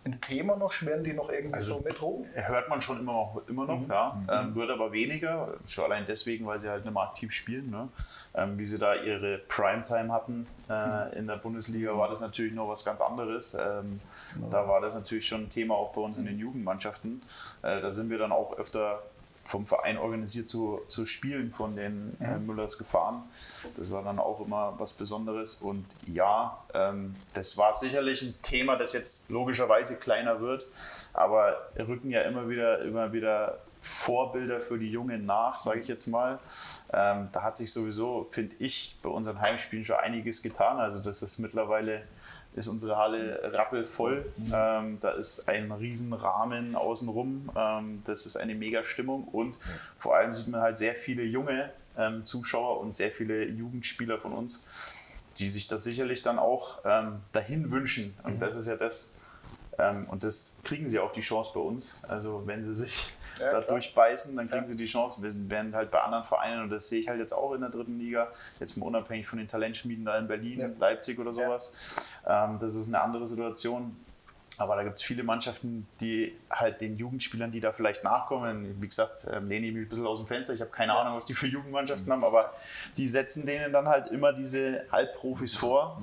[0.04, 0.72] ein Thema noch?
[0.72, 2.24] Schweren die noch irgendwie Also, so mit rum?
[2.34, 4.20] Hört man schon immer noch, immer noch ja.
[4.30, 7.70] Ähm, wird aber weniger, schon allein deswegen, weil sie halt nicht mehr aktiv spielen.
[7.70, 7.88] Ne?
[8.34, 12.68] Ähm, wie sie da ihre Primetime hatten äh, in der Bundesliga, war das natürlich noch
[12.68, 13.54] was ganz anderes.
[13.54, 14.00] Ähm,
[14.50, 17.22] Da war das natürlich schon ein Thema auch bei uns in den Jugendmannschaften.
[17.62, 19.02] Äh, da sind wir dann auch öfter
[19.48, 23.22] vom Verein organisiert zu, zu Spielen von den äh, Müllers gefahren.
[23.76, 25.54] Das war dann auch immer was Besonderes.
[25.54, 30.66] Und ja, ähm, das war sicherlich ein Thema, das jetzt logischerweise kleiner wird,
[31.14, 36.08] aber rücken ja immer wieder, immer wieder Vorbilder für die Jungen nach, sage ich jetzt
[36.08, 36.38] mal.
[36.92, 40.78] Ähm, da hat sich sowieso, finde ich, bei unseren Heimspielen schon einiges getan.
[40.78, 42.02] Also das ist mittlerweile
[42.58, 44.30] ist unsere Halle rappelvoll.
[44.52, 47.50] Ähm, da ist ein riesen Rahmen außenrum.
[47.56, 49.58] Ähm, das ist eine mega Stimmung und
[49.98, 54.32] vor allem sieht man halt sehr viele junge ähm, Zuschauer und sehr viele Jugendspieler von
[54.32, 54.62] uns,
[55.38, 58.16] die sich das sicherlich dann auch ähm, dahin wünschen.
[58.22, 59.14] Und das ist ja das,
[59.78, 62.02] ähm, und das kriegen sie auch die Chance bei uns.
[62.08, 63.62] Also wenn sie sich Ja, da klar.
[63.62, 65.22] durchbeißen, dann kriegen sie die Chance.
[65.22, 67.70] Wir werden halt bei anderen Vereinen, und das sehe ich halt jetzt auch in der
[67.70, 68.28] dritten Liga,
[68.60, 70.68] jetzt mal unabhängig von den Talentschmieden da in Berlin, Ja.
[70.78, 72.08] Leipzig oder sowas.
[72.26, 73.96] Ähm, das ist eine andere Situation.
[74.60, 78.88] Aber da gibt es viele Mannschaften, die halt den Jugendspielern, die da vielleicht nachkommen, wie
[78.88, 80.52] gesagt, ähm, lehne ich mich ein bisschen aus dem Fenster.
[80.52, 82.52] Ich habe keine Ahnung, was die für Jugendmannschaften haben, aber
[82.96, 86.00] die setzen denen dann halt immer diese Halbprofis vor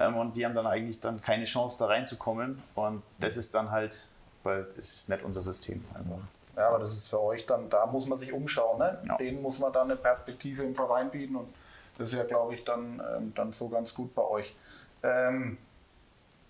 [0.00, 2.62] ähm, und die haben dann eigentlich dann keine Chance, da reinzukommen.
[2.74, 4.04] Und das ist dann halt,
[4.42, 6.16] weil das ist nicht unser System einfach.
[6.58, 8.78] Ja, aber das ist für euch dann, da muss man sich umschauen.
[8.78, 9.00] Ne?
[9.06, 9.16] Ja.
[9.16, 11.54] Denen muss man dann eine Perspektive im Verein bieten und
[11.96, 14.56] das ist ja, glaube ich, dann, ähm, dann so ganz gut bei euch.
[15.04, 15.56] Ähm,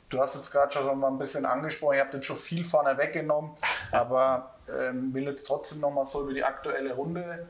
[0.09, 2.97] du hast jetzt gerade schon mal ein bisschen angesprochen, ihr habt jetzt schon viel vorne
[2.97, 3.51] weggenommen,
[3.93, 7.47] aber ähm, will jetzt trotzdem noch mal so über die aktuelle Runde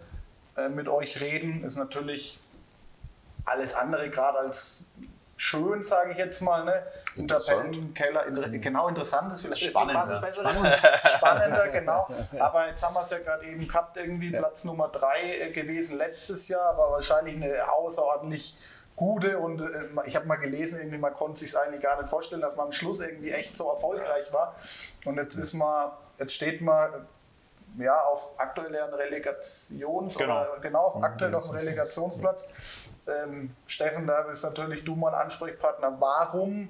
[0.57, 1.63] äh, mit euch reden.
[1.63, 2.41] Ist natürlich
[3.45, 4.87] alles andere gerade als
[5.39, 6.85] schön, sage ich jetzt mal, ne?
[7.17, 7.59] Interessant.
[7.67, 8.27] Tabellenkeller.
[8.27, 10.17] Inter genau, interessant ist vielleicht Spannender.
[10.17, 10.79] ein besseres
[11.13, 12.07] Spannender, genau.
[12.41, 16.49] Aber jetzt haben wir es ja gerade eben gehabt, irgendwie Platz Nummer drei gewesen letztes
[16.49, 18.55] Jahr, war wahrscheinlich eine außerordentlich
[18.97, 22.43] gute und äh, ich habe mal gelesen, irgendwie man konnte sich eigentlich gar nicht vorstellen,
[22.43, 24.53] dass man am Schluss irgendwie echt so erfolgreich war.
[25.07, 27.07] Und jetzt ist man, jetzt steht man
[27.79, 30.47] ja, auf aktuellen Relegations- Genau.
[30.61, 32.89] genau auf aktuell auf dem Relegationsplatz.
[33.09, 35.97] Ähm, Steffen, da bist natürlich du mal Ansprechpartner.
[35.99, 36.69] Warum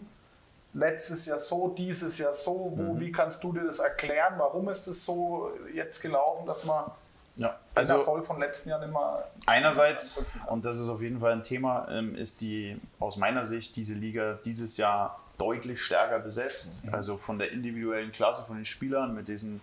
[0.73, 2.73] letztes Jahr so, dieses Jahr so?
[2.77, 3.01] Wo, Mhm.
[3.01, 4.35] Wie kannst du dir das erklären?
[4.37, 6.91] Warum ist es so jetzt gelaufen, dass man
[7.37, 11.33] Ja, den also Erfolg von letzten Jahren immer Einerseits, und das ist auf jeden Fall
[11.33, 16.83] ein Thema, ähm, ist die aus meiner Sicht diese Liga dieses Jahr deutlich stärker besetzt.
[16.93, 19.61] Also von der individuellen Klasse von den Spielern mit diesen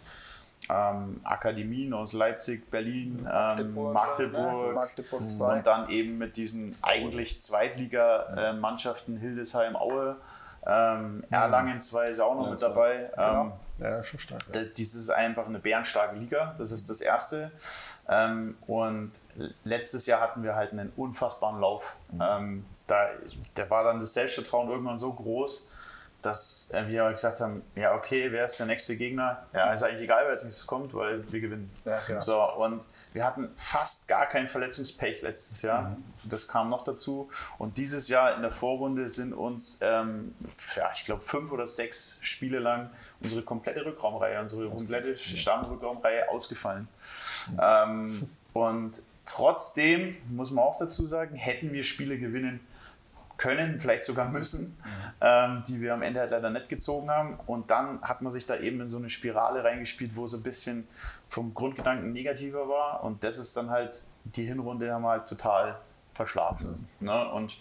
[0.69, 3.81] ähm, Akademien aus Leipzig, Berlin, ähm, ne?
[3.93, 5.57] Magdeburg, Magdeburg 2.
[5.57, 10.17] und dann eben mit diesen eigentlich Zweitliga-Mannschaften Hildesheim, Aue,
[10.65, 13.11] ähm, Erlangen 2 ist ja auch noch mit dabei.
[13.17, 14.41] Ähm, Ja, schon stark.
[14.51, 17.51] das, dies ist einfach eine bärenstarke Liga, das ist das Erste.
[18.09, 19.11] Ähm, und
[19.63, 21.97] letztes Jahr hatten wir halt einen unfassbaren Lauf.
[22.19, 23.09] Ähm, da,
[23.53, 25.71] da war dann das Selbstvertrauen irgendwann so groß,
[26.25, 29.45] dass äh, wir gesagt haben, ja okay, wer ist der nächste Gegner?
[29.53, 31.71] Ja, ist eigentlich egal, wer als nächstes kommt, weil wir gewinnen.
[31.85, 32.19] Ja, genau.
[32.19, 35.95] So, und wir hatten fast gar kein Verletzungspech letztes Jahr.
[36.23, 37.29] Das kam noch dazu.
[37.57, 40.33] Und dieses Jahr in der Vorrunde sind uns, ähm,
[40.75, 42.89] ja, ich glaube, fünf oder sechs Spiele lang
[43.21, 46.87] unsere komplette Rückraumreihe, unsere komplette Stammrückraumreihe ausgefallen.
[47.61, 52.59] Ähm, und trotzdem, muss man auch dazu sagen, hätten wir Spiele gewinnen
[53.37, 54.77] können, vielleicht sogar müssen,
[55.21, 57.39] ähm, die wir am Ende halt leider nicht gezogen haben.
[57.47, 60.43] Und dann hat man sich da eben in so eine Spirale reingespielt, wo es ein
[60.43, 60.87] bisschen
[61.27, 63.03] vom Grundgedanken negativer war.
[63.03, 65.79] Und das ist dann halt, die Hinrunde haben wir halt total
[66.13, 66.87] verschlafen.
[67.01, 67.29] Ne?
[67.31, 67.59] Und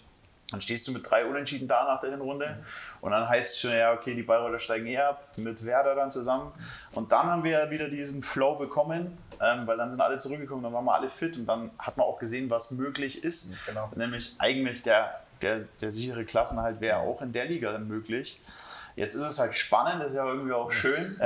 [0.51, 2.59] dann stehst du mit drei Unentschieden da nach der Hinrunde
[3.01, 6.11] und dann heißt es schon, ja, okay, die Bayreuther steigen eh ab, mit Werder dann
[6.11, 6.51] zusammen.
[6.93, 10.61] Und dann haben wir ja wieder diesen Flow bekommen, ähm, weil dann sind alle zurückgekommen,
[10.61, 13.65] dann waren wir alle fit und dann hat man auch gesehen, was möglich ist.
[13.65, 13.89] Genau.
[13.95, 18.41] Nämlich eigentlich der, der, der sichere Klassenhalt wäre auch in der Liga möglich.
[18.95, 21.19] Jetzt ist es halt spannend, das ist ja irgendwie auch schön.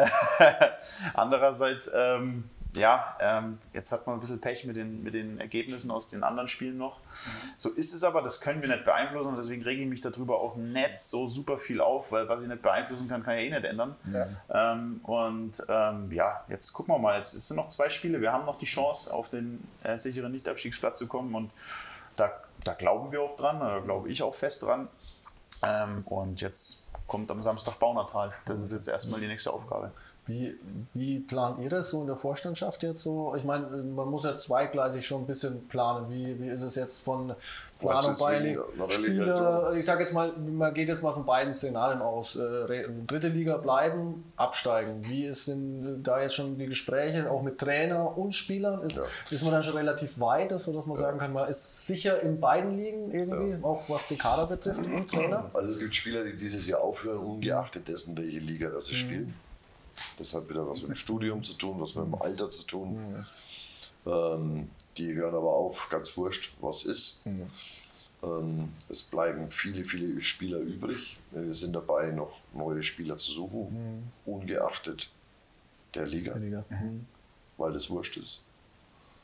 [1.13, 5.89] Andererseits, ähm, ja, ähm, jetzt hat man ein bisschen Pech mit den, mit den Ergebnissen
[5.89, 6.99] aus den anderen Spielen noch.
[7.57, 10.39] So ist es aber, das können wir nicht beeinflussen und deswegen rege ich mich darüber
[10.39, 13.49] auch nicht so super viel auf, weil was ich nicht beeinflussen kann, kann ich eh
[13.49, 13.95] nicht ändern.
[14.49, 18.31] Ähm, und ähm, ja, jetzt gucken wir mal, jetzt es sind noch zwei Spiele, wir
[18.31, 21.51] haben noch die Chance, auf den äh, sicheren Nichtabstiegsplatz zu kommen und
[22.15, 22.31] da,
[22.63, 24.89] da glauben wir auch dran, da glaube ich auch fest dran.
[25.63, 28.33] Ähm, und jetzt kommt am Samstag Baunatal.
[28.45, 29.91] Das ist jetzt erstmal die nächste Aufgabe.
[30.29, 30.55] Wie,
[30.93, 33.35] wie plant ihr das so in der Vorstandschaft jetzt so?
[33.35, 36.09] Ich meine, man muss ja zweigleisig schon ein bisschen planen.
[36.09, 37.33] Wie, wie ist es jetzt von
[37.79, 38.57] Planung bei
[38.89, 39.73] Spieler?
[39.73, 42.35] Ich sage jetzt mal, man geht jetzt mal von beiden Szenarien aus.
[42.35, 44.99] Äh, dritte Liga bleiben, absteigen.
[45.05, 48.83] Wie ist sind da jetzt schon die Gespräche, auch mit Trainer und Spielern?
[48.83, 52.39] Ist, ist man dann schon relativ weit, sodass man sagen kann, man ist sicher in
[52.39, 55.49] beiden Ligen irgendwie, auch was die Kader betrifft und Trainer?
[55.53, 59.33] Also es gibt Spieler, die dieses Jahr aufhören, ungeachtet dessen, welche Liga das sie spielen.
[60.17, 63.25] Das hat wieder was mit dem Studium zu tun, was mit dem Alter zu tun.
[64.05, 67.25] Ähm, die hören aber auf, ganz wurscht, was ist.
[68.21, 71.17] Ähm, es bleiben viele, viele Spieler übrig.
[71.31, 75.09] Wir sind dabei, noch neue Spieler zu suchen, ungeachtet
[75.93, 76.65] der Liga, Liga.
[77.57, 78.45] weil das wurscht ist.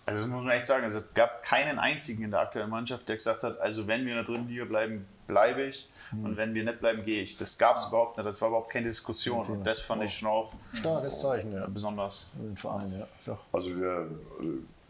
[0.08, 3.10] Also das muss man echt sagen, also es gab keinen einzigen in der aktuellen Mannschaft,
[3.10, 6.54] der gesagt hat, also wenn wir in der dritten Liga bleiben, bleibe ich und wenn
[6.54, 7.36] wir nicht bleiben, gehe ich.
[7.38, 10.30] Das gab es überhaupt nicht, das war überhaupt keine Diskussion und das fand ich schon
[10.30, 11.66] auch Starkes Zeichen, ja.
[11.66, 12.30] besonders.
[12.36, 13.08] Den Verein, ja.
[13.26, 13.40] Doch.
[13.52, 14.08] Also wir,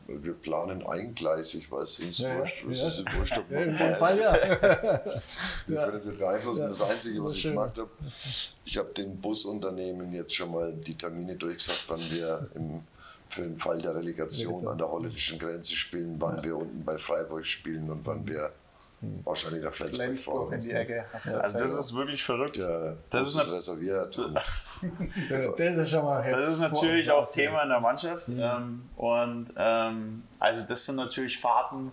[0.07, 2.39] wir planen eingleisig, weil es uns Ja, ja.
[2.39, 2.65] wurscht.
[2.65, 2.71] Ja.
[2.71, 4.33] ist wurscht, ob Ja, man in dem Fall ja.
[5.67, 6.61] Wir können es nicht beeinflussen.
[6.63, 6.67] Ja.
[6.67, 7.89] Das Einzige, was Das ich gemacht habe,
[8.65, 12.81] ich habe den Busunternehmen jetzt schon mal die Termine durchgesagt, wann wir im,
[13.29, 17.45] für den Fall der Relegation an der holländischen Grenze spielen, wann wir unten bei Freiburg
[17.45, 18.51] spielen und wann wir
[19.23, 20.53] wahrscheinlich nach Flensburg Flensburg fahren.
[20.53, 21.05] in die Ecke.
[21.13, 22.55] Hast du Also das ist wirklich verrückt.
[22.57, 24.17] Der Das ist reserviert.
[25.57, 28.29] Das ist schon mal jetzt Das ist natürlich vor- auch Thema in der Mannschaft.
[28.29, 31.91] Ähm, und ähm, also das sind natürlich Fahrten,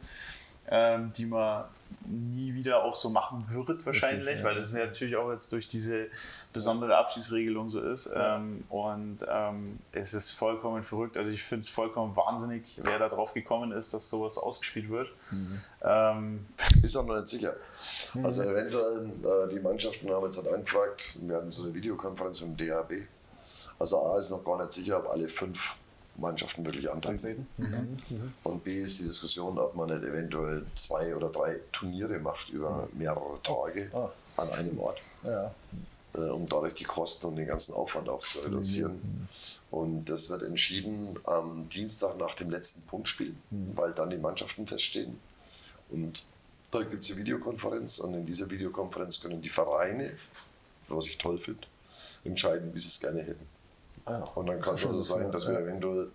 [0.68, 1.64] ähm, die man
[2.06, 4.44] nie wieder auch so machen wird wahrscheinlich, Richtig, ja.
[4.44, 6.08] weil das ja natürlich auch jetzt durch diese
[6.52, 8.10] besondere Abschiedsregelung so ist.
[8.14, 11.16] Ähm, und ähm, es ist vollkommen verrückt.
[11.16, 15.08] Also ich finde es vollkommen wahnsinnig, wer da drauf gekommen ist, dass sowas ausgespielt wird.
[15.30, 15.60] Mhm.
[15.82, 16.46] Ähm,
[16.82, 17.54] ist auch noch nicht sicher.
[18.22, 22.58] Also eventuell, äh, die Mannschaften haben jetzt halt angefragt, wir hatten so eine Videokonferenz mit
[22.60, 23.08] dem DHB.
[23.78, 25.76] Also A ist noch gar nicht sicher, ob alle fünf
[26.16, 27.46] Mannschaften wirklich antreten.
[28.44, 32.88] Und B ist die Diskussion, ob man nicht eventuell zwei oder drei Turniere macht über
[32.92, 34.10] mehrere Tage Ah.
[34.36, 35.54] an einem Ort, Ja.
[36.14, 39.00] äh, um dadurch die Kosten und den ganzen Aufwand auch zu reduzieren.
[39.70, 43.34] Und das wird entschieden am Dienstag nach dem letzten Punktspiel,
[43.74, 45.18] weil dann die Mannschaften feststehen.
[45.90, 46.24] Und
[46.70, 50.12] da gibt es eine Videokonferenz und in dieser Videokonferenz können die Vereine,
[50.88, 51.66] was ich toll finde,
[52.24, 53.46] entscheiden, wie sie es gerne hätten.
[54.04, 54.24] Ah ja.
[54.34, 55.50] Und dann kann es schon also sein, so, dass ja.
[55.52, 56.10] wir eventuell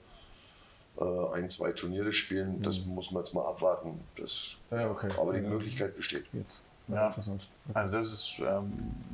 [0.99, 2.61] äh, ein, zwei Turniere spielen.
[2.61, 3.99] Das muss man jetzt mal abwarten.
[4.18, 5.09] Das, Ja, okay.
[5.19, 5.49] aber die Ja.
[5.49, 6.26] Möglichkeit besteht.
[6.34, 6.65] Jetzt.
[6.89, 6.95] Ja.
[6.95, 7.49] Ja, interessant.
[7.73, 8.72] also das ist ähm,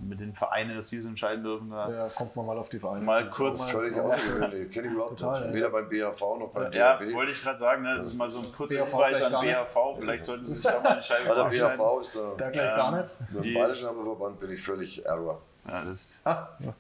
[0.08, 1.72] mit den Vereinen, dass die es entscheiden dürfen.
[1.72, 1.90] Da.
[1.90, 3.04] Ja, kommt man mal auf die Vereine.
[3.04, 4.72] Mal kurz- Völlig außergewöhnlich.
[4.72, 5.56] Kenne ich überhaupt Total, nicht.
[5.56, 5.60] ja.
[5.62, 7.14] Weder beim BHV noch beim Ja, DHB.
[7.16, 7.94] wollte ich gerade sagen, ne?
[7.94, 9.32] das ist mal so ein kurzer BHV Hinweis an.
[9.44, 9.78] BHV.
[10.00, 11.44] Vielleicht sollten Sie sich da mal eine Scheibe Bei der.
[11.45, 12.32] BHV ist da.
[12.38, 13.16] Da gleich gar nicht.
[13.44, 15.41] Dem Bayerischen Hammerverband bin ich völlig error.
[15.68, 16.74] Ja, das Ah, ja.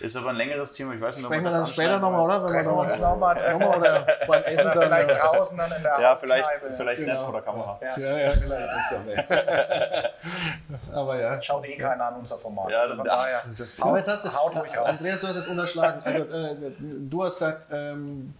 [0.00, 0.94] Ist aber ein längeres Thema.
[0.94, 2.40] Ich weiß nicht, ob Sprechen wir wir das dann später nochmal, oder?
[2.42, 4.82] Wenn Treffen wir uns nochmal, uns oder beim Essen oder dann.
[4.88, 7.12] vielleicht äh, draußen dann in der Ja, vielleicht, vielleicht Genau.
[7.14, 7.78] nicht vor der Kamera.
[7.82, 7.98] Ja.
[7.98, 10.94] Ja, ja, vielleicht ist doch nicht.
[10.94, 11.40] Aber ja.
[11.40, 12.70] Schaut eh keiner an unser Format.
[12.70, 13.40] Ja, also von daher,
[13.80, 14.86] Aber haut, jetzt hast du, haut ruhig auf.
[14.88, 16.00] Andreas, du hast es unterschlagen.
[16.04, 18.34] Also, äh, du hast gesagt, ähm,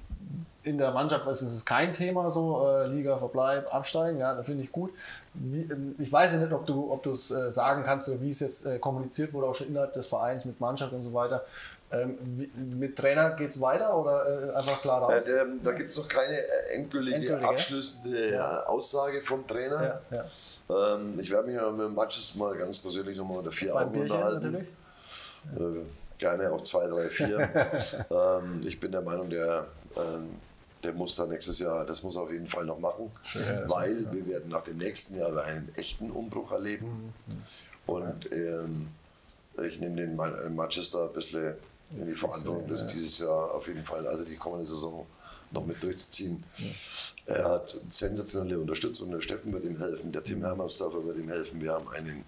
[0.67, 4.65] in der Mannschaft ist es kein Thema so, äh, Liga, Verbleib, Absteigen, ja, das finde
[4.65, 4.93] ich gut.
[5.35, 8.31] Wie, äh, ich weiß ja nicht, ob du ob du es äh, sagen kannst, wie
[8.31, 11.45] es jetzt äh, kommuniziert wurde, auch schon innerhalb des Vereins mit Mannschaft und so weiter.
[11.93, 15.25] Ähm, wie, mit Trainer geht es weiter oder äh, einfach klar raus?
[15.25, 17.49] der, da gibt es noch keine äh, endgültige, Endgültige?
[17.49, 20.01] abschließende äh, Aussage vom Trainer.
[20.11, 20.25] Ja,
[20.69, 24.67] Ähm, ich werde mich ja mit Matches mal ganz persönlich nochmal unter vier Augen unterhalten.
[25.55, 25.89] natürlich.
[26.19, 27.39] Gerne auch zwei, drei, vier.
[28.11, 29.67] ähm, ich bin der Meinung, der,
[29.97, 30.31] ähm,
[30.87, 33.11] der muss da nächstes Jahr, das muss er auf jeden Fall noch machen,
[33.67, 37.13] weil wir werden nach dem nächsten Jahr einen echten Umbruch erleben.
[37.87, 38.89] Und ähm,
[39.65, 41.55] ich nehme den äh, Manchester ein bisschen
[41.91, 45.07] in die Verantwortung, das dieses Jahr auf jeden Fall, also die kommende Saison
[45.51, 46.45] noch mit durchzuziehen.
[47.27, 49.11] Er hat sensationelle Unterstützung.
[49.11, 51.61] Der Steffen wird ihm helfen, der Tim Hermannsdorfer wird ihm helfen.
[51.61, 52.25] Wir haben einen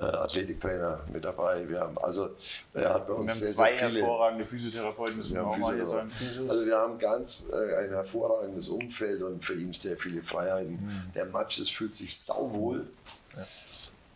[0.00, 1.68] äh, Athletiktrainer mit dabei.
[1.68, 2.30] Wir haben also
[2.74, 4.00] er hat bei uns sehr, zwei sehr viele.
[4.00, 6.08] hervorragende Physiotherapeuten, das Wir haben auch mal hier sagen.
[6.08, 10.72] Physio- also wir haben ganz äh, ein hervorragendes Umfeld und für ihn sehr viele Freiheiten.
[10.74, 11.12] Mhm.
[11.14, 12.86] Der Matches fühlt sich sauwohl.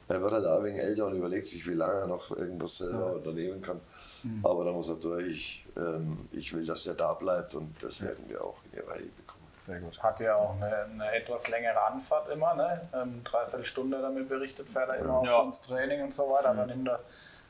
[0.08, 3.14] Er wird halt auch wenig älter und überlegt sich, wie lange er noch irgendwas selber
[3.14, 3.80] unternehmen kann.
[4.24, 4.40] Mhm.
[4.44, 5.64] Aber da muss er durch.
[5.76, 9.21] Ähm, ich will, dass er da bleibt und das werden wir auch in Reihe bekommen.
[9.64, 10.02] Sehr gut.
[10.02, 12.80] Hat ja auch eine, eine etwas längere Anfahrt immer, ne?
[12.94, 15.30] Ähm, dreiviertel Stunde damit berichtet, fährt er immer auch Ja.
[15.30, 16.52] so ins Training und so weiter.
[16.52, 16.98] Dann nimmt er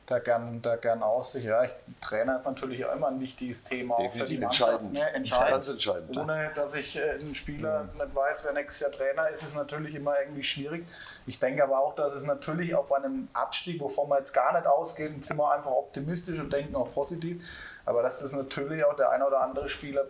[0.04, 1.44] da gern, da gern aus sich.
[1.44, 3.94] Ja, ich, Trainer ist natürlich auch immer ein wichtiges Thema.
[3.94, 4.92] auch für die Mannschaft.
[4.92, 5.08] Ne?
[5.14, 5.66] entscheidend.
[5.68, 6.16] Entscheidend.
[6.18, 9.54] Ohne dass ich äh, ein Spieler nicht weiß, wer nächstes Jahr Trainer ist, ist es
[9.54, 10.84] natürlich immer irgendwie schwierig.
[11.26, 14.52] Ich denke aber auch, dass es natürlich auch bei einem Abstieg, wovon wir jetzt gar
[14.52, 17.80] nicht ausgehen, sind wir einfach optimistisch und denken auch positiv.
[17.86, 20.04] Aber dass das natürlich auch der eine oder andere Spieler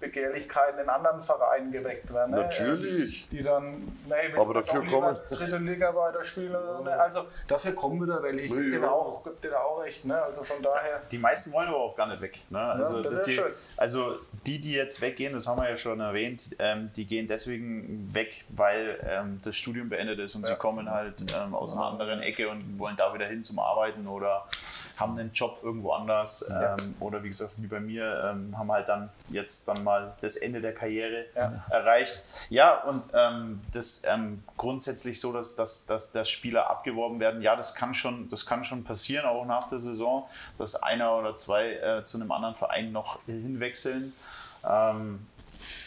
[0.00, 2.30] Begehrlichkeiten in anderen Vereinen geweckt werden.
[2.32, 2.38] Ne?
[2.42, 3.28] Natürlich.
[3.28, 6.52] Die dann, nee, willst Aber du dafür kommen- dritte Liga weiterspielen.
[6.84, 6.92] Ne?
[6.92, 8.40] Also dafür kommen wieder welche.
[8.40, 10.04] Ich gebe dir, da auch, geb dir da auch recht.
[10.04, 10.20] Ne?
[10.22, 11.00] Also von daher.
[11.10, 12.38] Die meisten wollen aber auch gar nicht weg.
[12.50, 12.60] Ne?
[12.60, 13.52] Also, das das ist die, ja schön.
[13.76, 14.16] also
[14.46, 18.44] die, die jetzt weggehen, das haben wir ja schon erwähnt, ähm, die gehen deswegen weg,
[18.50, 22.48] weil ähm, das Studium beendet ist und sie kommen halt ähm, aus einer anderen Ecke
[22.48, 24.44] und wollen da wieder hin zum Arbeiten oder
[24.96, 28.88] haben einen Job irgendwo anders ähm, oder wie gesagt, wie bei mir, ähm, haben halt
[28.88, 31.26] dann jetzt dann mal das Ende der Karriere
[31.70, 32.22] erreicht.
[32.50, 37.56] Ja, und ähm, das ähm, grundsätzlich so, dass, dass, dass, dass Spieler abgeworben werden, ja,
[37.56, 40.28] das kann schon, das kann schon passieren, auch nach der Saison,
[40.58, 44.12] dass einer oder zwei äh, zu einem anderen Verein noch hinwechseln.
[44.64, 45.26] Ähm,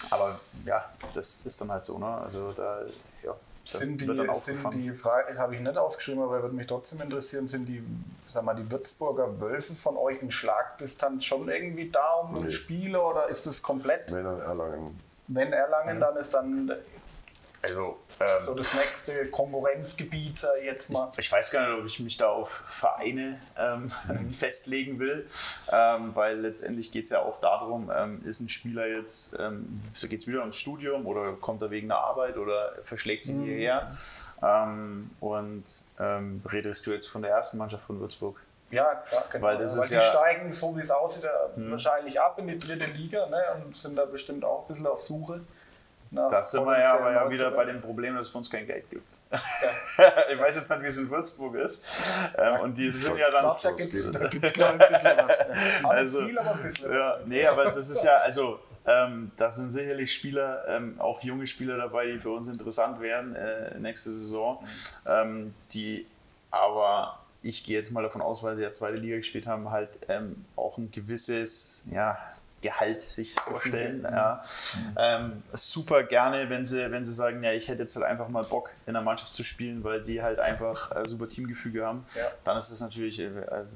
[0.09, 0.83] aber ja,
[1.13, 2.07] das ist dann halt so, ne?
[2.07, 2.79] Also da,
[3.23, 6.65] ja, Sind die, dann sind die Frage, das habe ich nicht aufgeschrieben, aber würde mich
[6.65, 7.83] trotzdem interessieren, sind die,
[8.25, 12.49] sag mal, die Würzburger Wölfe von euch in Schlagdistanz schon irgendwie da um Nee.
[12.49, 14.99] Spiele oder ist das komplett, Wenn er Erlangen.
[15.27, 16.71] wenn Erlangen, dann ist dann
[17.61, 21.11] also, ähm, so das nächste Konkurrenzgebiet, ich jetzt mal.
[21.17, 23.89] Ich weiß gar nicht, ob ich mich da auf Vereine ähm,
[24.29, 25.27] festlegen will,
[25.71, 30.21] ähm, weil letztendlich geht es ja auch darum, ähm, ist ein Spieler jetzt, ähm, geht
[30.21, 33.91] es wieder ums Studium oder kommt er wegen der Arbeit oder verschlägt sie hierher?
[34.43, 35.63] Ähm, und
[36.51, 38.41] redest du jetzt von der ersten Mannschaft von Würzburg?
[38.71, 39.45] Ja, klar, genau.
[39.45, 42.85] Weil ist die ja- steigen, so wie es aussieht, ja wahrscheinlich ab in die dritte
[42.91, 45.41] Liga ne, und sind da bestimmt auch ein bisschen auf Suche.
[46.11, 48.49] Nach Da sind wir ja aber ja wieder bei dem Problem, dass es bei uns
[48.49, 49.11] kein Geld gibt.
[49.31, 51.85] ich weiß jetzt nicht, wie es in Würzburg ist.
[52.37, 53.41] Ähm, und die sind ja dann.
[53.41, 54.15] Glaubst, da Das gibt es geht.
[54.15, 55.37] da gibt's, glaub ich, ein bisschen was.
[55.83, 55.89] Ja.
[55.89, 56.93] Also, viel, aber ein bisschen.
[56.93, 61.47] Ja, nee, aber das ist ja, also ähm, da sind sicherlich Spieler, ähm, auch junge
[61.47, 64.63] Spieler dabei, die für uns interessant wären äh, nächste Saison,
[65.05, 66.07] ähm, die
[66.49, 69.99] aber ich gehe jetzt mal davon aus, weil sie ja zweite Liga gespielt haben, halt
[70.09, 72.17] ähm, auch ein gewisses ja,
[72.61, 74.03] Gehalt sich vorstellen.
[74.03, 74.41] Ja.
[74.97, 78.43] Ähm, super gerne, wenn sie, wenn sie sagen, ja, ich hätte jetzt halt einfach mal
[78.43, 82.05] Bock in der Mannschaft zu spielen, weil die halt einfach äh, super Teamgefüge haben.
[82.15, 82.23] Ja.
[82.43, 83.31] Dann ist es natürlich, äh,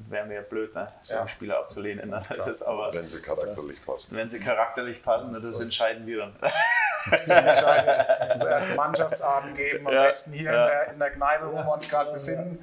[0.07, 2.09] wäre mir ja blöd, ne, so einen Spieler abzulehnen.
[2.09, 2.23] Ne?
[2.35, 4.17] Das ist aber, Wenn sie charakterlich passen.
[4.17, 6.31] wenn sie charakterlich passen, ne, das entscheiden wir dann.
[6.31, 11.51] Die entscheiden, muss erst einen Mannschaftsabend geben, am besten hier in, der, in der Kneipe,
[11.51, 12.59] wo wir uns gerade befinden.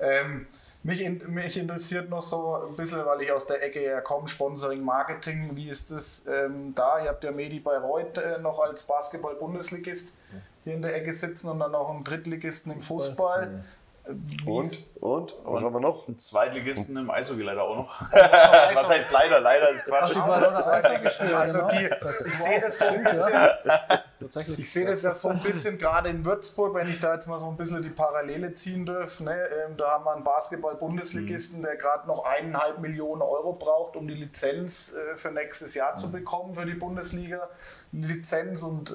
[0.00, 0.46] Ähm,
[0.86, 4.28] mich, in, mich interessiert noch so ein bisschen, weil ich aus der Ecke her komme,
[4.28, 5.50] Sponsoring, Marketing.
[5.56, 7.00] Wie ist das ähm, da?
[7.02, 10.18] Ihr habt ja Medi Bayreuth äh, noch als Basketball-Bundesligist
[10.62, 13.62] hier in der Ecke sitzen und dann noch einen Drittligisten im Fußball.
[14.06, 14.78] Äh, wie Und?
[15.00, 15.34] Und?
[15.42, 16.06] Was haben wir noch?
[16.06, 18.00] Einen Zweitligisten im Eishockey leider auch noch.
[18.12, 19.40] Was heißt leider?
[19.40, 20.12] Leider ist Quatsch.
[20.12, 21.68] Die war doch Eishockey gespielt, Also genau.
[21.70, 21.90] die,
[22.26, 24.04] ich sehe das so ein bisschen, ja.
[24.18, 24.58] Tatsächlich.
[24.58, 27.38] Ich sehe das ja so ein bisschen gerade in Würzburg, wenn ich da jetzt mal
[27.38, 29.20] so ein bisschen die Parallele ziehen darf.
[29.20, 29.34] Ne?
[29.34, 34.14] Ähm, da haben wir einen Basketball-Bundesligisten, der gerade noch eineinhalb Millionen Euro braucht, um die
[34.14, 38.62] Lizenz äh, für nächstes Jahr zu bekommen, für die Bundesliga-Lizenz.
[38.62, 38.94] Und äh,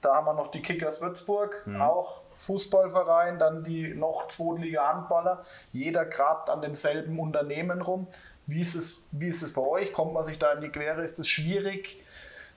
[0.00, 5.40] da haben wir noch die Kickers Würzburg, auch Fußballverein, dann die noch Zweitliga-Handballer.
[5.72, 8.06] Jeder grabt an denselben Unternehmen rum.
[8.46, 9.92] Wie ist, es, wie ist es bei euch?
[9.92, 11.02] Kommt man sich da in die Quere?
[11.02, 12.00] Ist es schwierig?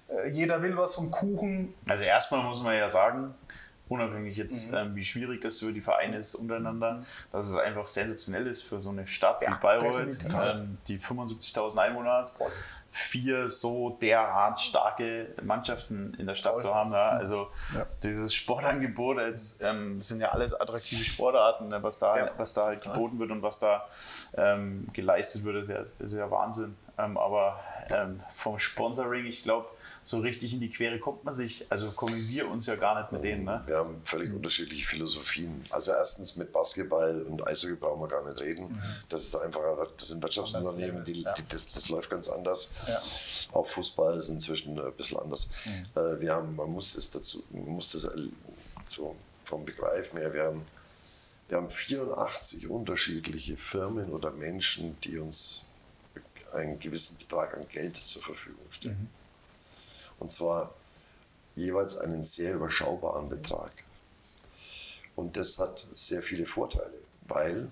[0.10, 1.74] Äh, Jeder will was vom Kuchen.
[1.88, 3.34] Also erstmal muss man ja sagen,
[3.88, 7.00] unabhängig jetzt, ähm, wie schwierig das für die Vereine ist untereinander,
[7.32, 10.18] dass es einfach sensationell ist für so eine Stadt Ja, wie Bayreuth,
[10.56, 12.34] ähm, die 75.000 Einwohner hat,
[12.92, 16.62] vier so derart starke Mannschaften in der Stadt Voll.
[16.64, 16.92] zu haben.
[16.92, 17.10] Ja.
[17.10, 17.48] Also
[18.04, 22.32] dieses Sportangebot, jetzt ähm, sind ja alles attraktive Sportarten, ne, was, da, Ja.
[22.38, 23.88] was da halt geboten wird und was da
[24.38, 25.70] ähm, geleistet wird, ist
[26.00, 26.76] ja, ist ja Wahnsinn.
[26.98, 27.60] Ähm, aber
[27.92, 29.70] ähm, vom Sponsoring, ich glaube,
[30.10, 33.12] so richtig in die Quere kommt man sich, also kommen wir uns ja gar nicht
[33.12, 33.44] mit denen.
[33.44, 33.62] Ne?
[33.68, 35.64] Wir haben völlig unterschiedliche Philosophien.
[35.70, 38.82] Also erstens mit Basketball und Eishockey brauchen wir gar nicht reden.
[39.08, 39.62] Das ist einfach,
[39.96, 42.74] das sind Wirtschaftsunternehmen, die, die, das, das läuft ganz anders.
[42.88, 43.00] Ja.
[43.52, 45.52] Auch Fußball ist inzwischen ein bisschen anders.
[45.96, 48.10] Äh, Wir haben, man muss es dazu, man muss das
[48.88, 49.16] so
[49.46, 50.66] vom Begreifen her, wir haben,
[51.50, 55.70] wir haben 84 unterschiedliche Firmen oder Menschen, die uns
[56.52, 59.08] einen gewissen Betrag an Geld zur Verfügung stellen.
[60.20, 60.74] Und zwar
[61.56, 63.72] jeweils einen sehr überschaubaren Betrag.
[65.16, 66.94] Und das hat sehr viele Vorteile,
[67.28, 67.70] weil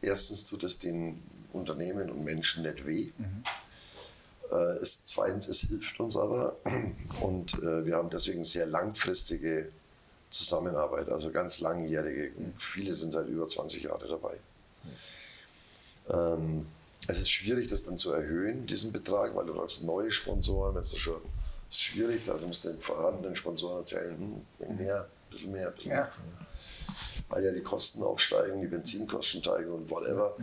[0.00, 1.20] erstens tut es den
[1.52, 3.10] Unternehmen und Menschen nicht weh.
[4.52, 6.56] Äh, es, zweitens, es hilft uns aber
[7.20, 9.70] und äh, wir haben deswegen sehr langfristige
[10.30, 12.30] Zusammenarbeit, also ganz langjährige.
[12.54, 14.36] Viele sind seit über 20 Jahren dabei.
[16.08, 16.66] Ähm,
[17.08, 20.82] es ist schwierig, das dann zu erhöhen, diesen Betrag, weil du brauchst neue Sponsoren, wenn
[20.82, 21.20] da schon
[21.70, 24.16] ist schwierig, also musst du den vorhandenen Sponsoren erzählen,
[24.58, 25.98] hm, mehr, ein bisschen mehr, ein bisschen Ja.
[25.98, 26.08] mehr.
[27.28, 30.36] Weil ja die Kosten auch steigen, die Benzinkosten steigen und whatever.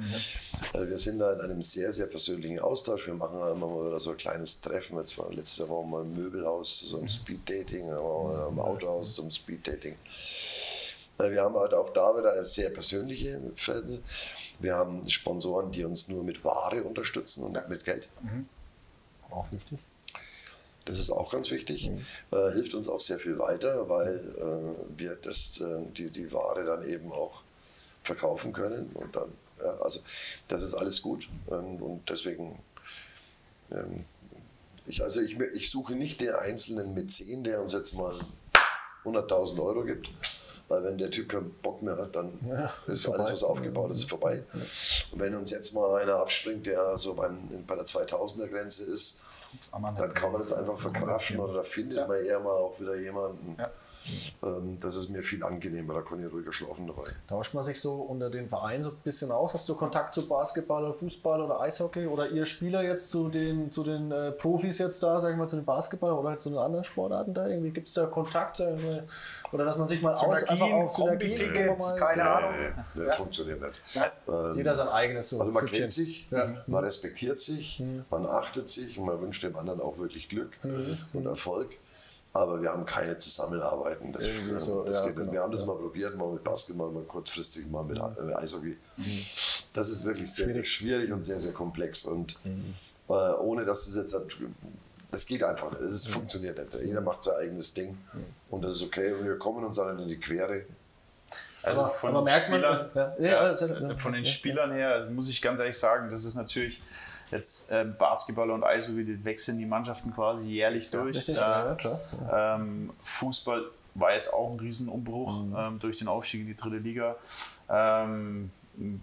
[0.73, 3.07] Also wir sind da in einem sehr, sehr persönlichen Austausch.
[3.07, 4.97] Wir machen immer mal wieder so ein kleines Treffen.
[4.97, 9.95] Jetzt war letzte Woche mal im Möbelhaus, so ein Speed-Dating, waren im Autohaus zum Speed-Dating.
[11.19, 14.01] Äh, Wir haben halt auch da wieder eine sehr persönliche Verhältnisse.
[14.59, 18.09] Wir haben Sponsoren, die uns nur mit Ware unterstützen und nicht mit Geld.
[19.29, 19.79] Auch wichtig.
[20.85, 21.89] Das ist auch ganz wichtig.
[22.31, 26.65] Äh, hilft uns auch sehr viel weiter, weil äh, wir das, äh, die, die Ware
[26.65, 27.41] dann eben auch
[28.03, 28.91] verkaufen können.
[28.93, 29.31] Und dann,
[29.64, 30.01] ja, also
[30.49, 31.30] das ist alles gut.
[31.49, 32.60] Ähm, und deswegen,
[33.72, 34.05] ähm,
[34.85, 38.14] ich, also ich, ich suche nicht den einzelnen Mäzen, der uns jetzt mal
[39.05, 40.10] 100.000 Euro gibt.
[40.68, 42.39] Weil wenn der Typ keinen Bock mehr hat, dann
[42.88, 43.19] ist vorbei.
[43.19, 44.43] alles, was aufgebaut ist, vorbei.
[45.11, 47.38] Und wenn uns jetzt mal einer abspringt, der so beim,
[47.68, 49.23] bei der 2000er Grenze ist,
[49.71, 53.55] dann kann man das einfach verkraften oder da findet man eher mal auch wieder jemanden.
[53.59, 53.69] Ja.
[54.43, 57.09] Ähm, das ist mir viel angenehmer, da kann ich ruhiger schlafen dabei.
[57.27, 59.53] Tauscht man sich so unter den Vereinen so ein bisschen aus?
[59.53, 63.71] Hast du Kontakt zu Basketball oder Fußball oder Eishockey oder ihr Spieler jetzt zu den,
[63.71, 66.59] zu den äh, Profis jetzt da, sag ich mal, zu den Basketball oder zu den
[66.59, 67.47] anderen Sportarten da?
[67.47, 68.59] Irgendwie gibt es da Kontakt?
[68.59, 69.03] mal,
[69.51, 72.51] Oder dass man sich mal aus, einfach Synergien, auch Synergien irgendwo Kombi-Tickets, mal- keine Ahnung.
[72.95, 73.73] Nee, das funktioniert nicht.
[74.27, 75.39] Ähm, Jeder sein eigenes so.
[75.39, 75.80] also man Süppchen.
[75.80, 76.63] kennt sich, Ja.
[76.67, 80.51] man respektiert sich, man achtet sich und man wünscht dem anderen auch wirklich Glück
[81.13, 81.69] und Erfolg.
[82.35, 84.11] Aber wir haben keine Zusammenarbeiten.
[84.11, 86.89] Das, äh, so, das ja, geht genau, wir haben das mal probiert, mal mit Basketball,
[86.91, 88.76] mal kurzfristig, mal mit äh, Eishockey.
[89.73, 92.05] Das ist wirklich sehr, sehr schwierig und sehr, sehr komplex.
[92.05, 92.39] Und
[93.07, 94.18] äh, ohne dass es jetzt,
[95.11, 95.81] das geht einfach nicht.
[95.84, 96.84] Es ist- funktioniert nicht.
[96.84, 97.97] Jeder macht sein eigenes Ding
[98.49, 99.14] und das ist okay.
[99.14, 100.64] Und wir kommen uns dann in die Quere.
[101.61, 104.30] Also von den merkt man- Spielern, ja, ja, ja, erzähl, ja, von den ja.
[104.30, 106.81] Spielern her muss ich ganz ehrlich sagen, das ist natürlich
[107.34, 111.18] jetzt ähm, Basketball und Eishockey, die wechseln die Mannschaften quasi jährlich durch.
[111.18, 113.64] Richtig, Äh, ja, ja, ähm, Fußball
[113.95, 115.55] war jetzt auch ein Riesenumbruch Mhm.
[115.57, 117.15] ähm, durch den Aufstieg in die dritte Liga.
[117.69, 118.49] Ähm,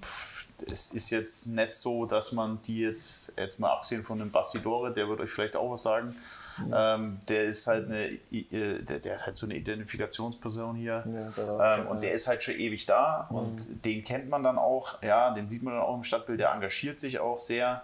[0.02, 4.30] pff, es ist jetzt nicht so, dass man die jetzt, jetzt mal abgesehen von dem
[4.30, 6.14] Bastidore, der wird euch vielleicht auch was sagen,
[6.58, 6.74] Mhm.
[6.76, 11.04] ähm, der ist halt eine, äh, der, der ist halt so eine Identifikationsperson hier.
[11.08, 15.00] Ja, ähm, und der ist halt schon ewig da und den kennt man dann auch,
[15.02, 17.82] ja, den sieht man dann auch im Stadtbild, der engagiert sich auch sehr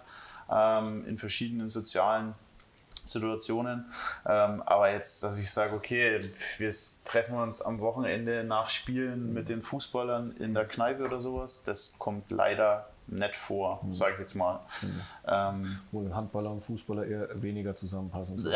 [0.51, 2.35] ähm, in verschiedenen sozialen
[3.03, 3.85] Situationen.
[4.25, 6.73] Ähm, aber jetzt, dass ich sage, okay, wir
[7.05, 11.97] treffen uns am Wochenende nach Spielen mit den Fußballern in der Kneipe oder sowas, das
[11.97, 14.59] kommt leider nicht vor, sage ich jetzt mal.
[15.27, 18.37] Ähm, Wo Handballer und Fußballer eher weniger zusammenpassen.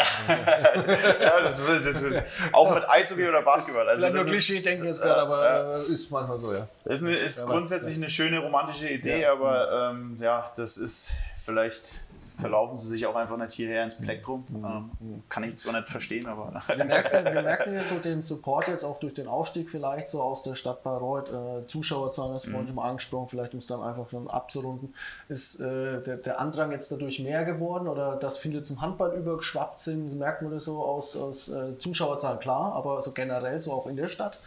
[1.22, 2.22] Ja, das will, das will,
[2.52, 3.88] auch mit Eishockey oder Basketball.
[3.88, 6.68] Also Vielleicht nur Klischee denken jetzt gerade, aber äh, ist manchmal so, ja.
[6.86, 11.14] Ist, eine, ist grundsätzlich eine schöne romantische Idee, aber ähm, ja, das ist
[11.44, 14.46] vielleicht verlaufen sie sich auch einfach nicht hierher ins Plektrum.
[14.50, 18.68] Ähm, kann ich zwar nicht verstehen, aber Wir merken, wir merken ja so den Support
[18.68, 21.32] jetzt auch durch den Aufstieg vielleicht so aus der Stadt Bayreuth.
[21.32, 24.94] Äh, Zuschauerzahlen, das vorhin schon mal angesprochen, vielleicht um es dann einfach schon abzurunden.
[25.30, 29.80] Ist äh, der, der Andrang jetzt dadurch mehr geworden oder dass viele zum Handball übergeschwappt
[29.80, 30.14] sind?
[30.18, 33.96] Merkt man das so aus, aus äh, Zuschauerzahlen, klar, aber so generell so auch in
[33.96, 34.40] der Stadt?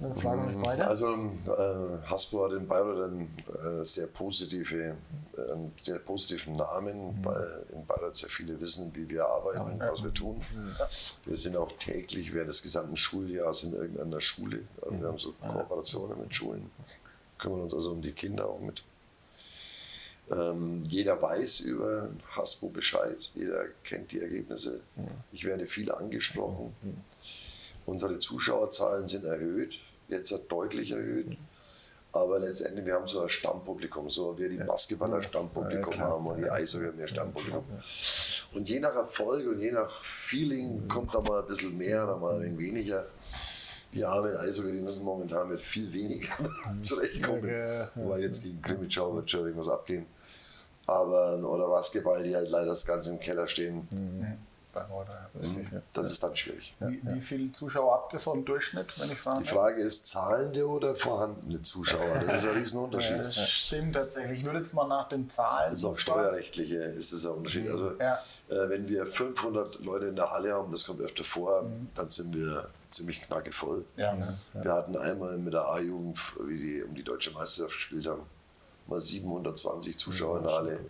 [0.00, 0.86] Äh, Frage an euch beide.
[0.86, 4.96] Also äh, Hasbro hat in Bayreuth einen äh, sehr, positive,
[5.36, 5.40] äh,
[5.80, 10.40] sehr positiven Namen, weil in Bayreuth sehr viele wissen, wie wir arbeiten, was wir tun.
[11.24, 14.60] Wir sind auch täglich während des gesamten Schuljahres in irgendeiner Schule.
[14.82, 16.70] Also wir haben so Kooperationen mit Schulen,
[17.38, 18.82] kümmern uns also um die Kinder auch mit.
[20.28, 24.80] Ähm, jeder weiß über Hasbro Bescheid, jeder kennt die Ergebnisse.
[25.32, 26.74] Ich werde viel angesprochen.
[27.86, 31.36] Unsere Zuschauerzahlen sind erhöht, jetzt hat deutlich erhöht.
[32.12, 36.38] Aber letztendlich, wir haben so ein Stammpublikum, so wie wir die Basketballer Stammpublikum haben und
[36.38, 37.64] die Eishockey Stammpublikum.
[38.54, 42.20] Und je nach Erfolg und je nach Feeling kommt da mal ein bisschen mehr, dann
[42.20, 43.04] mal ein wenig weniger.
[43.92, 46.32] Die armen Eishockey, die müssen momentan mit viel weniger
[46.82, 47.48] zurechtkommen.
[47.48, 50.06] Ja, Weil jetzt gegen Krimitschau wird schon irgendwas abgehen.
[50.86, 53.86] Aber, oder Basketball, die halt leider das Ganze im Keller stehen,
[54.80, 55.70] Ja, richtig.
[55.72, 55.82] ja.
[55.92, 56.74] das ist dann schwierig.
[56.80, 59.42] Wie, wie viele Zuschauer habt ihr so im Durchschnitt, wenn ich frage?
[59.42, 62.22] Die Frage ist, zahlende oder vorhandene Zuschauer?
[62.26, 63.16] Das ist ein Riesenunterschied.
[63.22, 64.40] Das stimmt tatsächlich.
[64.40, 65.70] Ich würde jetzt mal nach den Zahlen.
[65.70, 67.68] Das ist auch steuerrechtliche, ist es ein Unterschied.
[67.70, 68.18] Also, Ja.
[68.48, 72.34] äh, wenn wir 500 Leute in der Halle haben, das kommt öfter vor, dann sind
[72.34, 73.84] wir ziemlich knackevoll.
[73.96, 74.38] Ja, ne?
[74.62, 78.22] Wir hatten einmal mit der A-Jugend, wie die um die deutsche Meisterschaft gespielt haben,
[78.86, 80.80] mal 720 Zuschauer in der Halle.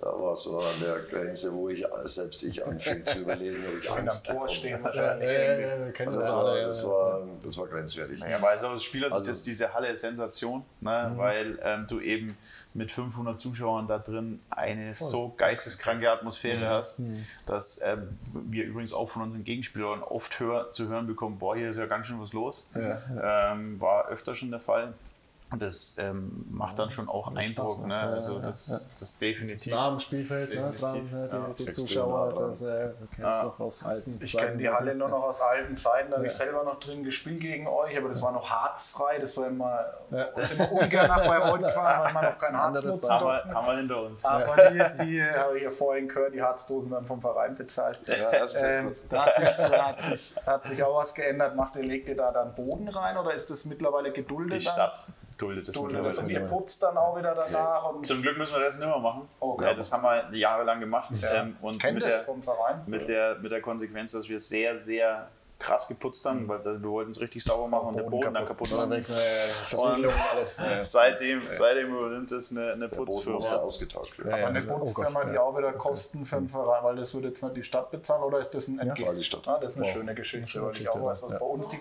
[0.00, 3.84] Da war so an der Grenze, wo ich selbst ich anfing zu überlegen, ob ich
[3.84, 5.28] Schön am Angst Tor stehen Ja, wahrscheinlich.
[5.28, 6.62] ja, ja, kennen Das war, alle.
[6.66, 6.88] das, ja.
[6.88, 8.20] war, das war grenzwertig.
[8.20, 11.10] Ja, weil so aus Spielersicht Also- ist diese Halle Sensation, ne?
[11.12, 11.18] Mhm.
[11.18, 12.38] weil ähm, du eben
[12.74, 17.26] mit 500 Zuschauern da drin eine so geisteskranke Atmosphäre hast, Mhm.
[17.46, 21.70] dass ähm, wir übrigens auch von unseren Gegenspielern oft hör, zu hören bekommen, boah, hier
[21.70, 22.68] ist ja ganz schön was los.
[22.76, 24.94] Ähm, war öfter schon der Fall.
[25.50, 27.86] Und das ähm, macht dann schon auch Eindruck.
[27.86, 27.94] Ne?
[27.94, 29.72] Ja, Also ja, das, das definitiv.
[29.72, 31.54] Nah am Spielfeld, ne, Definitiv, dran, ne, ja.
[31.56, 35.08] die, die Zuschauer, das äh, du kennst doch aus alten Ich kenne die Halle nur
[35.08, 38.20] noch aus alten Zeiten, da habe ich selber noch drin gespielt gegen euch, aber das
[38.20, 39.80] war noch harzfrei, das war immer,
[40.10, 40.24] Ja.
[40.34, 43.48] das ist immer ungern nach Bayreuth gefahren, weil man noch kein Harz nutzen haben, durfte.
[43.48, 44.24] wir, haben wir hinter uns.
[44.26, 48.00] Aber die, die habe ich ja vorhin gehört, die Harzdosen dann vom Verein bezahlt.
[48.06, 51.56] Ähm, da, hat sich, da hat, sich, hat sich auch was geändert.
[51.56, 54.60] Macht ihr, legt ihr da dann Boden rein oder ist das mittlerweile geduldet?
[54.62, 54.90] Die dann?
[55.38, 57.90] Duldet das Duldet das und ihr putzt dann auch wieder danach.
[57.92, 59.28] Und Zum Glück müssen wir das nicht mehr machen.
[59.40, 59.64] Okay.
[59.66, 61.10] Ja, das haben wir jahrelang gemacht.
[61.34, 62.82] Ähm, und ich kenne das der, vom Verein.
[62.86, 65.28] mit der, mit der Konsequenz, dass wir sehr, sehr
[65.60, 68.10] krass geputzt haben, weil wir wollten es richtig sauber machen und der Mhm.
[68.10, 68.70] Boden dann kaputt.
[68.70, 68.90] machen.
[68.90, 70.56] weg, Versiegelung und alles.
[70.58, 70.84] Ja.
[70.84, 73.36] Seitdem, seitdem übernimmt es eine, eine Der Putzfirma.
[73.36, 74.30] musste ausgetauscht werden.
[74.30, 74.74] Ja, Aber eine ja.
[74.74, 77.62] Oh Putzfirma, die auch wieder Kosten für den Verein, weil das wird jetzt nicht die
[77.64, 79.16] Stadt bezahlen oder ist das ein Entgelt?
[79.18, 79.42] die Stadt.
[79.48, 79.92] Ah, das ist eine Wow.
[79.92, 81.38] schöne Geschichte, Schöne weil ich Geschichte, auch weiß, was, ja.
[81.38, 81.80] bei uns die,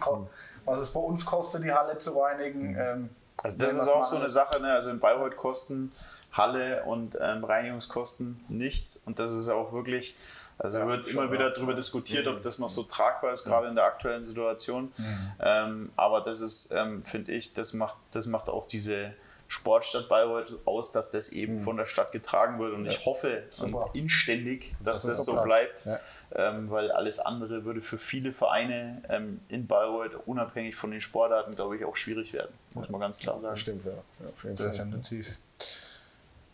[0.65, 2.75] was es bei uns kostet, die Halle zu reinigen.
[2.79, 3.09] Ähm,
[3.43, 4.72] Also das ist auch so eine Sache, ne?
[4.72, 5.91] also in Bayreuth kosten
[6.31, 10.15] Halle und ähm, Reinigungskosten nichts und das ist auch wirklich,
[10.57, 11.53] also wird schon, immer wieder ja.
[11.53, 14.91] darüber diskutiert, ob das noch so tragbar ist, gerade in der aktuellen Situation.
[15.39, 19.14] Ähm, aber das ist, ähm, finde ich, das macht, das macht auch diese
[19.47, 23.85] Sportstadt Bayreuth aus, dass das eben von der Stadt getragen wird und ich hoffe Super.
[23.85, 25.99] und inständig, dass das es so bleibt, Ja.
[26.35, 31.55] ähm, weil alles andere würde für viele Vereine ähm, in Bayreuth, unabhängig von den Sportarten,
[31.55, 33.55] glaube ich, auch schwierig werden, muss man ganz klar sagen.
[33.55, 33.91] Stimmt, ja.
[33.91, 34.91] ja auf jeden Fall.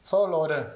[0.02, 0.72] So, Leute,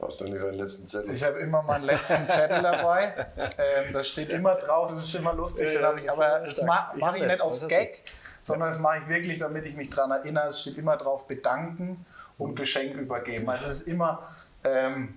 [0.00, 1.14] Hast du nicht den letzten Zettel?
[1.14, 3.26] ich habe immer meinen letzten Zettel dabei.
[3.36, 5.72] Ähm, da steht immer drauf, das ist immer lustig.
[5.74, 8.02] Ja, ich, das aber das ma mache ich nicht aus Das Gag,
[8.42, 10.48] sondern das mache ich wirklich, damit ich mich daran erinnere.
[10.48, 12.04] Es steht immer drauf bedanken
[12.36, 13.48] und Geschenk übergeben.
[13.48, 14.22] Also es ist immer,
[14.64, 15.14] ähm,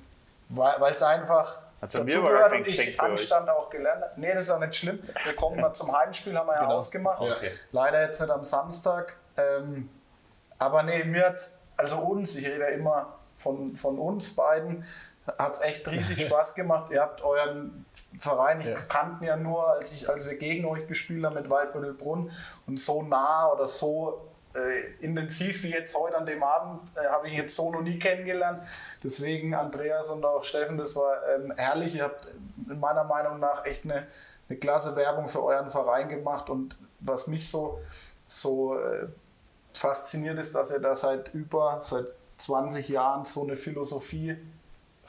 [0.50, 3.00] weil es einfach aber dazugehört kein und ich.
[3.02, 4.14] Anstand auch gelernt habe.
[4.18, 5.00] Nee, das ist auch nicht schlimm.
[5.24, 6.76] Wir kommen mal zum Heimspiel, haben wir ja Genau.
[6.76, 7.22] ausgemacht.
[7.22, 7.50] Okay.
[7.72, 9.16] Leider jetzt nicht am Samstag.
[9.38, 9.90] Ähm,
[10.58, 11.42] aber nee, mir hat
[11.78, 14.86] also uns, ich rede ja immer von, von uns beiden,
[15.38, 16.92] hat es echt riesig Spaß gemacht.
[16.92, 17.86] Ihr habt euren
[18.18, 18.76] Verein, ich Ja.
[18.76, 22.30] kannten ja nur, als, ich, als wir gegen euch gespielt haben mit Waldbüttelbrunn
[22.68, 24.26] und so nah oder so
[24.56, 28.00] äh, intensiv wie jetzt heute an dem Abend äh, habe ich jetzt so noch nie
[28.00, 28.66] kennengelernt.
[29.04, 31.96] Deswegen Andreas und auch Steffen, das war ähm, herrlich.
[31.96, 32.28] Ihr habt
[32.66, 34.08] meiner Meinung nach echt eine,
[34.50, 37.80] eine klasse Werbung für euren Verein gemacht und was mich so,
[38.26, 39.08] so äh,
[39.74, 42.08] fasziniert ist, dass ihr da seit über, seit
[42.40, 44.38] 20 Jahren so eine Philosophie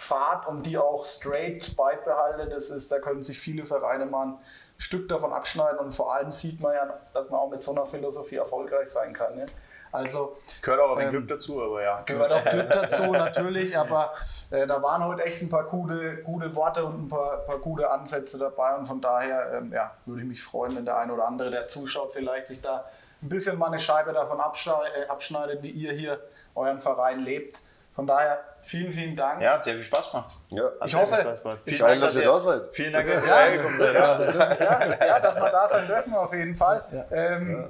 [0.00, 2.52] fahrt und die auch straight beibehaltet.
[2.52, 4.38] Das ist, da können sich viele Vereine mal ein
[4.78, 7.84] Stück davon abschneiden und vor allem sieht man ja, dass man auch mit so einer
[7.84, 9.34] Philosophie erfolgreich sein kann.
[9.36, 9.44] Ne?
[9.92, 12.00] Also Gehört auch ein Ähm, Glück dazu, aber ja.
[12.02, 14.10] gehört auch Glück dazu natürlich, aber
[14.50, 17.90] äh, da waren heute echt ein paar gute, gute Worte und ein paar, paar gute
[17.90, 21.26] Ansätze dabei und von daher ähm, ja, würde ich mich freuen, wenn der ein oder
[21.26, 22.86] andere, der zuschaut, vielleicht sich da
[23.22, 26.18] ein bisschen mal eine Scheibe davon abschneidet, äh, abschneidet wie ihr hier
[26.60, 27.60] euren Verein lebt.
[27.92, 29.42] Von daher vielen, vielen Dank.
[29.42, 30.30] Ja, hat sehr viel Spaß gemacht.
[30.50, 30.70] Ja.
[30.84, 31.58] Ich hoffe-.
[31.64, 32.62] Vielen Dank, dass ihr da seid.
[32.72, 33.36] Vielen Dank, dass ihr Ja.
[33.36, 35.00] hergekommen seid.
[35.00, 36.84] Ja, dass wir da sein dürfen auf jeden Fall.
[37.10, 37.66] Ähm,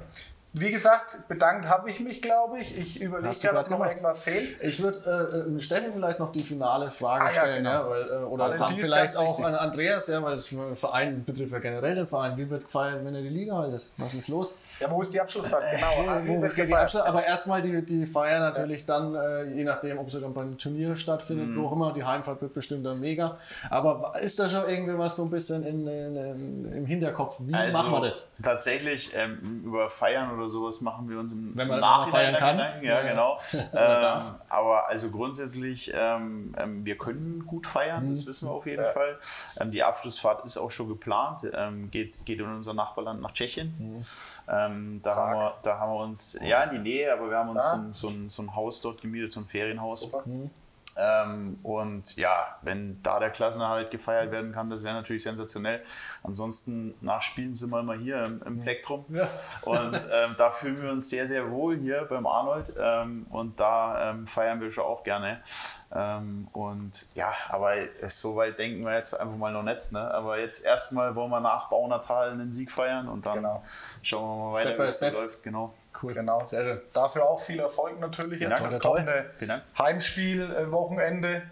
[0.53, 2.77] Wie gesagt, bedankt habe ich mich, glaube ich.
[2.77, 3.91] Ich überlege gerade, ob noch gemacht.
[3.91, 4.61] irgendwas fehlt.
[4.61, 7.69] Ich würde äh, Steffen vielleicht noch die finale Frage Ah, ja, stellen, genau.
[7.71, 9.45] ja, weil, äh, oder dann vielleicht auch wichtig.
[9.45, 12.37] an Andreas, ja, weil das Verein betrifft ja generell den Verein.
[12.37, 13.89] Wie wird gefeiert, wenn ihr die Liga haltet?
[13.97, 14.57] Was ist los?
[14.81, 15.63] Ja, wo ist die Abschlussfahrt?
[15.73, 15.87] Genau.
[15.95, 16.81] Wo- Wie wo wird die gefeiert?
[16.83, 20.57] Abschluss- aber erstmal die, die Feier natürlich dann, äh, je nachdem, ob sie dann beim
[20.57, 21.61] Turnier stattfindet, Mhm.
[21.63, 21.93] wo auch immer.
[21.93, 23.37] Die Heimfahrt wird bestimmt dann mega.
[23.69, 27.37] Aber ist da schon irgendwie was so ein bisschen in, in, in, im Hinterkopf?
[27.39, 28.27] Wie Also, machen wir das?
[28.43, 32.57] Tatsächlich, ähm, über Feiern oder sowas machen wir uns im Wenn man Nachhinein feiern kann.
[32.59, 33.09] Ja, Ja, ja.
[33.09, 33.39] genau.
[33.73, 38.09] ähm, aber also grundsätzlich, ähm, ähm, wir können gut feiern, Mhm.
[38.09, 39.17] das wissen wir auf jeden Fall.
[39.59, 43.73] Ähm, die Abschlussfahrt ist auch schon geplant, ähm, geht, geht in unser Nachbarland nach Tschechien.
[43.77, 44.03] Mhm.
[44.47, 47.49] Ähm, da, haben wir, da haben wir uns, ja in die Nähe, aber wir haben
[47.49, 47.75] uns Ah.
[47.75, 50.01] so, ein, so, ein, so ein Haus dort gemietet, so ein Ferienhaus.
[50.01, 50.23] Super.
[50.97, 55.81] Ähm, und ja, wenn da der Klassenerhalt gefeiert werden kann, das wäre natürlich sensationell.
[56.23, 59.05] Ansonsten nach Spielen sind wir immer hier im, im Plektrum.
[59.61, 62.73] Und ähm, da fühlen wir uns sehr, sehr wohl hier beim Arnold.
[62.79, 65.41] Ähm, und da ähm, feiern wir schon auch gerne.
[65.93, 69.91] Ähm, und ja, aber es, so weit denken wir jetzt einfach mal noch nicht.
[69.91, 69.99] Ne?
[70.13, 73.63] Aber jetzt erstmal wollen wir nach Baunatal einen Sieg feiern und dann Genau.
[74.01, 75.43] schauen wir mal Step weiter, wie es läuft.
[75.43, 75.73] Genau.
[76.01, 76.13] Cool.
[76.13, 76.45] Genau.
[76.45, 76.81] Sehr schön.
[76.93, 78.73] Dafür auch viel Erfolg natürlich Vielen jetzt Dank.
[78.73, 79.29] das kommende.
[79.77, 81.43] Heimspiel-Wochenende.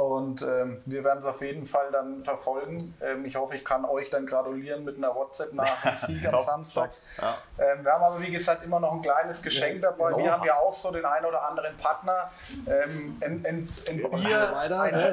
[0.00, 2.78] Und ähm, wir werden es auf jeden Fall dann verfolgen.
[3.02, 6.38] Ähm, ich hoffe, ich kann euch dann gratulieren mit einer WhatsApp nach dem Sieg am
[6.38, 6.90] Samstag.
[7.16, 7.26] top,
[7.58, 10.16] Ähm, wir haben aber, wie gesagt, immer noch ein kleines Geschenk dabei.
[10.16, 12.30] Wir haben ja auch so den einen oder anderen Partner.
[12.66, 14.70] Ähm, ein, ein, ein, Bier, ein,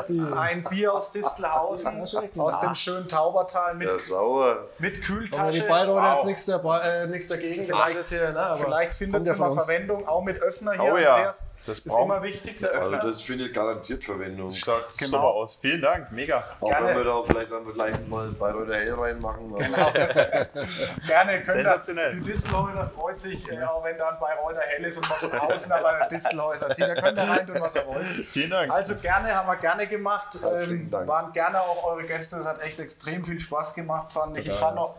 [0.07, 2.01] ne, ein Bier aus Distelhausen,
[2.37, 5.63] aus dem schönen Taubertal mit, Ja, mit Aber die Kühltasche.
[5.67, 6.15] Bayreuther Wow.
[6.17, 7.65] jetzt nichts, dabei, äh, nichts dagegen.
[7.65, 9.53] Vielleicht, hier, ne, vielleicht findet ja von mal.
[9.63, 11.43] Verwendung, auch mit Öffner hier, Oh ja, Andreas.
[11.65, 13.09] das ist immer wichtig, der Also Öffner.
[13.09, 14.51] das findet garantiert Verwendung.
[14.79, 15.09] Schaut Genau.
[15.11, 15.57] super aus.
[15.61, 16.43] Vielen Dank, mega.
[16.61, 16.87] Auch Gerne.
[16.89, 19.55] wenn wir da vielleicht dann gleich mal Bayreuther Hell reinmachen.
[19.55, 19.91] Genau.
[21.07, 22.13] Gerne, könnt Sensationell.
[22.13, 22.19] ihr.
[22.19, 25.39] Die Distelhäuser freut sich, äh, auch wenn dann bei Reuter hell ist und man von
[25.39, 26.87] außen aber der Distelhäuser sieht.
[26.87, 28.03] Da könnt ihr rein tun, was ihr wollt.
[28.05, 28.71] Vielen Dank.
[28.71, 30.37] Also gerne, haben wir gerne gemacht.
[30.43, 31.07] Ähm, Dank.
[31.07, 32.37] waren gerne auch eure Gäste.
[32.37, 34.47] Es hat echt extrem viel Spaß gemacht, fand ich.
[34.47, 34.95] Ich fand auch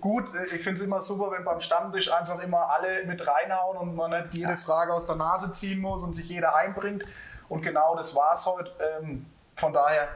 [0.00, 3.76] gut, äh, ich finde es immer super, wenn beim Stammtisch einfach immer alle mit reinhauen
[3.78, 7.04] und man nicht jede Frage aus der Nase ziehen muss und sich jeder einbringt.
[7.48, 8.72] Und genau das war es heute.
[9.00, 10.08] Ähm, von daher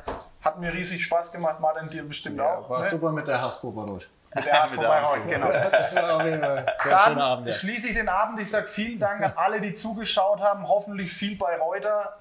[0.44, 2.68] hat mir riesig Spaß gemacht, Martin, dir bestimmt auch.
[2.70, 2.84] War ne?
[2.84, 4.08] super mit der Hasbro Barot.
[4.34, 5.46] Mit der Bayreuth, genau.
[6.16, 6.66] Auf jeden Fall.
[6.78, 7.46] Sehr Dann schöner Abend.
[7.46, 7.52] Ja.
[7.52, 8.40] schließe ich den Abend.
[8.40, 10.66] Ich sage vielen Dank an alle, die zugeschaut haben.
[10.68, 12.16] Hoffentlich viel bei Reuter.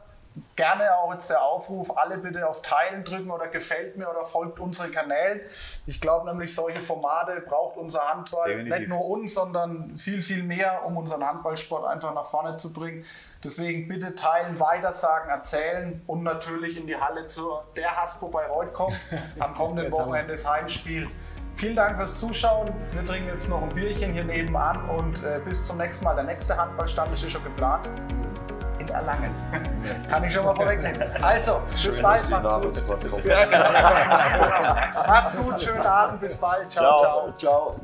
[0.58, 4.60] Gerne auch jetzt der Aufruf, alle bitte auf Teilen drücken oder gefällt mir oder folgt
[4.60, 5.40] unseren Kanälen.
[5.86, 8.80] Ich glaube nämlich, solche Formate braucht unser Handball Definitiv.
[8.80, 13.06] nicht nur uns, sondern viel, viel mehr, um unseren Handballsport einfach nach vorne zu bringen.
[13.44, 18.96] Deswegen bitte teilen, weitersagen, erzählen und natürlich in die Halle zur der Hasbro Bayreuth kommen.
[19.40, 21.08] Am kommenden Wochenende das Heimspiel.
[21.54, 22.74] Vielen Dank fürs Zuschauen.
[22.92, 26.16] Wir trinken jetzt noch ein Bierchen hier nebenan und äh, bis zum nächsten Mal.
[26.16, 27.90] Der nächste Handballstand ist ja schon geplant.
[28.96, 29.36] Erlangen.
[30.10, 31.02] Kann ich schon mal vorwegnehmen.
[31.22, 32.20] Also, bis Schön, bald.
[32.20, 33.02] dass die Macht's gut.
[33.02, 33.24] dran kommen.
[35.08, 35.62] Macht's gut.
[35.62, 36.20] Schönen Abend.
[36.20, 36.72] Bis bald.
[36.72, 36.98] ciao.
[36.98, 36.98] Ciao.
[36.98, 37.34] ciao.
[37.38, 37.76] Ciao.